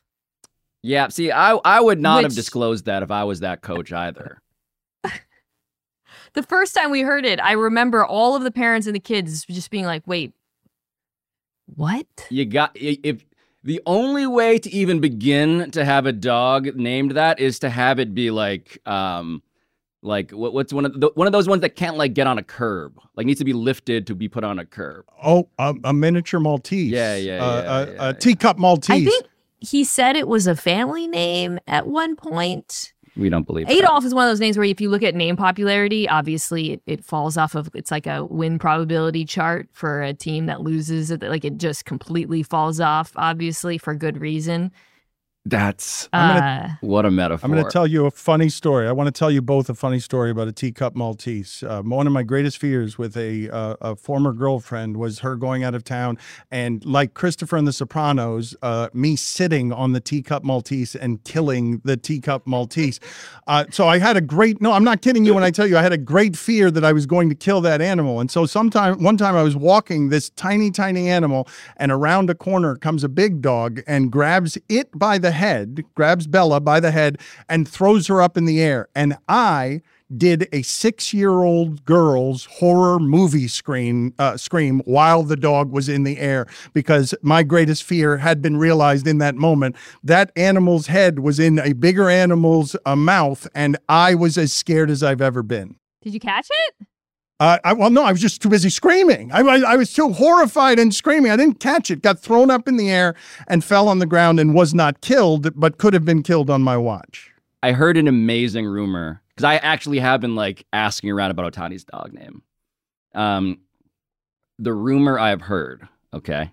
Yeah, 0.82 1.08
see, 1.08 1.30
I 1.30 1.52
I 1.64 1.80
would 1.80 2.00
not 2.00 2.24
have 2.24 2.34
disclosed 2.34 2.86
that 2.86 3.02
if 3.04 3.10
I 3.10 3.22
was 3.24 3.40
that 3.40 3.62
coach 3.62 3.92
either. 3.92 4.42
the 6.34 6.42
first 6.42 6.74
time 6.74 6.90
we 6.90 7.02
heard 7.02 7.24
it 7.24 7.38
i 7.40 7.52
remember 7.52 8.04
all 8.04 8.34
of 8.34 8.42
the 8.42 8.50
parents 8.50 8.86
and 8.86 8.96
the 8.96 9.00
kids 9.00 9.44
just 9.44 9.70
being 9.70 9.84
like 9.84 10.02
wait 10.06 10.32
what 11.76 12.06
You 12.30 12.44
got 12.44 12.72
if 12.74 13.24
the 13.64 13.80
only 13.86 14.26
way 14.26 14.58
to 14.58 14.70
even 14.70 15.00
begin 15.00 15.70
to 15.70 15.84
have 15.84 16.06
a 16.06 16.12
dog 16.12 16.74
named 16.76 17.12
that 17.12 17.38
is 17.38 17.58
to 17.60 17.70
have 17.70 17.98
it 17.98 18.14
be 18.14 18.30
like 18.30 18.80
um 18.86 19.42
like 20.02 20.32
what, 20.32 20.52
what's 20.52 20.72
one 20.72 20.84
of 20.84 21.00
the, 21.00 21.10
one 21.14 21.26
of 21.26 21.32
those 21.32 21.48
ones 21.48 21.60
that 21.60 21.76
can't 21.76 21.96
like 21.96 22.12
get 22.12 22.26
on 22.26 22.38
a 22.38 22.42
curb 22.42 22.98
like 23.16 23.26
needs 23.26 23.38
to 23.38 23.44
be 23.44 23.52
lifted 23.52 24.06
to 24.08 24.14
be 24.14 24.28
put 24.28 24.42
on 24.44 24.58
a 24.58 24.64
curb. 24.64 25.04
Oh, 25.22 25.48
a, 25.58 25.74
a 25.84 25.92
miniature 25.92 26.40
Maltese. 26.40 26.90
Yeah, 26.90 27.16
yeah, 27.16 27.44
Uh, 27.44 27.62
yeah, 27.62 27.78
a, 27.78 27.92
yeah, 27.94 28.08
a 28.08 28.14
teacup 28.14 28.58
Maltese. 28.58 29.06
I 29.06 29.10
think 29.10 29.26
he 29.60 29.84
said 29.84 30.16
it 30.16 30.26
was 30.26 30.46
a 30.46 30.56
family 30.56 31.06
name 31.06 31.58
at 31.66 31.86
one 31.86 32.16
point. 32.16 32.92
We 33.16 33.28
don't 33.28 33.46
believe 33.46 33.66
that. 33.66 33.74
Adolf 33.74 34.04
is 34.04 34.14
one 34.14 34.24
of 34.24 34.30
those 34.30 34.40
names 34.40 34.56
where 34.56 34.64
if 34.64 34.80
you 34.80 34.88
look 34.88 35.02
at 35.02 35.14
name 35.14 35.36
popularity, 35.36 36.08
obviously 36.08 36.72
it, 36.72 36.82
it 36.86 37.04
falls 37.04 37.36
off 37.36 37.54
of 37.54 37.68
it's 37.74 37.90
like 37.90 38.06
a 38.06 38.24
win 38.24 38.58
probability 38.58 39.24
chart 39.24 39.68
for 39.72 40.02
a 40.02 40.14
team 40.14 40.46
that 40.46 40.62
loses 40.62 41.10
it 41.10 41.22
like 41.22 41.44
it 41.44 41.58
just 41.58 41.84
completely 41.84 42.42
falls 42.42 42.80
off 42.80 43.12
obviously 43.16 43.76
for 43.76 43.94
good 43.94 44.20
reason. 44.20 44.72
That's 45.44 46.08
I'm 46.12 46.36
Uh, 46.36 46.68
what 46.82 47.04
a 47.04 47.10
metaphor. 47.10 47.44
I'm 47.44 47.52
going 47.52 47.64
to 47.64 47.70
tell 47.70 47.86
you 47.86 48.06
a 48.06 48.12
funny 48.12 48.48
story. 48.48 48.86
I 48.86 48.92
want 48.92 49.08
to 49.08 49.18
tell 49.18 49.30
you 49.30 49.42
both 49.42 49.68
a 49.68 49.74
funny 49.74 49.98
story 49.98 50.30
about 50.30 50.46
a 50.46 50.52
teacup 50.52 50.94
Maltese. 50.94 51.64
Uh, 51.64 51.82
one 51.82 52.06
of 52.06 52.12
my 52.12 52.22
greatest 52.22 52.58
fears 52.58 52.96
with 52.96 53.16
a 53.16 53.50
uh, 53.50 53.74
a 53.80 53.96
former 53.96 54.32
girlfriend 54.32 54.98
was 54.98 55.18
her 55.18 55.34
going 55.34 55.64
out 55.64 55.74
of 55.74 55.82
town, 55.82 56.16
and 56.52 56.84
like 56.84 57.14
Christopher 57.14 57.56
in 57.56 57.64
The 57.64 57.72
Sopranos, 57.72 58.54
uh, 58.62 58.88
me 58.92 59.16
sitting 59.16 59.72
on 59.72 59.92
the 59.92 60.00
teacup 60.00 60.44
Maltese 60.44 60.94
and 60.94 61.22
killing 61.24 61.80
the 61.84 61.96
teacup 61.96 62.46
Maltese. 62.46 63.00
Uh, 63.48 63.64
so 63.70 63.88
I 63.88 63.98
had 63.98 64.16
a 64.16 64.20
great 64.20 64.60
no, 64.60 64.70
I'm 64.70 64.84
not 64.84 65.02
kidding 65.02 65.24
you 65.24 65.34
when 65.34 65.42
I 65.42 65.50
tell 65.50 65.66
you 65.66 65.76
I 65.76 65.82
had 65.82 65.92
a 65.92 65.98
great 65.98 66.36
fear 66.36 66.70
that 66.70 66.84
I 66.84 66.92
was 66.92 67.04
going 67.04 67.28
to 67.30 67.34
kill 67.34 67.60
that 67.62 67.80
animal. 67.80 68.20
And 68.20 68.30
so 68.30 68.46
sometime 68.46 69.02
one 69.02 69.16
time 69.16 69.34
I 69.34 69.42
was 69.42 69.56
walking 69.56 70.10
this 70.10 70.30
tiny 70.30 70.70
tiny 70.70 71.08
animal, 71.08 71.48
and 71.78 71.90
around 71.90 72.30
a 72.30 72.36
corner 72.36 72.76
comes 72.76 73.02
a 73.02 73.08
big 73.08 73.42
dog 73.42 73.82
and 73.88 74.12
grabs 74.12 74.56
it 74.68 74.96
by 74.96 75.18
the 75.18 75.31
head, 75.32 75.84
grabs 75.94 76.26
Bella 76.26 76.60
by 76.60 76.80
the 76.80 76.90
head, 76.90 77.18
and 77.48 77.68
throws 77.68 78.06
her 78.06 78.22
up 78.22 78.36
in 78.36 78.44
the 78.44 78.60
air. 78.62 78.88
And 78.94 79.16
I 79.28 79.82
did 80.16 80.48
a 80.52 80.62
six-year-old 80.62 81.84
girl's 81.84 82.44
horror 82.44 82.98
movie 82.98 83.48
scream 83.48 84.12
uh, 84.18 84.36
scream 84.36 84.80
while 84.84 85.22
the 85.22 85.36
dog 85.36 85.72
was 85.72 85.88
in 85.88 86.04
the 86.04 86.18
air 86.18 86.46
because 86.74 87.14
my 87.22 87.42
greatest 87.42 87.82
fear 87.82 88.18
had 88.18 88.42
been 88.42 88.56
realized 88.56 89.06
in 89.06 89.18
that 89.18 89.34
moment. 89.34 89.74
That 90.04 90.30
animal's 90.36 90.86
head 90.86 91.20
was 91.20 91.38
in 91.38 91.58
a 91.58 91.72
bigger 91.72 92.10
animal's 92.10 92.76
uh, 92.84 92.96
mouth, 92.96 93.48
and 93.54 93.76
I 93.88 94.14
was 94.14 94.36
as 94.36 94.52
scared 94.52 94.90
as 94.90 95.02
I've 95.02 95.22
ever 95.22 95.42
been. 95.42 95.76
did 96.02 96.12
you 96.12 96.20
catch 96.20 96.48
it? 96.50 96.86
Uh, 97.42 97.58
I, 97.64 97.72
well, 97.72 97.90
no, 97.90 98.04
I 98.04 98.12
was 98.12 98.20
just 98.20 98.40
too 98.40 98.48
busy 98.48 98.70
screaming. 98.70 99.32
I, 99.32 99.40
I, 99.40 99.72
I 99.72 99.76
was 99.76 99.92
too 99.92 100.12
horrified 100.12 100.78
and 100.78 100.94
screaming. 100.94 101.32
I 101.32 101.36
didn't 101.36 101.58
catch 101.58 101.90
it. 101.90 102.00
Got 102.00 102.20
thrown 102.20 102.52
up 102.52 102.68
in 102.68 102.76
the 102.76 102.88
air 102.88 103.16
and 103.48 103.64
fell 103.64 103.88
on 103.88 103.98
the 103.98 104.06
ground 104.06 104.38
and 104.38 104.54
was 104.54 104.74
not 104.74 105.00
killed, 105.00 105.58
but 105.58 105.76
could 105.76 105.92
have 105.92 106.04
been 106.04 106.22
killed 106.22 106.50
on 106.50 106.62
my 106.62 106.76
watch. 106.76 107.32
I 107.60 107.72
heard 107.72 107.96
an 107.96 108.06
amazing 108.06 108.64
rumor 108.66 109.22
because 109.30 109.42
I 109.42 109.56
actually 109.56 109.98
have 109.98 110.20
been 110.20 110.36
like 110.36 110.64
asking 110.72 111.10
around 111.10 111.32
about 111.32 111.52
Ohtani's 111.52 111.82
dog 111.82 112.12
name. 112.12 112.42
Um, 113.12 113.58
the 114.60 114.72
rumor 114.72 115.18
I've 115.18 115.42
heard, 115.42 115.88
okay, 116.14 116.52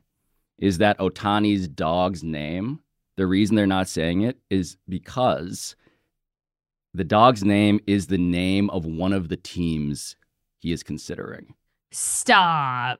is 0.57 0.79
that 0.79 0.97
Ohtani's 0.97 1.67
dog's 1.67 2.23
name. 2.23 2.79
The 3.15 3.27
reason 3.27 3.55
they're 3.55 3.67
not 3.67 3.89
saying 3.89 4.21
it 4.21 4.39
is 4.49 4.75
because 4.87 5.75
the 6.95 7.03
dog's 7.03 7.43
name 7.43 7.79
is 7.85 8.07
the 8.07 8.17
name 8.17 8.71
of 8.71 8.87
one 8.87 9.13
of 9.13 9.29
the 9.29 9.37
teams 9.37 10.15
he 10.60 10.72
is 10.72 10.84
considering. 10.84 11.53
Stop. 11.91 12.99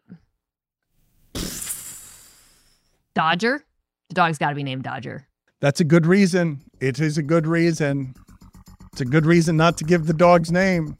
Dodger? 3.14 3.64
The 4.10 4.16
dog's 4.16 4.38
got 4.38 4.49
to 4.49 4.55
be 4.55 4.64
named 4.64 4.84
Dodger. 4.84 5.28
That's 5.60 5.82
a 5.82 5.84
good 5.84 6.05
reason. 6.05 6.62
It 6.80 6.99
is 6.99 7.18
a 7.18 7.24
good 7.24 7.45
reason. 7.45 8.16
It's 8.93 9.01
a 9.01 9.05
good 9.05 9.26
reason 9.26 9.57
not 9.57 9.78
to 9.78 9.84
give 9.84 10.07
the 10.07 10.14
dog's 10.14 10.51
name. 10.51 10.95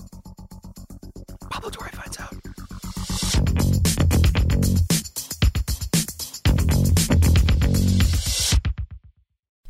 Pablo 1.49 1.70
Torre 1.70 1.89
finds 1.89 2.20
out. 2.20 2.36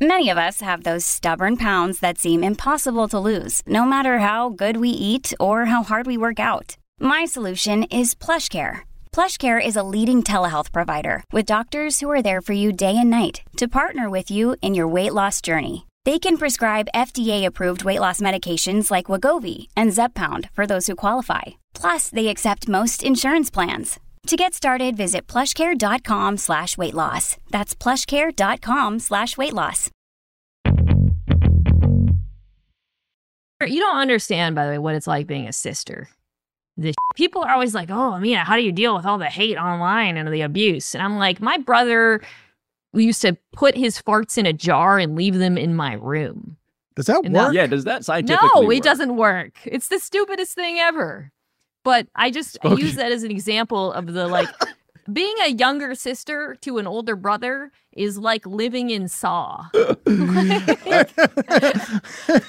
Many 0.02 0.30
of 0.30 0.38
us 0.38 0.60
have 0.60 0.82
those 0.82 1.06
stubborn 1.06 1.56
pounds 1.56 2.00
that 2.00 2.18
seem 2.18 2.42
impossible 2.42 3.06
to 3.08 3.18
lose, 3.20 3.62
no 3.66 3.84
matter 3.84 4.18
how 4.18 4.48
good 4.48 4.78
we 4.78 4.88
eat 4.88 5.32
or 5.38 5.66
how 5.66 5.82
hard 5.82 6.06
we 6.06 6.16
work 6.16 6.40
out. 6.40 6.76
My 7.02 7.24
solution 7.24 7.84
is 7.84 8.14
PlushCare. 8.14 8.80
PlushCare 9.10 9.58
is 9.64 9.74
a 9.74 9.82
leading 9.82 10.22
telehealth 10.22 10.70
provider 10.70 11.24
with 11.32 11.46
doctors 11.46 12.00
who 12.00 12.10
are 12.10 12.20
there 12.20 12.42
for 12.42 12.52
you 12.52 12.72
day 12.72 12.94
and 12.94 13.08
night 13.08 13.40
to 13.56 13.68
partner 13.68 14.10
with 14.10 14.30
you 14.30 14.54
in 14.60 14.74
your 14.74 14.86
weight 14.86 15.14
loss 15.14 15.40
journey. 15.40 15.86
They 16.04 16.18
can 16.18 16.36
prescribe 16.36 16.92
FDA-approved 16.94 17.84
weight 17.84 18.00
loss 18.00 18.20
medications 18.20 18.90
like 18.90 19.06
Wegovy 19.06 19.68
and 19.74 19.92
Zepbound 19.92 20.50
for 20.50 20.66
those 20.66 20.86
who 20.88 20.94
qualify. 20.94 21.56
Plus, 21.72 22.10
they 22.10 22.28
accept 22.28 22.68
most 22.68 23.02
insurance 23.02 23.50
plans. 23.50 23.98
To 24.26 24.36
get 24.36 24.52
started, 24.52 24.94
visit 24.94 25.26
plushcare.com 25.26 26.36
slash 26.36 26.76
weight 26.76 26.94
loss. 26.94 27.38
That's 27.48 27.74
plushcare.com 27.74 28.98
slash 28.98 29.38
weight 29.38 29.54
loss. 29.54 29.90
You 33.66 33.80
don't 33.80 33.96
understand, 33.96 34.54
by 34.54 34.66
the 34.66 34.72
way, 34.72 34.78
what 34.78 34.94
it's 34.94 35.06
like 35.06 35.26
being 35.26 35.48
a 35.48 35.52
sister. 35.52 36.10
The 36.76 36.94
people 37.14 37.42
are 37.42 37.52
always 37.52 37.74
like, 37.74 37.90
"Oh, 37.90 38.14
Amina, 38.14 38.44
how 38.44 38.56
do 38.56 38.62
you 38.62 38.72
deal 38.72 38.94
with 38.96 39.04
all 39.04 39.18
the 39.18 39.26
hate 39.26 39.56
online 39.56 40.16
and 40.16 40.32
the 40.32 40.40
abuse?" 40.42 40.94
And 40.94 41.02
I'm 41.02 41.16
like, 41.18 41.40
my 41.40 41.58
brother 41.58 42.22
used 42.92 43.22
to 43.22 43.36
put 43.52 43.76
his 43.76 44.00
farts 44.00 44.38
in 44.38 44.46
a 44.46 44.52
jar 44.52 44.98
and 44.98 45.14
leave 45.14 45.36
them 45.38 45.56
in 45.58 45.74
my 45.74 45.94
room. 45.94 46.56
Does 46.96 47.06
that 47.06 47.24
And 47.24 47.34
that- 47.34 47.46
work? 47.48 47.54
Yeah, 47.54 47.66
does 47.66 47.84
that 47.84 48.04
scientifically 48.04 48.48
No, 48.62 48.66
work? 48.66 48.76
it 48.76 48.82
doesn't 48.82 49.16
work. 49.16 49.52
It's 49.64 49.88
the 49.88 49.98
stupidest 49.98 50.54
thing 50.54 50.78
ever. 50.78 51.30
But 51.84 52.08
I 52.14 52.30
just 52.30 52.58
I 52.64 52.74
use 52.74 52.96
that 52.96 53.10
as 53.12 53.22
an 53.22 53.30
example 53.30 53.92
of 53.92 54.12
the 54.12 54.26
like 54.28 54.48
being 55.12 55.34
a 55.44 55.50
younger 55.50 55.94
sister 55.94 56.56
to 56.62 56.78
an 56.78 56.86
older 56.86 57.16
brother 57.16 57.72
is 57.92 58.18
like 58.18 58.46
living 58.46 58.90
in 58.90 59.08
Saw. 59.08 59.66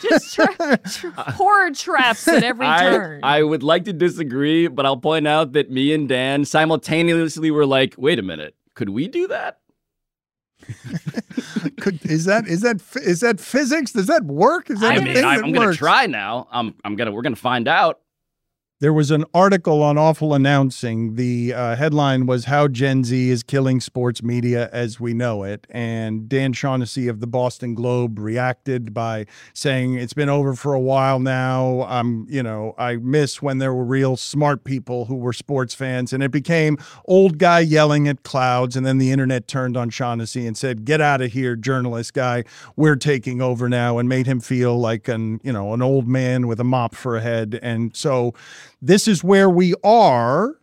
just 0.02 0.34
tra- 0.36 0.80
tra- 0.90 1.32
horror 1.32 1.72
traps 1.72 2.28
at 2.28 2.44
every 2.44 2.68
I, 2.68 2.80
turn. 2.80 3.20
I 3.24 3.44
would 3.44 3.64
like 3.64 3.86
to 3.86 3.94
disagree, 3.94 4.68
but 4.68 4.86
I'll 4.86 4.98
point 4.98 5.28
out 5.28 5.54
that 5.54 5.72
me 5.72 5.94
and 5.94 6.08
Dan 6.08 6.46
simultaneously 6.46 7.52
were 7.52 7.66
like, 7.66 7.96
wait 7.98 8.20
a 8.20 8.24
minute, 8.24 8.56
could 8.76 8.90
we 8.90 9.08
do 9.08 9.28
that? 9.28 9.60
Could, 11.80 12.06
is 12.06 12.26
that 12.26 12.48
is 12.48 12.62
that 12.62 12.80
that 13.22 13.40
physics? 13.40 13.92
Does 13.94 14.06
that 14.08 14.26
work? 14.26 14.70
Is 14.70 14.80
that 14.82 14.92
I 14.92 14.96
a 14.98 15.02
mean, 15.02 15.16
thing 15.16 15.26
I'm, 15.26 15.38
that 15.38 15.46
I'm 15.46 15.52
gonna 15.54 15.74
try 15.74 16.06
now. 16.06 16.48
I'm, 16.52 16.76
I'm 16.84 16.96
gonna, 16.96 17.12
we're 17.12 17.24
gonna 17.24 17.36
find 17.36 17.68
out. 17.68 18.01
There 18.82 18.94
was 18.94 19.12
an 19.12 19.26
article 19.32 19.84
on 19.84 20.00
Awful 20.00 20.34
Announcing. 20.34 21.14
The 21.14 21.54
uh, 21.54 21.76
headline 21.76 22.26
was 22.26 22.46
How 22.46 22.68
Gen 22.68 23.04
Z 23.04 23.30
is 23.30 23.44
Killing 23.44 23.80
Sports 23.80 24.24
Media 24.24 24.72
as 24.74 25.00
We 25.00 25.14
Know 25.14 25.44
It. 25.44 25.68
And 25.70 26.28
Dan 26.28 26.52
Shaughnessy 26.52 27.08
of 27.08 27.20
the 27.20 27.28
Boston 27.28 27.76
Globe 27.76 28.18
reacted 28.18 28.92
by 28.92 29.28
saying, 29.54 29.94
It's 29.94 30.14
been 30.14 30.30
over 30.30 30.56
for 30.56 30.74
a 30.74 30.80
while 30.80 31.20
now. 31.20 31.84
I'm, 31.84 32.26
you 32.28 32.42
know, 32.42 32.74
I 32.76 32.96
miss 32.96 33.40
when 33.40 33.60
there 33.60 33.72
were 33.72 33.84
real 33.84 34.18
smart 34.18 34.64
people 34.64 35.06
who 35.06 35.16
were 35.16 35.32
sports 35.32 35.76
fans. 35.76 36.12
And 36.12 36.24
it 36.24 36.32
became 36.32 36.80
old 37.06 37.38
guy 37.38 37.60
yelling 37.60 38.08
at 38.08 38.24
clouds. 38.24 38.76
And 38.76 38.84
then 38.84 38.98
the 38.98 39.12
internet 39.12 39.48
turned 39.48 39.78
on 39.78 39.92
Shaughnessy 39.92 40.48
and 40.48 40.58
said, 40.58 40.86
Get 40.86 41.02
out 41.02 41.22
of 41.22 41.34
here, 41.34 41.56
journalist 41.56 42.16
guy. 42.16 42.46
We're 42.76 42.96
taking 42.96 43.44
over 43.44 43.70
now, 43.70 44.00
and 44.00 44.10
made 44.10 44.26
him 44.26 44.40
feel 44.40 44.76
like 44.80 45.08
an, 45.08 45.40
you 45.44 45.54
know, 45.54 45.76
an 45.76 45.84
old 45.84 46.08
man 46.08 46.48
with 46.48 46.60
a 46.60 46.64
mop 46.64 46.96
for 46.96 47.16
a 47.16 47.22
head. 47.22 47.60
And 47.62 47.96
so 47.96 48.34
this 48.82 49.08
is 49.08 49.24
where 49.24 49.50
we 49.50 49.74
are 49.84 50.56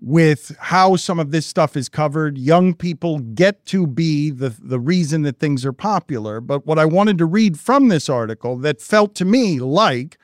with 0.00 0.56
how 0.58 0.96
some 0.96 1.18
of 1.18 1.30
this 1.30 1.46
stuff 1.46 1.76
is 1.76 1.88
covered. 1.88 2.36
Young 2.36 2.74
people 2.74 3.18
get 3.18 3.64
to 3.66 3.86
be 3.86 4.30
the, 4.30 4.54
the 4.60 4.78
reason 4.78 5.22
that 5.22 5.38
things 5.38 5.64
are 5.64 5.72
popular. 5.72 6.40
But 6.40 6.66
what 6.66 6.78
I 6.78 6.84
wanted 6.84 7.18
to 7.18 7.26
read 7.26 7.58
from 7.58 7.88
this 7.88 8.08
article 8.08 8.56
that 8.58 8.80
felt 8.80 9.14
to 9.16 9.24
me 9.24 9.58
like 9.58 10.18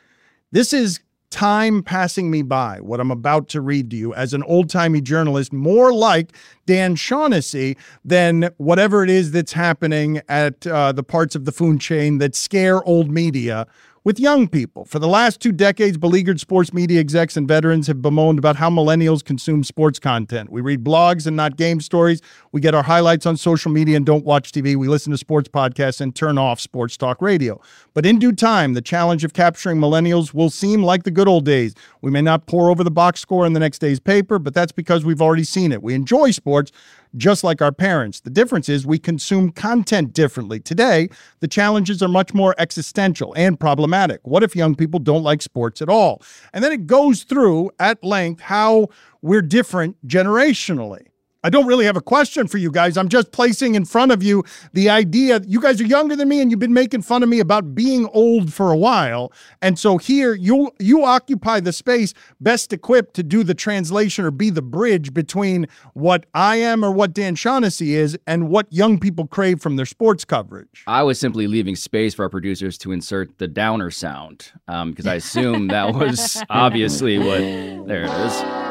this 0.50 0.72
is 0.72 1.00
time 1.30 1.82
passing 1.82 2.30
me 2.30 2.42
by, 2.42 2.78
what 2.80 3.00
I'm 3.00 3.10
about 3.10 3.48
to 3.48 3.62
read 3.62 3.90
to 3.90 3.96
you 3.96 4.12
as 4.14 4.34
an 4.34 4.42
old 4.42 4.68
timey 4.68 5.00
journalist, 5.00 5.50
more 5.50 5.92
like 5.92 6.32
Dan 6.66 6.94
Shaughnessy 6.94 7.78
than 8.04 8.50
whatever 8.58 9.02
it 9.02 9.08
is 9.08 9.32
that's 9.32 9.54
happening 9.54 10.20
at 10.28 10.66
uh, 10.66 10.92
the 10.92 11.02
parts 11.02 11.34
of 11.34 11.46
the 11.46 11.52
food 11.52 11.80
chain 11.80 12.18
that 12.18 12.36
scare 12.36 12.84
old 12.84 13.10
media 13.10 13.66
with 14.04 14.18
young 14.18 14.48
people. 14.48 14.84
For 14.84 14.98
the 14.98 15.06
last 15.06 15.40
two 15.40 15.52
decades, 15.52 15.96
beleaguered 15.96 16.40
sports 16.40 16.72
media 16.72 16.98
execs 16.98 17.36
and 17.36 17.46
veterans 17.46 17.86
have 17.86 18.02
bemoaned 18.02 18.38
about 18.38 18.56
how 18.56 18.68
millennials 18.68 19.24
consume 19.24 19.62
sports 19.62 19.98
content. 19.98 20.50
We 20.50 20.60
read 20.60 20.82
blogs 20.82 21.26
and 21.26 21.36
not 21.36 21.56
game 21.56 21.80
stories. 21.80 22.20
We 22.50 22.60
get 22.60 22.74
our 22.74 22.82
highlights 22.82 23.26
on 23.26 23.36
social 23.36 23.70
media 23.70 23.96
and 23.96 24.04
don't 24.04 24.24
watch 24.24 24.50
TV. 24.50 24.74
We 24.74 24.88
listen 24.88 25.12
to 25.12 25.18
sports 25.18 25.48
podcasts 25.48 26.00
and 26.00 26.14
turn 26.14 26.36
off 26.36 26.60
sports 26.60 26.96
talk 26.96 27.22
radio. 27.22 27.60
But 27.94 28.04
in 28.04 28.18
due 28.18 28.32
time, 28.32 28.74
the 28.74 28.82
challenge 28.82 29.22
of 29.24 29.34
capturing 29.34 29.78
millennials 29.78 30.34
will 30.34 30.50
seem 30.50 30.82
like 30.82 31.04
the 31.04 31.10
good 31.10 31.28
old 31.28 31.44
days. 31.44 31.74
We 32.00 32.10
may 32.10 32.22
not 32.22 32.46
pour 32.46 32.70
over 32.70 32.82
the 32.82 32.90
box 32.90 33.20
score 33.20 33.46
in 33.46 33.52
the 33.52 33.60
next 33.60 33.78
day's 33.78 34.00
paper, 34.00 34.38
but 34.38 34.54
that's 34.54 34.72
because 34.72 35.04
we've 35.04 35.22
already 35.22 35.44
seen 35.44 35.70
it. 35.70 35.82
We 35.82 35.94
enjoy 35.94 36.32
sports 36.32 36.72
just 37.16 37.44
like 37.44 37.62
our 37.62 37.72
parents. 37.72 38.20
The 38.20 38.30
difference 38.30 38.68
is 38.68 38.86
we 38.86 38.98
consume 38.98 39.50
content 39.50 40.12
differently. 40.12 40.60
Today, 40.60 41.08
the 41.40 41.48
challenges 41.48 42.02
are 42.02 42.08
much 42.08 42.34
more 42.34 42.54
existential 42.58 43.32
and 43.36 43.58
problematic. 43.58 44.20
What 44.24 44.42
if 44.42 44.56
young 44.56 44.74
people 44.74 45.00
don't 45.00 45.22
like 45.22 45.42
sports 45.42 45.82
at 45.82 45.88
all? 45.88 46.22
And 46.52 46.64
then 46.64 46.72
it 46.72 46.86
goes 46.86 47.22
through 47.24 47.70
at 47.78 48.02
length 48.02 48.40
how 48.40 48.88
we're 49.20 49.42
different 49.42 49.96
generationally. 50.06 51.06
I 51.44 51.50
don't 51.50 51.66
really 51.66 51.84
have 51.86 51.96
a 51.96 52.00
question 52.00 52.46
for 52.46 52.58
you 52.58 52.70
guys. 52.70 52.96
I'm 52.96 53.08
just 53.08 53.32
placing 53.32 53.74
in 53.74 53.84
front 53.84 54.12
of 54.12 54.22
you 54.22 54.44
the 54.72 54.88
idea. 54.88 55.40
You 55.46 55.60
guys 55.60 55.80
are 55.80 55.86
younger 55.86 56.14
than 56.14 56.28
me, 56.28 56.40
and 56.40 56.50
you've 56.50 56.60
been 56.60 56.72
making 56.72 57.02
fun 57.02 57.22
of 57.22 57.28
me 57.28 57.40
about 57.40 57.74
being 57.74 58.06
old 58.12 58.52
for 58.52 58.70
a 58.70 58.76
while. 58.76 59.32
And 59.60 59.78
so 59.78 59.98
here, 59.98 60.34
you 60.34 60.70
you 60.78 61.04
occupy 61.04 61.60
the 61.60 61.72
space 61.72 62.14
best 62.40 62.72
equipped 62.72 63.14
to 63.14 63.22
do 63.22 63.42
the 63.42 63.54
translation 63.54 64.24
or 64.24 64.30
be 64.30 64.50
the 64.50 64.62
bridge 64.62 65.12
between 65.12 65.66
what 65.94 66.26
I 66.34 66.56
am 66.56 66.84
or 66.84 66.92
what 66.92 67.12
Dan 67.12 67.34
Shaughnessy 67.34 67.94
is 67.94 68.16
and 68.26 68.48
what 68.48 68.72
young 68.72 69.00
people 69.00 69.26
crave 69.26 69.60
from 69.60 69.76
their 69.76 69.86
sports 69.86 70.24
coverage. 70.24 70.84
I 70.86 71.02
was 71.02 71.18
simply 71.18 71.46
leaving 71.46 71.76
space 71.76 72.14
for 72.14 72.22
our 72.22 72.30
producers 72.30 72.78
to 72.78 72.92
insert 72.92 73.38
the 73.38 73.48
downer 73.48 73.90
sound 73.90 74.52
because 74.66 75.06
um, 75.06 75.12
I 75.12 75.14
assume 75.14 75.68
that 75.68 75.94
was 75.94 76.42
obviously 76.50 77.18
what. 77.18 77.42
There 77.86 78.04
it 78.04 78.10
is. 78.10 78.61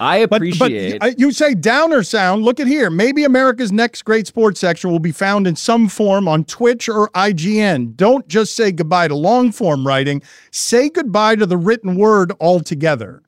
I 0.00 0.16
appreciate. 0.16 0.98
But, 0.98 1.00
but 1.00 1.10
uh, 1.10 1.14
you 1.18 1.30
say 1.30 1.54
downer 1.54 2.02
sound. 2.02 2.42
Look 2.42 2.58
at 2.58 2.66
here. 2.66 2.88
Maybe 2.88 3.24
America's 3.24 3.70
next 3.70 4.02
great 4.02 4.26
sports 4.26 4.58
section 4.58 4.90
will 4.90 4.98
be 4.98 5.12
found 5.12 5.46
in 5.46 5.56
some 5.56 5.88
form 5.88 6.26
on 6.26 6.44
Twitch 6.44 6.88
or 6.88 7.10
IGN. 7.10 7.96
Don't 7.96 8.26
just 8.26 8.56
say 8.56 8.72
goodbye 8.72 9.08
to 9.08 9.14
long 9.14 9.52
form 9.52 9.86
writing. 9.86 10.22
Say 10.50 10.88
goodbye 10.88 11.36
to 11.36 11.44
the 11.44 11.58
written 11.58 11.96
word 11.96 12.32
altogether. 12.40 13.22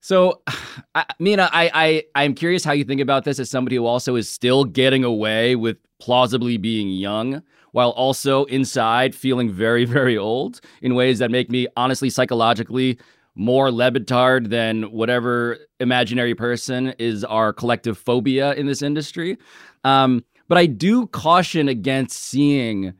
So, 0.00 0.42
I, 0.96 1.06
Mina, 1.20 1.48
I, 1.52 1.70
I 1.72 2.04
I'm 2.16 2.34
curious 2.34 2.64
how 2.64 2.72
you 2.72 2.84
think 2.84 3.00
about 3.00 3.24
this 3.24 3.38
as 3.38 3.48
somebody 3.48 3.76
who 3.76 3.86
also 3.86 4.16
is 4.16 4.28
still 4.28 4.64
getting 4.64 5.04
away 5.04 5.54
with 5.54 5.76
plausibly 6.00 6.56
being 6.56 6.90
young 6.90 7.42
while 7.70 7.90
also 7.90 8.44
inside 8.46 9.14
feeling 9.14 9.50
very, 9.50 9.84
very 9.86 10.18
old 10.18 10.60
in 10.82 10.96
ways 10.96 11.20
that 11.20 11.30
make 11.30 11.48
me 11.48 11.68
honestly 11.76 12.10
psychologically 12.10 12.98
more 13.34 13.70
Le 13.70 13.90
Batard 13.90 14.48
than 14.50 14.84
whatever 14.84 15.58
imaginary 15.80 16.34
person 16.34 16.94
is 16.98 17.24
our 17.24 17.52
collective 17.52 17.98
phobia 17.98 18.54
in 18.54 18.66
this 18.66 18.82
industry. 18.82 19.36
Um, 19.82 20.24
but 20.48 20.58
I 20.58 20.66
do 20.66 21.06
caution 21.08 21.68
against 21.68 22.18
seeing 22.18 22.94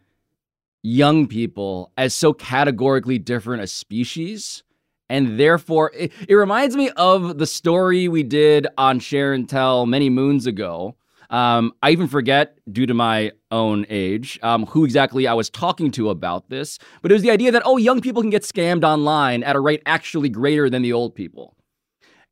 young 0.82 1.26
people 1.26 1.92
as 1.96 2.14
so 2.14 2.32
categorically 2.32 3.18
different 3.18 3.62
a 3.62 3.66
species. 3.66 4.62
And 5.08 5.38
therefore, 5.38 5.92
it, 5.94 6.12
it 6.28 6.34
reminds 6.34 6.76
me 6.76 6.90
of 6.90 7.38
the 7.38 7.46
story 7.46 8.08
we 8.08 8.22
did 8.22 8.66
on 8.76 8.98
Share 8.98 9.32
and 9.32 9.48
Tell 9.48 9.86
many 9.86 10.10
moons 10.10 10.46
ago 10.46 10.96
um, 11.30 11.72
I 11.82 11.90
even 11.90 12.08
forget, 12.08 12.58
due 12.70 12.86
to 12.86 12.94
my 12.94 13.32
own 13.50 13.86
age, 13.88 14.38
um, 14.42 14.66
who 14.66 14.84
exactly 14.84 15.26
I 15.26 15.34
was 15.34 15.50
talking 15.50 15.90
to 15.92 16.10
about 16.10 16.50
this, 16.50 16.78
but 17.02 17.10
it 17.10 17.14
was 17.14 17.22
the 17.22 17.30
idea 17.30 17.50
that, 17.52 17.62
oh, 17.64 17.76
young 17.76 18.00
people 18.00 18.22
can 18.22 18.30
get 18.30 18.42
scammed 18.42 18.84
online 18.84 19.42
at 19.42 19.56
a 19.56 19.60
rate 19.60 19.82
actually 19.86 20.28
greater 20.28 20.68
than 20.68 20.82
the 20.82 20.92
old 20.92 21.14
people. 21.14 21.56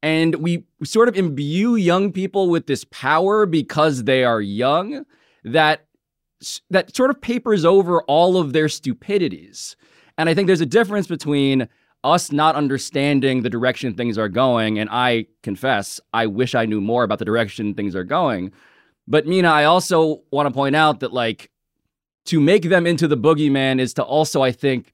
And 0.02 0.36
we 0.36 0.64
sort 0.82 1.08
of 1.08 1.16
imbue 1.16 1.76
young 1.76 2.12
people 2.12 2.50
with 2.50 2.66
this 2.66 2.84
power 2.84 3.46
because 3.46 4.04
they 4.04 4.24
are 4.24 4.40
young 4.40 5.04
that 5.44 5.86
that 6.70 6.94
sort 6.96 7.10
of 7.10 7.20
papers 7.20 7.64
over 7.64 8.02
all 8.02 8.36
of 8.36 8.52
their 8.52 8.68
stupidities. 8.68 9.76
And 10.18 10.28
I 10.28 10.34
think 10.34 10.48
there's 10.48 10.60
a 10.60 10.66
difference 10.66 11.06
between 11.06 11.68
us 12.04 12.32
not 12.32 12.56
understanding 12.56 13.42
the 13.42 13.50
direction 13.50 13.94
things 13.94 14.18
are 14.18 14.28
going, 14.28 14.78
and 14.78 14.90
I 14.90 15.26
confess, 15.44 16.00
I 16.12 16.26
wish 16.26 16.56
I 16.56 16.66
knew 16.66 16.80
more 16.80 17.04
about 17.04 17.20
the 17.20 17.24
direction 17.24 17.74
things 17.74 17.94
are 17.94 18.02
going, 18.02 18.52
but 19.06 19.26
Mina, 19.26 19.48
I 19.48 19.64
also 19.64 20.22
want 20.30 20.46
to 20.46 20.52
point 20.52 20.76
out 20.76 21.00
that 21.00 21.12
like 21.12 21.50
to 22.26 22.40
make 22.40 22.68
them 22.68 22.86
into 22.86 23.08
the 23.08 23.16
boogeyman 23.16 23.80
is 23.80 23.94
to 23.94 24.02
also, 24.02 24.42
I 24.42 24.52
think, 24.52 24.92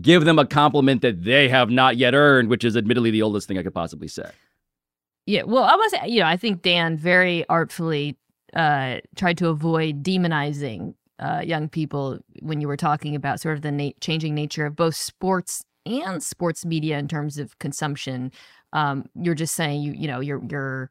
give 0.00 0.24
them 0.24 0.38
a 0.38 0.46
compliment 0.46 1.02
that 1.02 1.22
they 1.24 1.48
have 1.48 1.70
not 1.70 1.96
yet 1.96 2.14
earned, 2.14 2.48
which 2.48 2.64
is 2.64 2.76
admittedly 2.76 3.10
the 3.10 3.22
oldest 3.22 3.46
thing 3.46 3.58
I 3.58 3.62
could 3.62 3.74
possibly 3.74 4.08
say. 4.08 4.30
Yeah, 5.26 5.44
well, 5.44 5.64
I 5.64 5.76
was, 5.76 5.94
you 6.06 6.20
know, 6.20 6.26
I 6.26 6.36
think 6.36 6.62
Dan 6.62 6.96
very 6.96 7.48
artfully 7.48 8.18
uh, 8.54 8.96
tried 9.16 9.38
to 9.38 9.48
avoid 9.48 10.02
demonizing 10.02 10.94
uh, 11.18 11.42
young 11.44 11.68
people 11.68 12.18
when 12.40 12.60
you 12.60 12.68
were 12.68 12.76
talking 12.76 13.14
about 13.14 13.40
sort 13.40 13.56
of 13.56 13.62
the 13.62 13.72
na- 13.72 13.90
changing 14.00 14.34
nature 14.34 14.66
of 14.66 14.76
both 14.76 14.96
sports 14.96 15.64
and 15.86 16.22
sports 16.22 16.64
media 16.64 16.98
in 16.98 17.08
terms 17.08 17.38
of 17.38 17.58
consumption. 17.58 18.32
Um, 18.72 19.06
you're 19.14 19.34
just 19.34 19.54
saying 19.54 19.82
you, 19.82 19.92
you 19.92 20.08
know, 20.08 20.20
you're 20.20 20.42
you're 20.50 20.90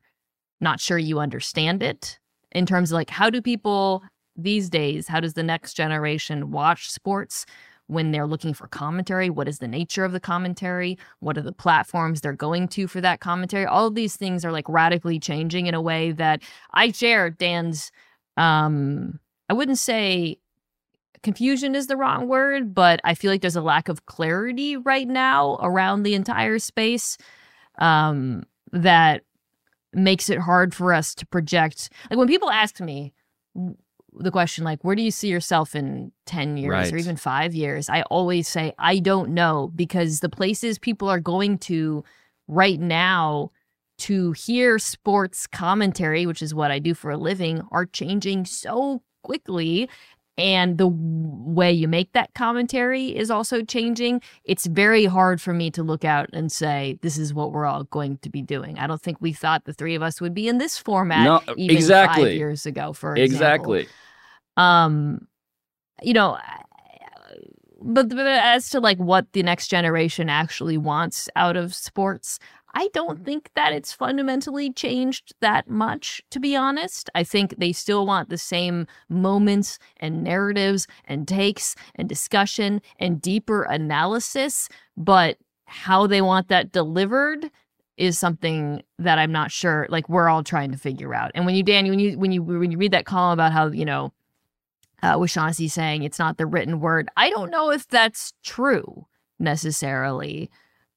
not 0.61 0.79
sure 0.79 0.97
you 0.97 1.19
understand 1.19 1.83
it 1.83 2.19
in 2.53 2.65
terms 2.65 2.91
of 2.91 2.95
like 2.95 3.09
how 3.09 3.29
do 3.29 3.41
people 3.41 4.03
these 4.35 4.69
days, 4.69 5.07
how 5.07 5.19
does 5.19 5.33
the 5.33 5.43
next 5.43 5.73
generation 5.73 6.51
watch 6.51 6.89
sports? 6.89 7.45
when 7.87 8.11
they're 8.11 8.27
looking 8.27 8.53
for 8.53 8.67
commentary 8.67 9.29
what 9.29 9.47
is 9.47 9.59
the 9.59 9.67
nature 9.67 10.05
of 10.05 10.11
the 10.11 10.19
commentary 10.19 10.97
what 11.19 11.37
are 11.37 11.41
the 11.41 11.51
platforms 11.51 12.21
they're 12.21 12.33
going 12.33 12.67
to 12.67 12.87
for 12.87 13.01
that 13.01 13.19
commentary 13.19 13.65
all 13.65 13.87
of 13.87 13.95
these 13.95 14.15
things 14.15 14.45
are 14.45 14.51
like 14.51 14.67
radically 14.69 15.19
changing 15.19 15.67
in 15.67 15.73
a 15.73 15.81
way 15.81 16.11
that 16.11 16.41
i 16.73 16.91
share 16.91 17.29
dan's 17.29 17.91
um 18.37 19.19
i 19.49 19.53
wouldn't 19.53 19.79
say 19.79 20.37
confusion 21.23 21.75
is 21.75 21.87
the 21.87 21.97
wrong 21.97 22.27
word 22.27 22.73
but 22.73 22.99
i 23.03 23.13
feel 23.13 23.31
like 23.31 23.41
there's 23.41 23.55
a 23.55 23.61
lack 23.61 23.89
of 23.89 24.05
clarity 24.05 24.77
right 24.77 25.07
now 25.07 25.57
around 25.61 26.03
the 26.03 26.15
entire 26.15 26.59
space 26.59 27.17
um 27.79 28.43
that 28.71 29.23
makes 29.93 30.29
it 30.29 30.39
hard 30.39 30.73
for 30.73 30.93
us 30.93 31.15
to 31.15 31.25
project. 31.25 31.89
Like 32.09 32.17
when 32.17 32.27
people 32.27 32.49
ask 32.49 32.79
me 32.79 33.13
the 34.15 34.31
question, 34.31 34.63
like, 34.63 34.83
where 34.83 34.95
do 34.95 35.01
you 35.01 35.11
see 35.11 35.27
yourself 35.27 35.75
in 35.75 36.11
10 36.25 36.57
years 36.57 36.71
right. 36.71 36.93
or 36.93 36.97
even 36.97 37.15
five 37.15 37.53
years? 37.53 37.89
I 37.89 38.03
always 38.03 38.47
say, 38.47 38.73
I 38.77 38.99
don't 38.99 39.29
know, 39.29 39.71
because 39.75 40.19
the 40.19 40.29
places 40.29 40.77
people 40.77 41.09
are 41.09 41.19
going 41.19 41.57
to 41.59 42.03
right 42.47 42.79
now 42.79 43.51
to 43.99 44.31
hear 44.33 44.79
sports 44.79 45.47
commentary, 45.47 46.25
which 46.25 46.41
is 46.41 46.53
what 46.53 46.71
I 46.71 46.79
do 46.79 46.93
for 46.93 47.11
a 47.11 47.17
living, 47.17 47.61
are 47.71 47.85
changing 47.85 48.45
so 48.45 49.01
quickly 49.23 49.89
and 50.37 50.77
the 50.77 50.87
way 50.87 51.71
you 51.71 51.87
make 51.87 52.11
that 52.13 52.33
commentary 52.33 53.15
is 53.15 53.29
also 53.29 53.61
changing. 53.63 54.21
It's 54.45 54.65
very 54.65 55.05
hard 55.05 55.41
for 55.41 55.53
me 55.53 55.69
to 55.71 55.83
look 55.83 56.03
out 56.03 56.29
and 56.33 56.51
say, 56.51 56.97
this 57.01 57.17
is 57.17 57.33
what 57.33 57.51
we're 57.51 57.65
all 57.65 57.83
going 57.85 58.17
to 58.19 58.29
be 58.29 58.41
doing. 58.41 58.79
I 58.79 58.87
don't 58.87 59.01
think 59.01 59.17
we 59.21 59.31
thought 59.31 59.65
the 59.65 59.73
three 59.73 59.93
of 59.95 60.01
us 60.01 60.19
would 60.19 60.33
be 60.33 60.47
in 60.47 60.57
this 60.57 60.77
format 60.77 61.23
no, 61.25 61.53
even 61.55 61.75
exactly. 61.75 62.23
five 62.23 62.33
years 62.33 62.65
ago, 62.65 62.93
for 62.93 63.15
example. 63.15 63.35
Exactly. 63.35 63.87
Um, 64.57 65.27
you 66.01 66.13
know, 66.13 66.37
but, 67.81 68.09
but 68.09 68.25
as 68.25 68.69
to 68.69 68.79
like 68.79 68.97
what 68.97 69.31
the 69.33 69.43
next 69.43 69.67
generation 69.67 70.29
actually 70.29 70.77
wants 70.77 71.29
out 71.35 71.57
of 71.57 71.75
sports, 71.75 72.39
I 72.73 72.89
don't 72.93 73.15
mm-hmm. 73.17 73.23
think 73.23 73.51
that 73.55 73.73
it's 73.73 73.93
fundamentally 73.93 74.71
changed 74.71 75.35
that 75.41 75.69
much, 75.69 76.21
to 76.31 76.39
be 76.39 76.55
honest. 76.55 77.09
I 77.13 77.23
think 77.23 77.55
they 77.57 77.71
still 77.71 78.05
want 78.05 78.29
the 78.29 78.37
same 78.37 78.87
moments 79.09 79.77
and 79.97 80.23
narratives 80.23 80.87
and 81.05 81.27
takes 81.27 81.75
and 81.95 82.09
discussion 82.09 82.81
and 82.99 83.21
deeper 83.21 83.63
analysis, 83.63 84.69
but 84.97 85.37
how 85.65 86.07
they 86.07 86.21
want 86.21 86.47
that 86.49 86.71
delivered 86.71 87.49
is 87.97 88.17
something 88.17 88.81
that 88.97 89.19
I'm 89.19 89.31
not 89.31 89.51
sure. 89.51 89.85
Like 89.89 90.09
we're 90.09 90.29
all 90.29 90.43
trying 90.43 90.71
to 90.71 90.77
figure 90.77 91.13
out. 91.13 91.31
And 91.35 91.45
when 91.45 91.55
you, 91.55 91.63
Dan, 91.63 91.87
when 91.87 91.99
you 91.99 92.17
when 92.17 92.31
you 92.31 92.41
when 92.41 92.71
you 92.71 92.77
read 92.77 92.91
that 92.91 93.05
column 93.05 93.33
about 93.33 93.51
how 93.51 93.67
you 93.67 93.85
know, 93.85 94.11
uh, 95.03 95.17
with 95.19 95.31
Shaughnessy 95.31 95.67
saying 95.67 96.03
it's 96.03 96.19
not 96.19 96.37
the 96.37 96.45
written 96.45 96.79
word, 96.79 97.09
I 97.15 97.29
don't 97.29 97.51
know 97.51 97.71
if 97.71 97.87
that's 97.87 98.33
true 98.43 99.05
necessarily. 99.39 100.49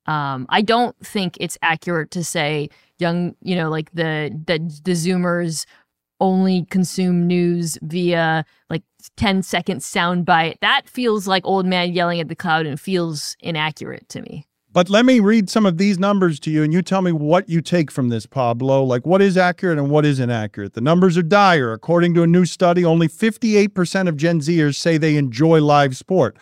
Um, 0.07 0.47
I 0.49 0.63
don't 0.63 0.97
think 1.05 1.37
it's 1.41 1.59
accurate 1.63 2.11
to 2.13 2.25
say 2.25 2.69
young, 2.99 3.35
you 3.43 3.57
know, 3.57 3.71
like 3.71 3.91
the 3.93 4.31
the 4.47 4.59
the 4.85 4.93
Zoomers 4.93 5.67
only 6.21 6.65
consume 6.71 7.27
news 7.27 7.79
via 7.83 8.45
like 8.71 8.83
10 9.17 9.43
second 9.43 9.81
soundbite. 9.81 10.59
That 10.61 10.89
feels 10.89 11.29
like 11.29 11.45
old 11.45 11.67
man 11.67 11.93
yelling 11.93 12.21
at 12.21 12.29
the 12.29 12.35
cloud 12.35 12.67
and 12.67 12.81
feels 12.81 13.37
inaccurate 13.41 14.09
to 14.11 14.23
me. 14.23 14.47
But 14.73 14.91
let 14.91 15.07
me 15.07 15.21
read 15.21 15.49
some 15.49 15.65
of 15.65 15.79
these 15.79 15.99
numbers 15.99 16.39
to 16.41 16.51
you 16.51 16.63
and 16.63 16.71
you 16.71 16.83
tell 16.83 17.01
me 17.01 17.11
what 17.11 17.49
you 17.49 17.63
take 17.63 17.91
from 17.91 18.11
this, 18.11 18.27
Pablo. 18.27 18.85
Like 18.85 19.07
what 19.07 19.23
is 19.23 19.39
accurate 19.39 19.79
and 19.79 19.91
what 19.91 20.05
is 20.05 20.21
inaccurate. 20.21 20.75
The 20.75 20.83
numbers 20.83 21.17
are 21.17 21.23
dire. 21.23 21.73
According 21.73 22.13
to 22.15 22.23
a 22.23 22.27
new 22.27 22.45
study, 22.45 22.85
only 22.85 23.09
58% 23.09 24.07
of 24.07 24.19
Gen 24.19 24.41
Zers 24.41 24.77
say 24.77 24.99
they 24.99 25.17
enjoy 25.17 25.63
live 25.63 25.97
sport. 25.97 26.37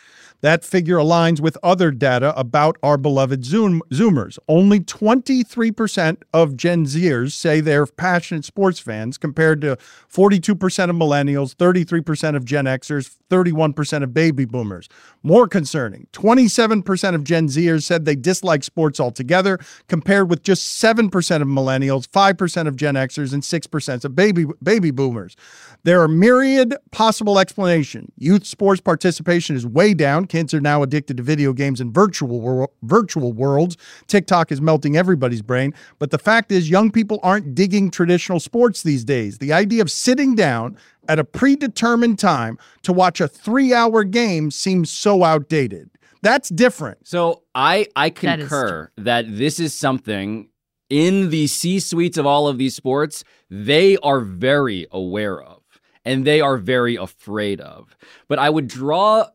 That 0.44 0.62
figure 0.62 0.98
aligns 0.98 1.40
with 1.40 1.56
other 1.62 1.90
data 1.90 2.38
about 2.38 2.76
our 2.82 2.98
beloved 2.98 3.46
Zoom, 3.46 3.80
Zoomers. 3.90 4.38
Only 4.46 4.78
23% 4.78 6.18
of 6.34 6.54
Gen 6.54 6.84
Zers 6.84 7.32
say 7.32 7.60
they're 7.60 7.86
passionate 7.86 8.44
sports 8.44 8.78
fans, 8.78 9.16
compared 9.16 9.62
to 9.62 9.78
42% 10.12 10.90
of 10.90 10.96
millennials, 10.96 11.54
33% 11.54 12.36
of 12.36 12.44
Gen 12.44 12.66
Xers, 12.66 13.16
31% 13.30 14.02
of 14.02 14.12
baby 14.12 14.44
boomers. 14.44 14.86
More 15.22 15.48
concerning, 15.48 16.08
27% 16.12 17.14
of 17.14 17.24
Gen 17.24 17.48
Zers 17.48 17.84
said 17.84 18.04
they 18.04 18.14
dislike 18.14 18.64
sports 18.64 19.00
altogether, 19.00 19.58
compared 19.88 20.28
with 20.28 20.42
just 20.42 20.78
7% 20.78 21.06
of 21.40 21.48
millennials, 21.48 22.06
5% 22.06 22.68
of 22.68 22.76
Gen 22.76 22.96
Xers, 22.96 23.32
and 23.32 23.42
6% 23.42 24.04
of 24.04 24.14
baby, 24.14 24.44
baby 24.62 24.90
boomers. 24.90 25.36
There 25.84 26.02
are 26.02 26.08
myriad 26.08 26.76
possible 26.90 27.38
explanations. 27.38 28.12
Youth 28.18 28.44
sports 28.44 28.82
participation 28.82 29.56
is 29.56 29.66
way 29.66 29.94
down 29.94 30.26
kids 30.34 30.52
are 30.52 30.60
now 30.60 30.82
addicted 30.82 31.16
to 31.16 31.22
video 31.22 31.52
games 31.52 31.80
and 31.80 31.94
virtual 31.94 32.40
wor- 32.40 32.70
virtual 32.82 33.32
worlds. 33.32 33.76
TikTok 34.08 34.50
is 34.50 34.60
melting 34.60 34.96
everybody's 34.96 35.42
brain, 35.42 35.72
but 36.00 36.10
the 36.10 36.18
fact 36.18 36.50
is 36.50 36.68
young 36.68 36.90
people 36.90 37.20
aren't 37.22 37.54
digging 37.54 37.88
traditional 37.88 38.40
sports 38.40 38.82
these 38.82 39.04
days. 39.04 39.38
The 39.38 39.52
idea 39.52 39.80
of 39.80 39.92
sitting 39.92 40.34
down 40.34 40.76
at 41.08 41.20
a 41.20 41.24
predetermined 41.24 42.18
time 42.18 42.58
to 42.82 42.92
watch 42.92 43.20
a 43.20 43.28
3-hour 43.28 44.02
game 44.02 44.50
seems 44.50 44.90
so 44.90 45.22
outdated. 45.22 45.88
That's 46.20 46.48
different. 46.48 47.06
So 47.06 47.44
I 47.54 47.86
I 47.94 48.08
That 48.08 48.40
is 48.40 48.48
concur 48.48 48.90
that, 48.96 49.24
this 49.28 49.60
is 49.60 49.72
something 49.72 50.48
in 50.90 51.30
the 51.30 51.46
C 51.46 51.78
suites 51.78 52.18
of 52.18 52.26
all 52.26 52.48
of 52.48 52.58
these 52.58 52.74
sports 52.74 53.22
they 53.50 53.96
are 53.98 54.18
very 54.20 54.88
aware 54.90 55.40
of 55.40 55.62
and 56.04 56.26
they 56.26 56.40
are 56.40 56.56
very 56.56 56.96
afraid 56.96 57.60
of. 57.60 57.96
But 58.28 58.38
I 58.38 58.50
would 58.50 58.66
draw 58.68 59.28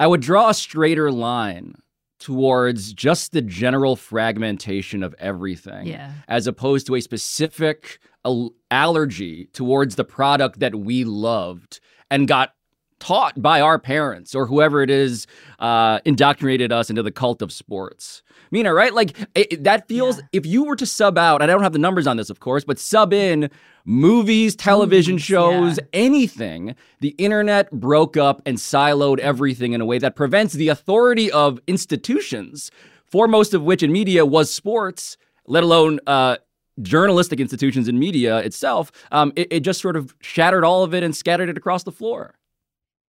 I 0.00 0.06
would 0.06 0.20
draw 0.20 0.48
a 0.50 0.54
straighter 0.54 1.10
line 1.10 1.74
towards 2.20 2.92
just 2.92 3.32
the 3.32 3.42
general 3.42 3.94
fragmentation 3.96 5.02
of 5.02 5.14
everything 5.18 5.86
Yeah. 5.86 6.12
as 6.28 6.46
opposed 6.46 6.86
to 6.88 6.94
a 6.96 7.00
specific 7.00 8.00
al- 8.24 8.52
allergy 8.70 9.46
towards 9.52 9.94
the 9.96 10.04
product 10.04 10.58
that 10.60 10.74
we 10.74 11.04
loved 11.04 11.80
and 12.10 12.26
got 12.26 12.54
taught 12.98 13.40
by 13.40 13.60
our 13.60 13.78
parents 13.78 14.34
or 14.34 14.46
whoever 14.46 14.82
it 14.82 14.90
is 14.90 15.28
uh, 15.60 16.00
indoctrinated 16.04 16.72
us 16.72 16.90
into 16.90 17.02
the 17.04 17.12
cult 17.12 17.40
of 17.40 17.52
sports. 17.52 18.22
Mina, 18.50 18.74
right? 18.74 18.92
Like 18.92 19.16
it, 19.36 19.62
that 19.62 19.86
feels. 19.86 20.20
If 20.32 20.44
you 20.46 20.64
were 20.64 20.74
to 20.76 20.86
sub 20.86 21.16
out, 21.18 21.40
and 21.42 21.50
I 21.50 21.54
don't 21.54 21.62
have 21.62 21.74
the 21.74 21.78
numbers 21.78 22.06
on 22.08 22.16
this, 22.16 22.30
of 22.30 22.40
course, 22.40 22.64
but 22.64 22.78
sub 22.78 23.12
in 23.12 23.50
movies, 23.88 24.54
television 24.54 25.14
Movies, 25.14 25.24
shows, 25.24 25.78
yeah. 25.78 25.84
anything, 25.94 26.76
the 27.00 27.14
internet 27.16 27.70
broke 27.70 28.18
up 28.18 28.42
and 28.44 28.58
siloed 28.58 29.18
everything 29.18 29.72
in 29.72 29.80
a 29.80 29.86
way 29.86 29.98
that 29.98 30.14
prevents 30.14 30.52
the 30.52 30.68
authority 30.68 31.32
of 31.32 31.58
institutions, 31.66 32.70
foremost 33.06 33.54
of 33.54 33.62
which 33.62 33.82
in 33.82 33.90
media 33.90 34.26
was 34.26 34.52
sports, 34.52 35.16
let 35.46 35.64
alone. 35.64 35.98
Uh, 36.06 36.36
Journalistic 36.80 37.40
institutions 37.40 37.88
and 37.88 37.98
media 37.98 38.38
itself, 38.38 38.92
um, 39.10 39.32
it, 39.34 39.48
it 39.50 39.60
just 39.64 39.80
sort 39.80 39.96
of 39.96 40.14
shattered 40.20 40.62
all 40.62 40.84
of 40.84 40.94
it 40.94 41.02
and 41.02 41.16
scattered 41.16 41.48
it 41.48 41.56
across 41.56 41.82
the 41.82 41.90
floor. 41.90 42.37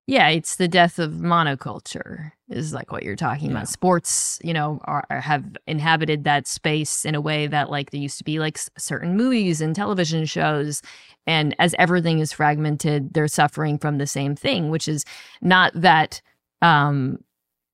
Yeah, 0.10 0.30
it's 0.30 0.56
the 0.56 0.68
death 0.68 0.98
of 0.98 1.12
monoculture 1.12 2.32
is 2.50 2.74
like 2.74 2.92
what 2.92 3.04
you're 3.04 3.16
talking 3.16 3.52
about. 3.52 3.68
Sports, 3.68 4.40
you 4.44 4.54
know, 4.56 4.80
are, 4.86 5.06
have 5.12 5.46
inhabited 5.68 6.24
that 6.24 6.48
space 6.48 7.06
in 7.06 7.14
a 7.14 7.22
way 7.22 7.46
that 7.46 7.70
like 7.70 7.92
there 7.92 8.02
used 8.02 8.18
to 8.18 8.24
be 8.24 8.40
like 8.40 8.58
certain 8.76 9.16
movies 9.16 9.62
and 9.62 9.76
television 9.76 10.26
shows. 10.26 10.82
And 11.28 11.56
as 11.60 11.76
everything 11.78 12.18
is 12.18 12.34
fragmented, 12.34 13.14
they're 13.14 13.28
suffering 13.28 13.78
from 13.78 14.00
the 14.00 14.08
same 14.08 14.36
thing, 14.36 14.72
which 14.72 14.88
is 14.88 15.06
not 15.44 15.74
that 15.76 16.24
um, 16.64 17.20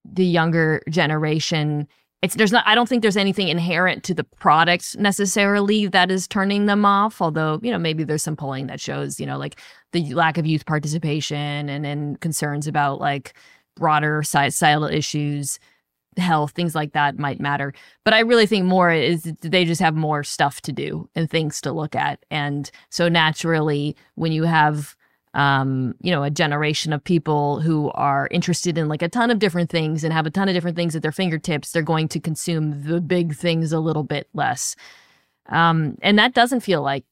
the 0.04 0.26
younger 0.26 0.82
generation 0.90 1.88
it's 2.26 2.36
there's 2.36 2.52
not 2.52 2.64
i 2.68 2.76
don't 2.76 2.90
think 2.90 3.02
there's 3.02 3.18
anything 3.18 3.48
inherent 3.48 4.04
to 4.04 4.14
the 4.14 4.24
product 4.24 4.98
necessarily 4.98 5.88
that 5.88 6.12
is 6.12 6.28
turning 6.28 6.66
them 6.66 6.86
off 6.86 7.22
although 7.22 7.60
you 7.64 7.72
know 7.72 7.80
maybe 7.80 8.04
there's 8.04 8.24
some 8.24 8.36
polling 8.36 8.68
that 8.68 8.80
shows 8.80 9.20
you 9.20 9.26
know 9.26 9.38
like 9.38 9.60
the 9.94 10.14
lack 10.14 10.38
of 10.38 10.46
youth 10.46 10.66
participation 10.66 11.70
and 11.70 11.86
and 11.86 12.20
concerns 12.20 12.68
about 12.68 13.00
like 13.00 13.34
broader 13.76 14.24
societal 14.24 14.88
issues 14.88 15.60
health 16.18 16.52
things 16.52 16.76
like 16.76 16.94
that 16.94 17.20
might 17.20 17.40
matter. 17.40 17.74
But 18.04 18.14
i 18.14 18.20
really 18.20 18.46
think 18.46 18.66
more 18.66 18.92
is 18.92 19.24
they 19.42 19.66
just 19.66 19.82
have 19.82 19.96
more 19.96 20.24
stuff 20.24 20.62
to 20.62 20.72
do 20.72 21.10
and 21.16 21.30
things 21.30 21.62
to 21.62 21.72
look 21.72 21.96
at. 21.96 22.26
And 22.32 22.70
so 22.90 23.10
naturally 23.10 23.96
when 24.16 24.32
you 24.32 24.44
have 24.44 24.96
um, 25.36 25.96
you 26.02 26.12
know, 26.12 26.24
a 26.24 26.30
generation 26.30 26.94
of 26.94 27.04
people 27.04 27.60
who 27.60 27.92
are 27.92 28.30
interested 28.32 28.78
in 28.78 28.88
like 28.88 29.02
a 29.02 29.10
ton 29.10 29.30
of 29.30 29.38
different 29.38 29.70
things 29.70 30.04
and 30.04 30.14
have 30.14 30.26
a 30.26 30.30
ton 30.30 30.48
of 30.48 30.56
different 30.56 30.78
things 30.78 30.96
at 30.96 31.02
their 31.02 31.12
fingertips, 31.12 31.72
they're 31.72 31.82
going 31.82 32.08
to 32.08 32.22
consume 32.22 32.84
the 32.84 33.02
big 33.02 33.36
things 33.36 33.74
a 33.74 33.80
little 33.82 34.04
bit 34.04 34.30
less. 34.34 34.78
Um, 35.48 35.98
and 36.02 36.18
that 36.18 36.34
doesn't 36.34 36.62
feel 36.62 36.82
like 36.82 37.04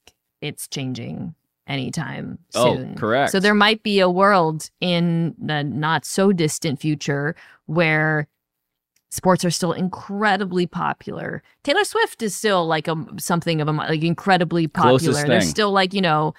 it's 0.41 0.69
changing 0.69 1.35
anytime 1.67 2.39
soon. 2.51 2.61
Oh, 2.61 2.75
soon. 2.77 2.95
correct. 2.95 3.31
So 3.33 3.41
there 3.41 3.53
might 3.53 3.83
be 3.83 3.99
a 3.99 4.09
world 4.09 4.69
in 4.79 5.35
the 5.37 5.61
not 5.63 6.05
so 6.05 6.31
distant 6.31 6.79
future 6.79 7.35
where 7.65 8.29
sports 9.09 9.43
are 9.43 9.51
still 9.51 9.73
incredibly 9.73 10.65
popular. 10.65 11.43
Taylor 11.65 11.83
Swift 11.83 12.21
is 12.23 12.33
still 12.33 12.65
like 12.65 12.87
a 12.87 13.05
something 13.17 13.59
of 13.59 13.67
a 13.67 13.73
like 13.73 14.01
incredibly 14.01 14.67
popular. 14.67 15.27
There's 15.27 15.43
thing. 15.43 15.49
still 15.49 15.71
like, 15.71 15.93
you 15.93 16.01
know, 16.01 16.33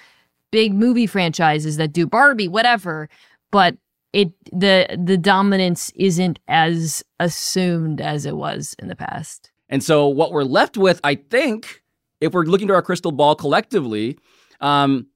big 0.54 0.72
movie 0.72 1.08
franchises 1.08 1.78
that 1.78 1.92
do 1.92 2.06
Barbie, 2.06 2.46
whatever, 2.46 3.08
but 3.50 3.76
it 4.12 4.32
the 4.52 4.86
the 4.96 5.18
dominance 5.18 5.90
isn't 5.96 6.38
as 6.46 7.02
assumed 7.18 8.00
as 8.00 8.24
it 8.24 8.36
was 8.36 8.76
in 8.78 8.86
the 8.86 8.94
past. 8.94 9.50
And 9.68 9.82
so, 9.82 10.06
what 10.06 10.30
we're 10.30 10.44
left 10.44 10.76
with, 10.76 11.00
I 11.02 11.16
think, 11.16 11.82
if 12.20 12.32
we're 12.32 12.44
looking 12.44 12.68
to 12.68 12.74
our 12.74 12.82
crystal 12.82 13.10
ball 13.10 13.34
collectively, 13.34 14.16
um, 14.60 15.08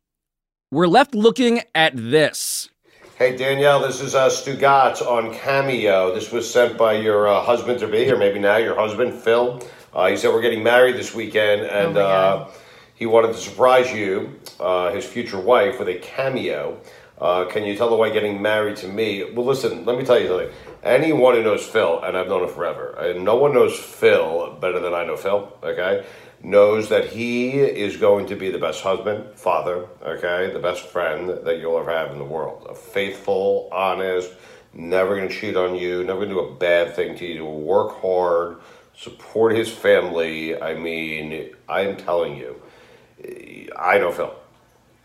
we're 0.72 0.88
left 0.88 1.14
looking 1.14 1.60
at 1.72 1.92
this. 1.94 2.68
Hey 3.16 3.36
Danielle, 3.36 3.78
this 3.78 4.00
is 4.00 4.16
uh, 4.16 4.28
Stugotz 4.28 5.00
on 5.02 5.32
Cameo. 5.32 6.12
This 6.12 6.32
was 6.32 6.52
sent 6.52 6.76
by 6.76 6.94
your 6.94 7.28
uh, 7.28 7.40
husband 7.42 7.78
to 7.78 7.86
be, 7.86 8.10
or 8.10 8.16
maybe 8.16 8.40
now 8.40 8.56
your 8.56 8.74
husband, 8.74 9.14
Phil. 9.14 9.62
Uh, 9.94 10.08
he 10.08 10.16
said 10.16 10.32
we're 10.32 10.42
getting 10.42 10.64
married 10.64 10.96
this 10.96 11.14
weekend, 11.14 11.62
and 11.62 11.96
uh, 11.96 12.48
he 12.98 13.06
wanted 13.06 13.28
to 13.28 13.38
surprise 13.38 13.92
you, 13.92 14.40
uh, 14.58 14.90
his 14.90 15.04
future 15.04 15.38
wife, 15.38 15.78
with 15.78 15.88
a 15.88 15.98
cameo. 16.00 16.80
Uh, 17.16 17.44
can 17.44 17.64
you 17.64 17.76
tell 17.76 17.88
the 17.88 17.96
wife 17.96 18.12
getting 18.12 18.42
married 18.42 18.76
to 18.76 18.88
me? 18.88 19.22
Well, 19.32 19.46
listen, 19.46 19.84
let 19.84 19.96
me 19.96 20.04
tell 20.04 20.18
you 20.18 20.26
something. 20.26 20.50
Anyone 20.82 21.34
who 21.34 21.44
knows 21.44 21.64
Phil, 21.64 22.02
and 22.02 22.16
I've 22.16 22.26
known 22.26 22.42
him 22.42 22.52
forever, 22.52 22.96
and 22.98 23.24
no 23.24 23.36
one 23.36 23.52
knows 23.52 23.78
Phil 23.78 24.56
better 24.60 24.80
than 24.80 24.94
I 24.94 25.04
know 25.04 25.16
Phil, 25.16 25.52
okay? 25.62 26.04
Knows 26.42 26.88
that 26.88 27.06
he 27.06 27.58
is 27.58 27.96
going 27.96 28.26
to 28.26 28.36
be 28.36 28.50
the 28.50 28.58
best 28.58 28.82
husband, 28.82 29.38
father, 29.38 29.86
okay? 30.04 30.52
The 30.52 30.58
best 30.58 30.86
friend 30.86 31.28
that 31.28 31.58
you'll 31.58 31.78
ever 31.78 31.92
have 31.92 32.10
in 32.10 32.18
the 32.18 32.24
world. 32.24 32.66
A 32.68 32.74
faithful, 32.74 33.68
honest, 33.70 34.32
never 34.74 35.14
gonna 35.14 35.28
cheat 35.28 35.56
on 35.56 35.76
you, 35.76 36.02
never 36.02 36.20
gonna 36.20 36.34
do 36.34 36.40
a 36.40 36.54
bad 36.54 36.96
thing 36.96 37.16
to 37.18 37.26
you, 37.26 37.44
work 37.44 38.00
hard, 38.00 38.58
support 38.96 39.54
his 39.54 39.68
family. 39.68 40.60
I 40.60 40.74
mean, 40.74 41.54
I'm 41.68 41.96
telling 41.96 42.36
you, 42.36 42.57
I 43.76 43.98
know 43.98 44.12
Phil. 44.12 44.34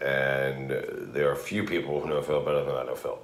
And 0.02 0.70
there 1.14 1.32
are 1.32 1.36
few 1.36 1.64
people 1.64 2.02
who 2.02 2.10
know 2.10 2.22
Phil 2.22 2.44
better 2.44 2.64
than 2.64 2.76
I 2.76 2.84
know 2.84 2.96
Phil. 2.96 3.20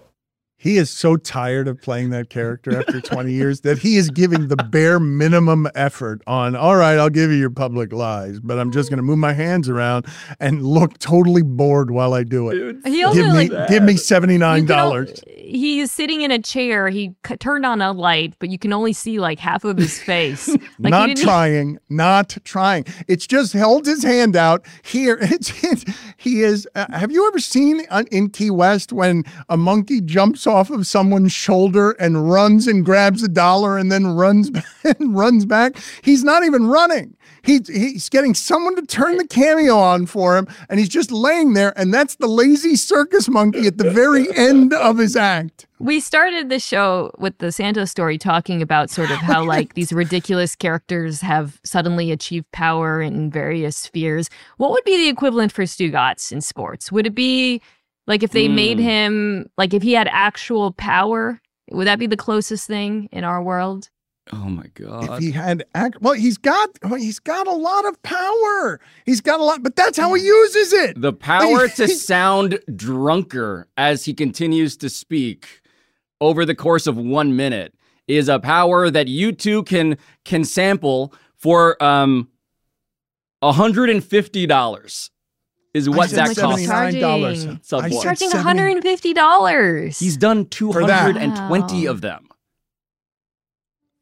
He 0.61 0.77
is 0.77 0.89
so 0.89 1.15
tired 1.15 1.67
of 1.69 1.81
playing 1.81 2.09
that 2.09 2.29
character 2.29 2.77
after 2.77 2.99
20 3.15 3.31
years 3.31 3.61
that 3.61 3.77
he 3.79 3.95
is 3.95 4.09
giving 4.09 4.49
the 4.49 4.57
bare 4.57 4.99
minimum 4.99 5.67
effort 5.73 6.21
on, 6.27 6.53
all 6.55 6.75
right, 6.75 6.97
I'll 6.99 7.09
give 7.09 7.31
you 7.31 7.37
your 7.37 7.49
public 7.49 7.93
lies, 7.93 8.41
but 8.41 8.59
I'm 8.59 8.69
just 8.71 8.89
going 8.89 8.97
to 8.97 9.03
move 9.03 9.19
my 9.19 9.31
hands 9.31 9.69
around 9.69 10.05
and 10.39 10.61
look 10.61 10.99
totally 10.99 11.43
bored 11.43 11.91
while 11.91 12.13
I 12.13 12.23
do 12.23 12.49
it. 12.49 12.75
He 12.85 13.03
also, 13.05 13.21
give 13.21 13.33
me, 13.33 13.49
like- 13.49 13.69
give 13.69 13.83
me 13.83 13.93
$79. 13.93 15.23
he 15.37 15.79
is 15.79 15.91
sitting 15.91 16.21
in 16.21 16.31
a 16.31 16.39
chair. 16.41 16.89
He 16.89 17.15
c- 17.25 17.37
turned 17.37 17.65
on 17.65 17.81
a 17.81 17.91
light, 17.91 18.33
but 18.39 18.49
you 18.49 18.59
can 18.59 18.73
only 18.73 18.93
see 18.93 19.19
like 19.19 19.39
half 19.39 19.63
of 19.63 19.77
his 19.77 19.99
face. 20.01 20.55
Like, 20.81 20.91
not 20.91 21.07
didn't- 21.07 21.23
trying, 21.23 21.77
not 21.89 22.37
trying. 22.45 22.85
It's 23.09 23.27
just 23.27 23.51
held 23.51 23.85
his 23.85 24.01
hand 24.01 24.35
out 24.37 24.65
here. 24.83 25.17
It's, 25.29 25.51
it's 25.63 25.83
he 26.17 26.41
is. 26.41 26.67
Uh, 26.73 26.85
have 26.91 27.11
you 27.11 27.27
ever 27.27 27.39
seen 27.39 27.81
on, 27.91 28.07
in 28.07 28.29
Key 28.29 28.49
West 28.49 28.93
when 28.93 29.23
a 29.49 29.57
monkey 29.57 29.99
jumps 29.99 30.47
off 30.49 30.69
of 30.69 30.85
someone's 30.85 31.31
shoulder 31.31 31.91
and 31.91 32.29
runs 32.29 32.67
and 32.67 32.83
grabs 32.83 33.23
a 33.23 33.29
dollar 33.29 33.77
and 33.77 33.91
then 33.91 34.07
runs 34.07 34.51
and 34.83 35.15
runs 35.15 35.45
back? 35.45 35.77
He's 36.01 36.23
not 36.23 36.43
even 36.43 36.67
running. 36.67 37.15
He's 37.43 37.67
he's 37.67 38.09
getting 38.09 38.33
someone 38.33 38.75
to 38.75 38.81
turn 38.81 39.17
the 39.17 39.27
cameo 39.27 39.77
on 39.77 40.05
for 40.05 40.35
him, 40.35 40.47
and 40.69 40.79
he's 40.79 40.89
just 40.89 41.11
laying 41.11 41.53
there. 41.53 41.73
And 41.77 41.93
that's 41.93 42.15
the 42.15 42.27
lazy 42.27 42.75
circus 42.75 43.29
monkey 43.29 43.67
at 43.67 43.77
the 43.77 43.89
very 43.89 44.27
end 44.35 44.73
of 44.73 44.97
his 44.97 45.15
act. 45.15 45.67
We 45.79 46.01
started 46.01 46.49
the 46.49 46.59
show 46.59 47.11
with 47.17 47.37
the 47.37 47.53
Santos 47.53 47.89
story 47.89 48.17
talking 48.17 48.61
about 48.61 48.89
sort 48.89 49.11
of 49.11 49.17
how 49.17 49.45
like 49.45 49.75
these 49.75 49.93
ridiculous 49.93 50.53
characters 50.53 51.21
have 51.21 51.61
suddenly 51.63 52.11
achieved 52.11 52.51
power 52.51 53.01
in 53.01 53.31
various 53.31 53.77
spheres. 53.77 54.29
What 54.57 54.71
would 54.71 54.83
be 54.83 54.97
the 54.97 55.07
equivalent 55.07 55.53
for 55.53 55.63
Stugotz 55.63 56.33
in 56.33 56.41
sports? 56.41 56.91
Would 56.91 57.07
it 57.07 57.15
be 57.15 57.61
like 58.09 58.23
if 58.23 58.31
they 58.31 58.49
made 58.49 58.79
Hmm. 58.79 58.83
him 58.83 59.49
like 59.57 59.73
if 59.73 59.81
he 59.83 59.93
had 59.93 60.09
actual 60.11 60.73
power? 60.73 61.39
Would 61.71 61.87
that 61.87 61.99
be 61.99 62.07
the 62.07 62.17
closest 62.17 62.67
thing 62.67 63.07
in 63.11 63.23
our 63.23 63.41
world? 63.41 63.89
Oh 64.33 64.49
my 64.49 64.67
god! 64.75 65.13
If 65.13 65.19
he 65.19 65.31
had 65.31 65.63
act, 65.73 66.01
well, 66.01 66.13
he's 66.13 66.37
got 66.37 66.69
well, 66.83 66.95
he's 66.95 67.19
got 67.19 67.47
a 67.47 67.51
lot 67.55 67.85
of 67.85 67.99
power. 68.03 68.79
He's 69.05 69.21
got 69.21 69.39
a 69.39 69.43
lot, 69.43 69.63
but 69.63 69.75
that's 69.75 69.97
how 69.97 70.13
he 70.13 70.23
uses 70.23 70.73
it. 70.73 71.01
The 71.01 71.13
power 71.13 71.67
to 71.67 71.87
sound 72.11 72.59
drunker 72.75 73.67
as 73.77 74.05
he 74.05 74.13
continues 74.13 74.77
to 74.77 74.89
speak 74.89 75.61
over 76.21 76.45
the 76.45 76.53
course 76.55 76.85
of 76.85 76.95
one 76.97 77.35
minute 77.35 77.73
is 78.07 78.29
a 78.29 78.37
power 78.39 78.91
that 78.91 79.07
you 79.07 79.31
two 79.31 79.63
can 79.63 79.97
can 80.25 80.43
sample 80.43 81.13
for 81.35 81.81
um 81.81 82.27
$150 83.43 85.09
is 85.73 85.89
what 85.89 86.09
said 86.09 86.27
that 86.27 86.37
costs. 86.37 86.65
$79. 86.65 87.63
Sub 87.63 87.83
I 87.83 87.89
one. 87.89 88.03
Charging 88.03 88.29
$150. 88.31 89.97
He's 89.99 90.17
done 90.17 90.45
220 90.47 91.85
of 91.85 92.01
them. 92.01 92.25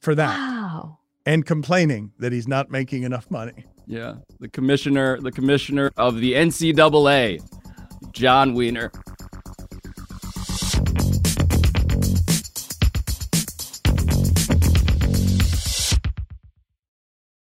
for 0.02 0.16
that 0.16 0.38
Wow. 0.38 1.00
and 1.26 1.46
complaining 1.46 2.12
that 2.20 2.32
he's 2.32 2.48
not 2.48 2.72
making 2.72 3.04
enough 3.04 3.30
money. 3.30 3.66
Yeah, 3.86 4.16
the 4.40 4.48
commissioner, 4.50 5.20
the 5.20 5.32
commissioner 5.32 5.92
of 5.98 6.18
the 6.20 6.34
NCAA, 6.34 7.40
Jon 8.14 8.54
Weiner. 8.54 8.92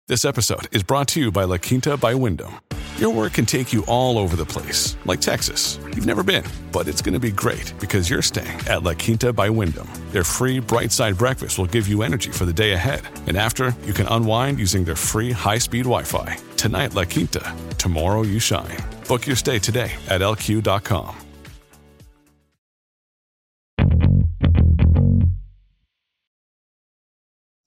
This 0.08 0.24
episode 0.24 0.68
is 0.72 0.82
brought 0.82 1.08
to 1.08 1.20
you 1.20 1.30
by 1.32 1.44
La 1.44 1.56
Quinta 1.58 1.96
by 1.96 2.14
Wyndham. 2.14 2.52
Your 2.98 3.10
work 3.10 3.32
can 3.32 3.46
take 3.46 3.72
you 3.72 3.84
all 3.86 4.18
over 4.18 4.36
the 4.36 4.44
place, 4.44 4.96
like 5.06 5.20
Texas. 5.20 5.78
You've 5.94 6.06
never 6.06 6.22
been, 6.22 6.44
but 6.72 6.88
it's 6.88 7.00
going 7.00 7.14
to 7.14 7.18
be 7.18 7.30
great 7.32 7.72
because 7.80 8.10
you're 8.10 8.22
staying 8.22 8.60
at 8.68 8.82
La 8.82 8.92
Quinta 8.92 9.32
by 9.32 9.48
Wyndham. 9.48 9.88
Their 10.10 10.24
free 10.24 10.60
bright 10.60 10.92
side 10.92 11.16
breakfast 11.16 11.58
will 11.58 11.66
give 11.66 11.88
you 11.88 12.02
energy 12.02 12.30
for 12.30 12.44
the 12.44 12.52
day 12.52 12.72
ahead. 12.72 13.00
And 13.26 13.36
after, 13.36 13.74
you 13.84 13.94
can 13.94 14.06
unwind 14.08 14.58
using 14.58 14.84
their 14.84 14.96
free 14.96 15.32
high 15.32 15.58
speed 15.58 15.84
Wi 15.84 16.02
Fi. 16.02 16.36
Tonight, 16.56 16.94
La 16.94 17.04
Quinta. 17.04 17.54
Tomorrow, 17.78 18.22
you 18.22 18.38
shine. 18.38 18.76
Book 19.08 19.26
your 19.26 19.36
stay 19.36 19.58
today 19.58 19.92
at 20.08 20.20
lq.com. 20.20 21.16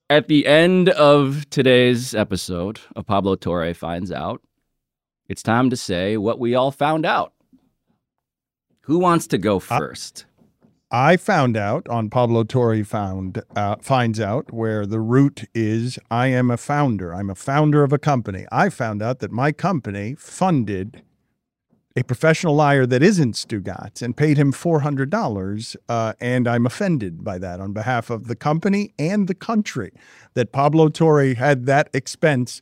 At 0.07 0.27
the 0.27 0.45
end 0.45 0.89
of 0.89 1.49
today's 1.49 2.13
episode 2.13 2.79
Pablo 3.07 3.35
Torre 3.35 3.73
Finds 3.73 4.11
Out, 4.11 4.39
it's 5.27 5.43
time 5.43 5.69
to 5.69 5.77
say 5.77 6.17
what 6.17 6.39
we 6.39 6.55
all 6.55 6.71
found 6.71 7.05
out. 7.05 7.33
Who 8.81 8.99
wants 8.99 9.27
to 9.27 9.37
go 9.37 9.59
first? 9.59 10.25
I 10.91 11.17
found 11.17 11.57
out 11.57 11.89
on 11.89 12.09
Pablo 12.09 12.43
Torre 12.43 12.83
found 12.83 13.41
uh, 13.55 13.77
finds 13.81 14.19
out 14.19 14.53
where 14.53 14.85
the 14.85 14.99
root 14.99 15.45
is. 15.53 15.97
I 16.11 16.27
am 16.27 16.51
a 16.51 16.57
founder. 16.57 17.13
I'm 17.13 17.29
a 17.29 17.35
founder 17.35 17.83
of 17.83 17.91
a 17.91 17.97
company. 17.97 18.45
I 18.51 18.69
found 18.69 19.01
out 19.01 19.19
that 19.19 19.31
my 19.31 19.51
company 19.51 20.15
funded 20.17 21.01
a 21.97 22.03
professional 22.03 22.55
liar 22.55 22.85
that 22.85 23.01
isn't 23.01 23.33
Stugotz 23.33 24.01
and 24.01 24.15
paid 24.15 24.37
him 24.37 24.51
four 24.51 24.81
hundred 24.81 25.09
dollars. 25.09 25.75
Uh, 25.89 26.13
and 26.21 26.47
I'm 26.47 26.65
offended 26.65 27.23
by 27.23 27.39
that 27.39 27.59
on 27.59 27.73
behalf 27.73 28.09
of 28.09 28.27
the 28.27 28.35
company 28.35 28.93
and 28.99 29.27
the 29.27 29.35
country 29.35 29.91
that 30.35 30.51
Pablo 30.51 30.89
Torre 30.89 31.33
had 31.33 31.65
that 31.65 31.89
expense 31.93 32.61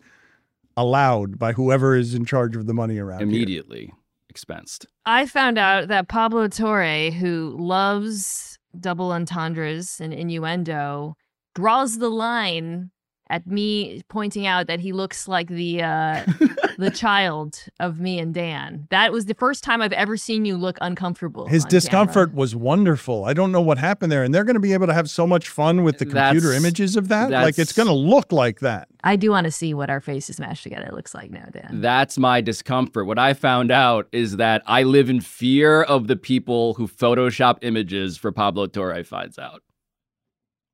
allowed 0.76 1.38
by 1.38 1.54
whoever 1.54 1.96
is 1.96 2.14
in 2.14 2.26
charge 2.26 2.56
of 2.56 2.66
the 2.66 2.74
money 2.74 2.98
around 2.98 3.20
here. 3.20 3.28
Immediately 3.28 3.94
expensed. 4.30 4.86
I 5.06 5.26
found 5.26 5.58
out 5.58 5.88
that 5.90 6.08
Pablo 6.08 6.48
Torre, 6.48 7.12
who 7.12 7.56
loves 7.60 8.58
double 8.80 9.12
entendres 9.12 10.00
and 10.00 10.14
innuendo, 10.14 11.16
draws 11.54 12.00
the 12.00 12.10
line 12.10 12.90
at 13.30 13.48
me 13.48 14.02
pointing 14.10 14.46
out 14.46 14.68
that 14.68 14.80
he 14.80 14.92
looks 14.92 15.28
like 15.28 15.48
the 15.48 15.82
uh, 15.82 16.24
the 16.78 16.92
child 16.92 17.66
of 17.80 18.00
me 18.00 18.20
and 18.20 18.34
Dan. 18.34 18.88
That 18.90 19.12
was 19.12 19.26
the 19.26 19.34
first 19.34 19.64
time 19.64 19.82
I've 19.82 19.94
ever 19.94 20.18
seen 20.18 20.46
you 20.46 20.58
look 20.58 20.78
uncomfortable. 20.82 21.48
His 21.48 21.66
discomfort 21.66 22.30
camera. 22.30 22.40
was 22.40 22.56
wonderful. 22.56 23.26
I 23.26 23.34
don't 23.34 23.52
know 23.52 23.62
what 23.62 23.78
happened 23.78 24.12
there, 24.12 24.24
and 24.24 24.34
they're 24.34 24.44
going 24.44 24.56
to 24.56 24.60
be 24.60 24.74
able 24.74 24.88
to 24.88 24.94
have 24.94 25.10
so 25.10 25.26
much 25.26 25.50
fun 25.50 25.84
with 25.84 25.98
the 25.98 26.06
computer 26.06 26.48
That's- 26.50 26.62
images 26.62 26.96
of 26.96 27.08
that. 27.08 27.32
Like 27.32 27.58
it's 27.58 27.74
going 27.74 27.88
to 27.88 27.94
look 27.94 28.32
like 28.32 28.60
that. 28.60 28.88
I 29.06 29.16
do 29.16 29.32
want 29.32 29.46
to 29.46 29.52
see 29.52 29.74
what 29.74 29.90
our 29.90 30.00
faces 30.00 30.40
mashed 30.40 30.64
together 30.64 30.90
looks 30.94 31.14
like 31.14 31.30
now, 31.30 31.46
Dan. 31.52 31.82
That's 31.82 32.18
my 32.18 32.40
discomfort. 32.40 33.06
What 33.06 33.20
I 33.20 33.34
found 33.34 33.70
out 33.72 34.08
is 34.12 34.38
that 34.38 34.64
I 34.66 34.84
live 34.84 35.10
in 35.10 35.20
fear 35.20 35.84
of 35.84 36.08
the 36.08 36.16
people 36.16 36.74
who 36.76 36.88
Photoshop 36.88 37.58
images 37.62 38.18
for 38.18 38.32
Pablo 38.32 38.68
Torre 38.68 39.04
finds 39.04 39.38
out. 39.38 39.62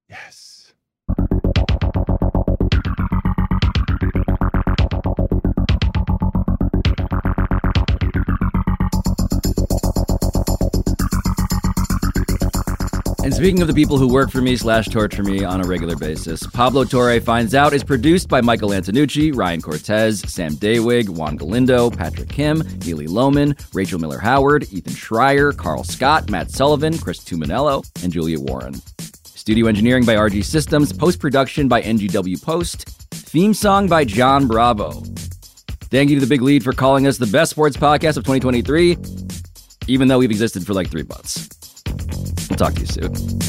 Yes. 0.08 0.49
And 13.30 13.36
speaking 13.36 13.62
of 13.62 13.68
the 13.68 13.76
people 13.76 14.00
who 14.00 14.12
work 14.12 14.32
for 14.32 14.42
me 14.42 14.56
slash 14.56 14.88
torture 14.88 15.22
me 15.22 15.44
on 15.44 15.64
a 15.64 15.68
regular 15.68 15.96
basis, 15.96 16.48
Pablo 16.48 16.84
Torre 16.84 17.20
Finds 17.20 17.54
Out 17.54 17.74
is 17.74 17.84
produced 17.84 18.28
by 18.28 18.42
Michael 18.42 18.70
Antonucci, 18.70 19.36
Ryan 19.36 19.62
Cortez, 19.62 20.22
Sam 20.22 20.54
Daywig, 20.54 21.10
Juan 21.10 21.38
Galindo, 21.38 21.92
Patrick 21.92 22.30
Kim, 22.30 22.64
Neely 22.84 23.06
Lohman, 23.06 23.54
Rachel 23.76 24.00
Miller 24.00 24.18
Howard, 24.18 24.64
Ethan 24.74 24.94
Schreier, 24.94 25.56
Carl 25.56 25.84
Scott, 25.84 26.32
Matt 26.32 26.50
Sullivan, 26.50 26.98
Chris 26.98 27.20
Tuminello, 27.20 27.86
and 28.04 28.12
Julia 28.12 28.40
Warren. 28.40 28.74
Studio 29.26 29.68
engineering 29.68 30.06
by 30.06 30.16
RG 30.16 30.44
Systems, 30.44 30.92
post 30.92 31.20
production 31.20 31.68
by 31.68 31.84
NGW 31.84 32.44
Post, 32.44 32.90
theme 33.12 33.54
song 33.54 33.88
by 33.88 34.06
John 34.06 34.48
Bravo. 34.48 35.04
Thank 35.92 36.10
you 36.10 36.16
to 36.16 36.26
the 36.26 36.30
Big 36.30 36.42
Lead 36.42 36.64
for 36.64 36.74
calling 36.74 37.06
us 37.06 37.20
the 37.20 37.28
best 37.28 37.52
sports 37.52 37.78
podcast 37.78 38.18
of 38.18 38.24
2023, 38.24 38.98
even 39.86 40.08
though 40.08 40.18
we've 40.18 40.32
existed 40.32 40.66
for 40.66 40.74
like 40.74 40.90
three 40.90 41.04
months. 41.04 41.59
Talk 42.60 42.74
to 42.74 42.82
you 42.82 42.88
soon. 42.88 43.49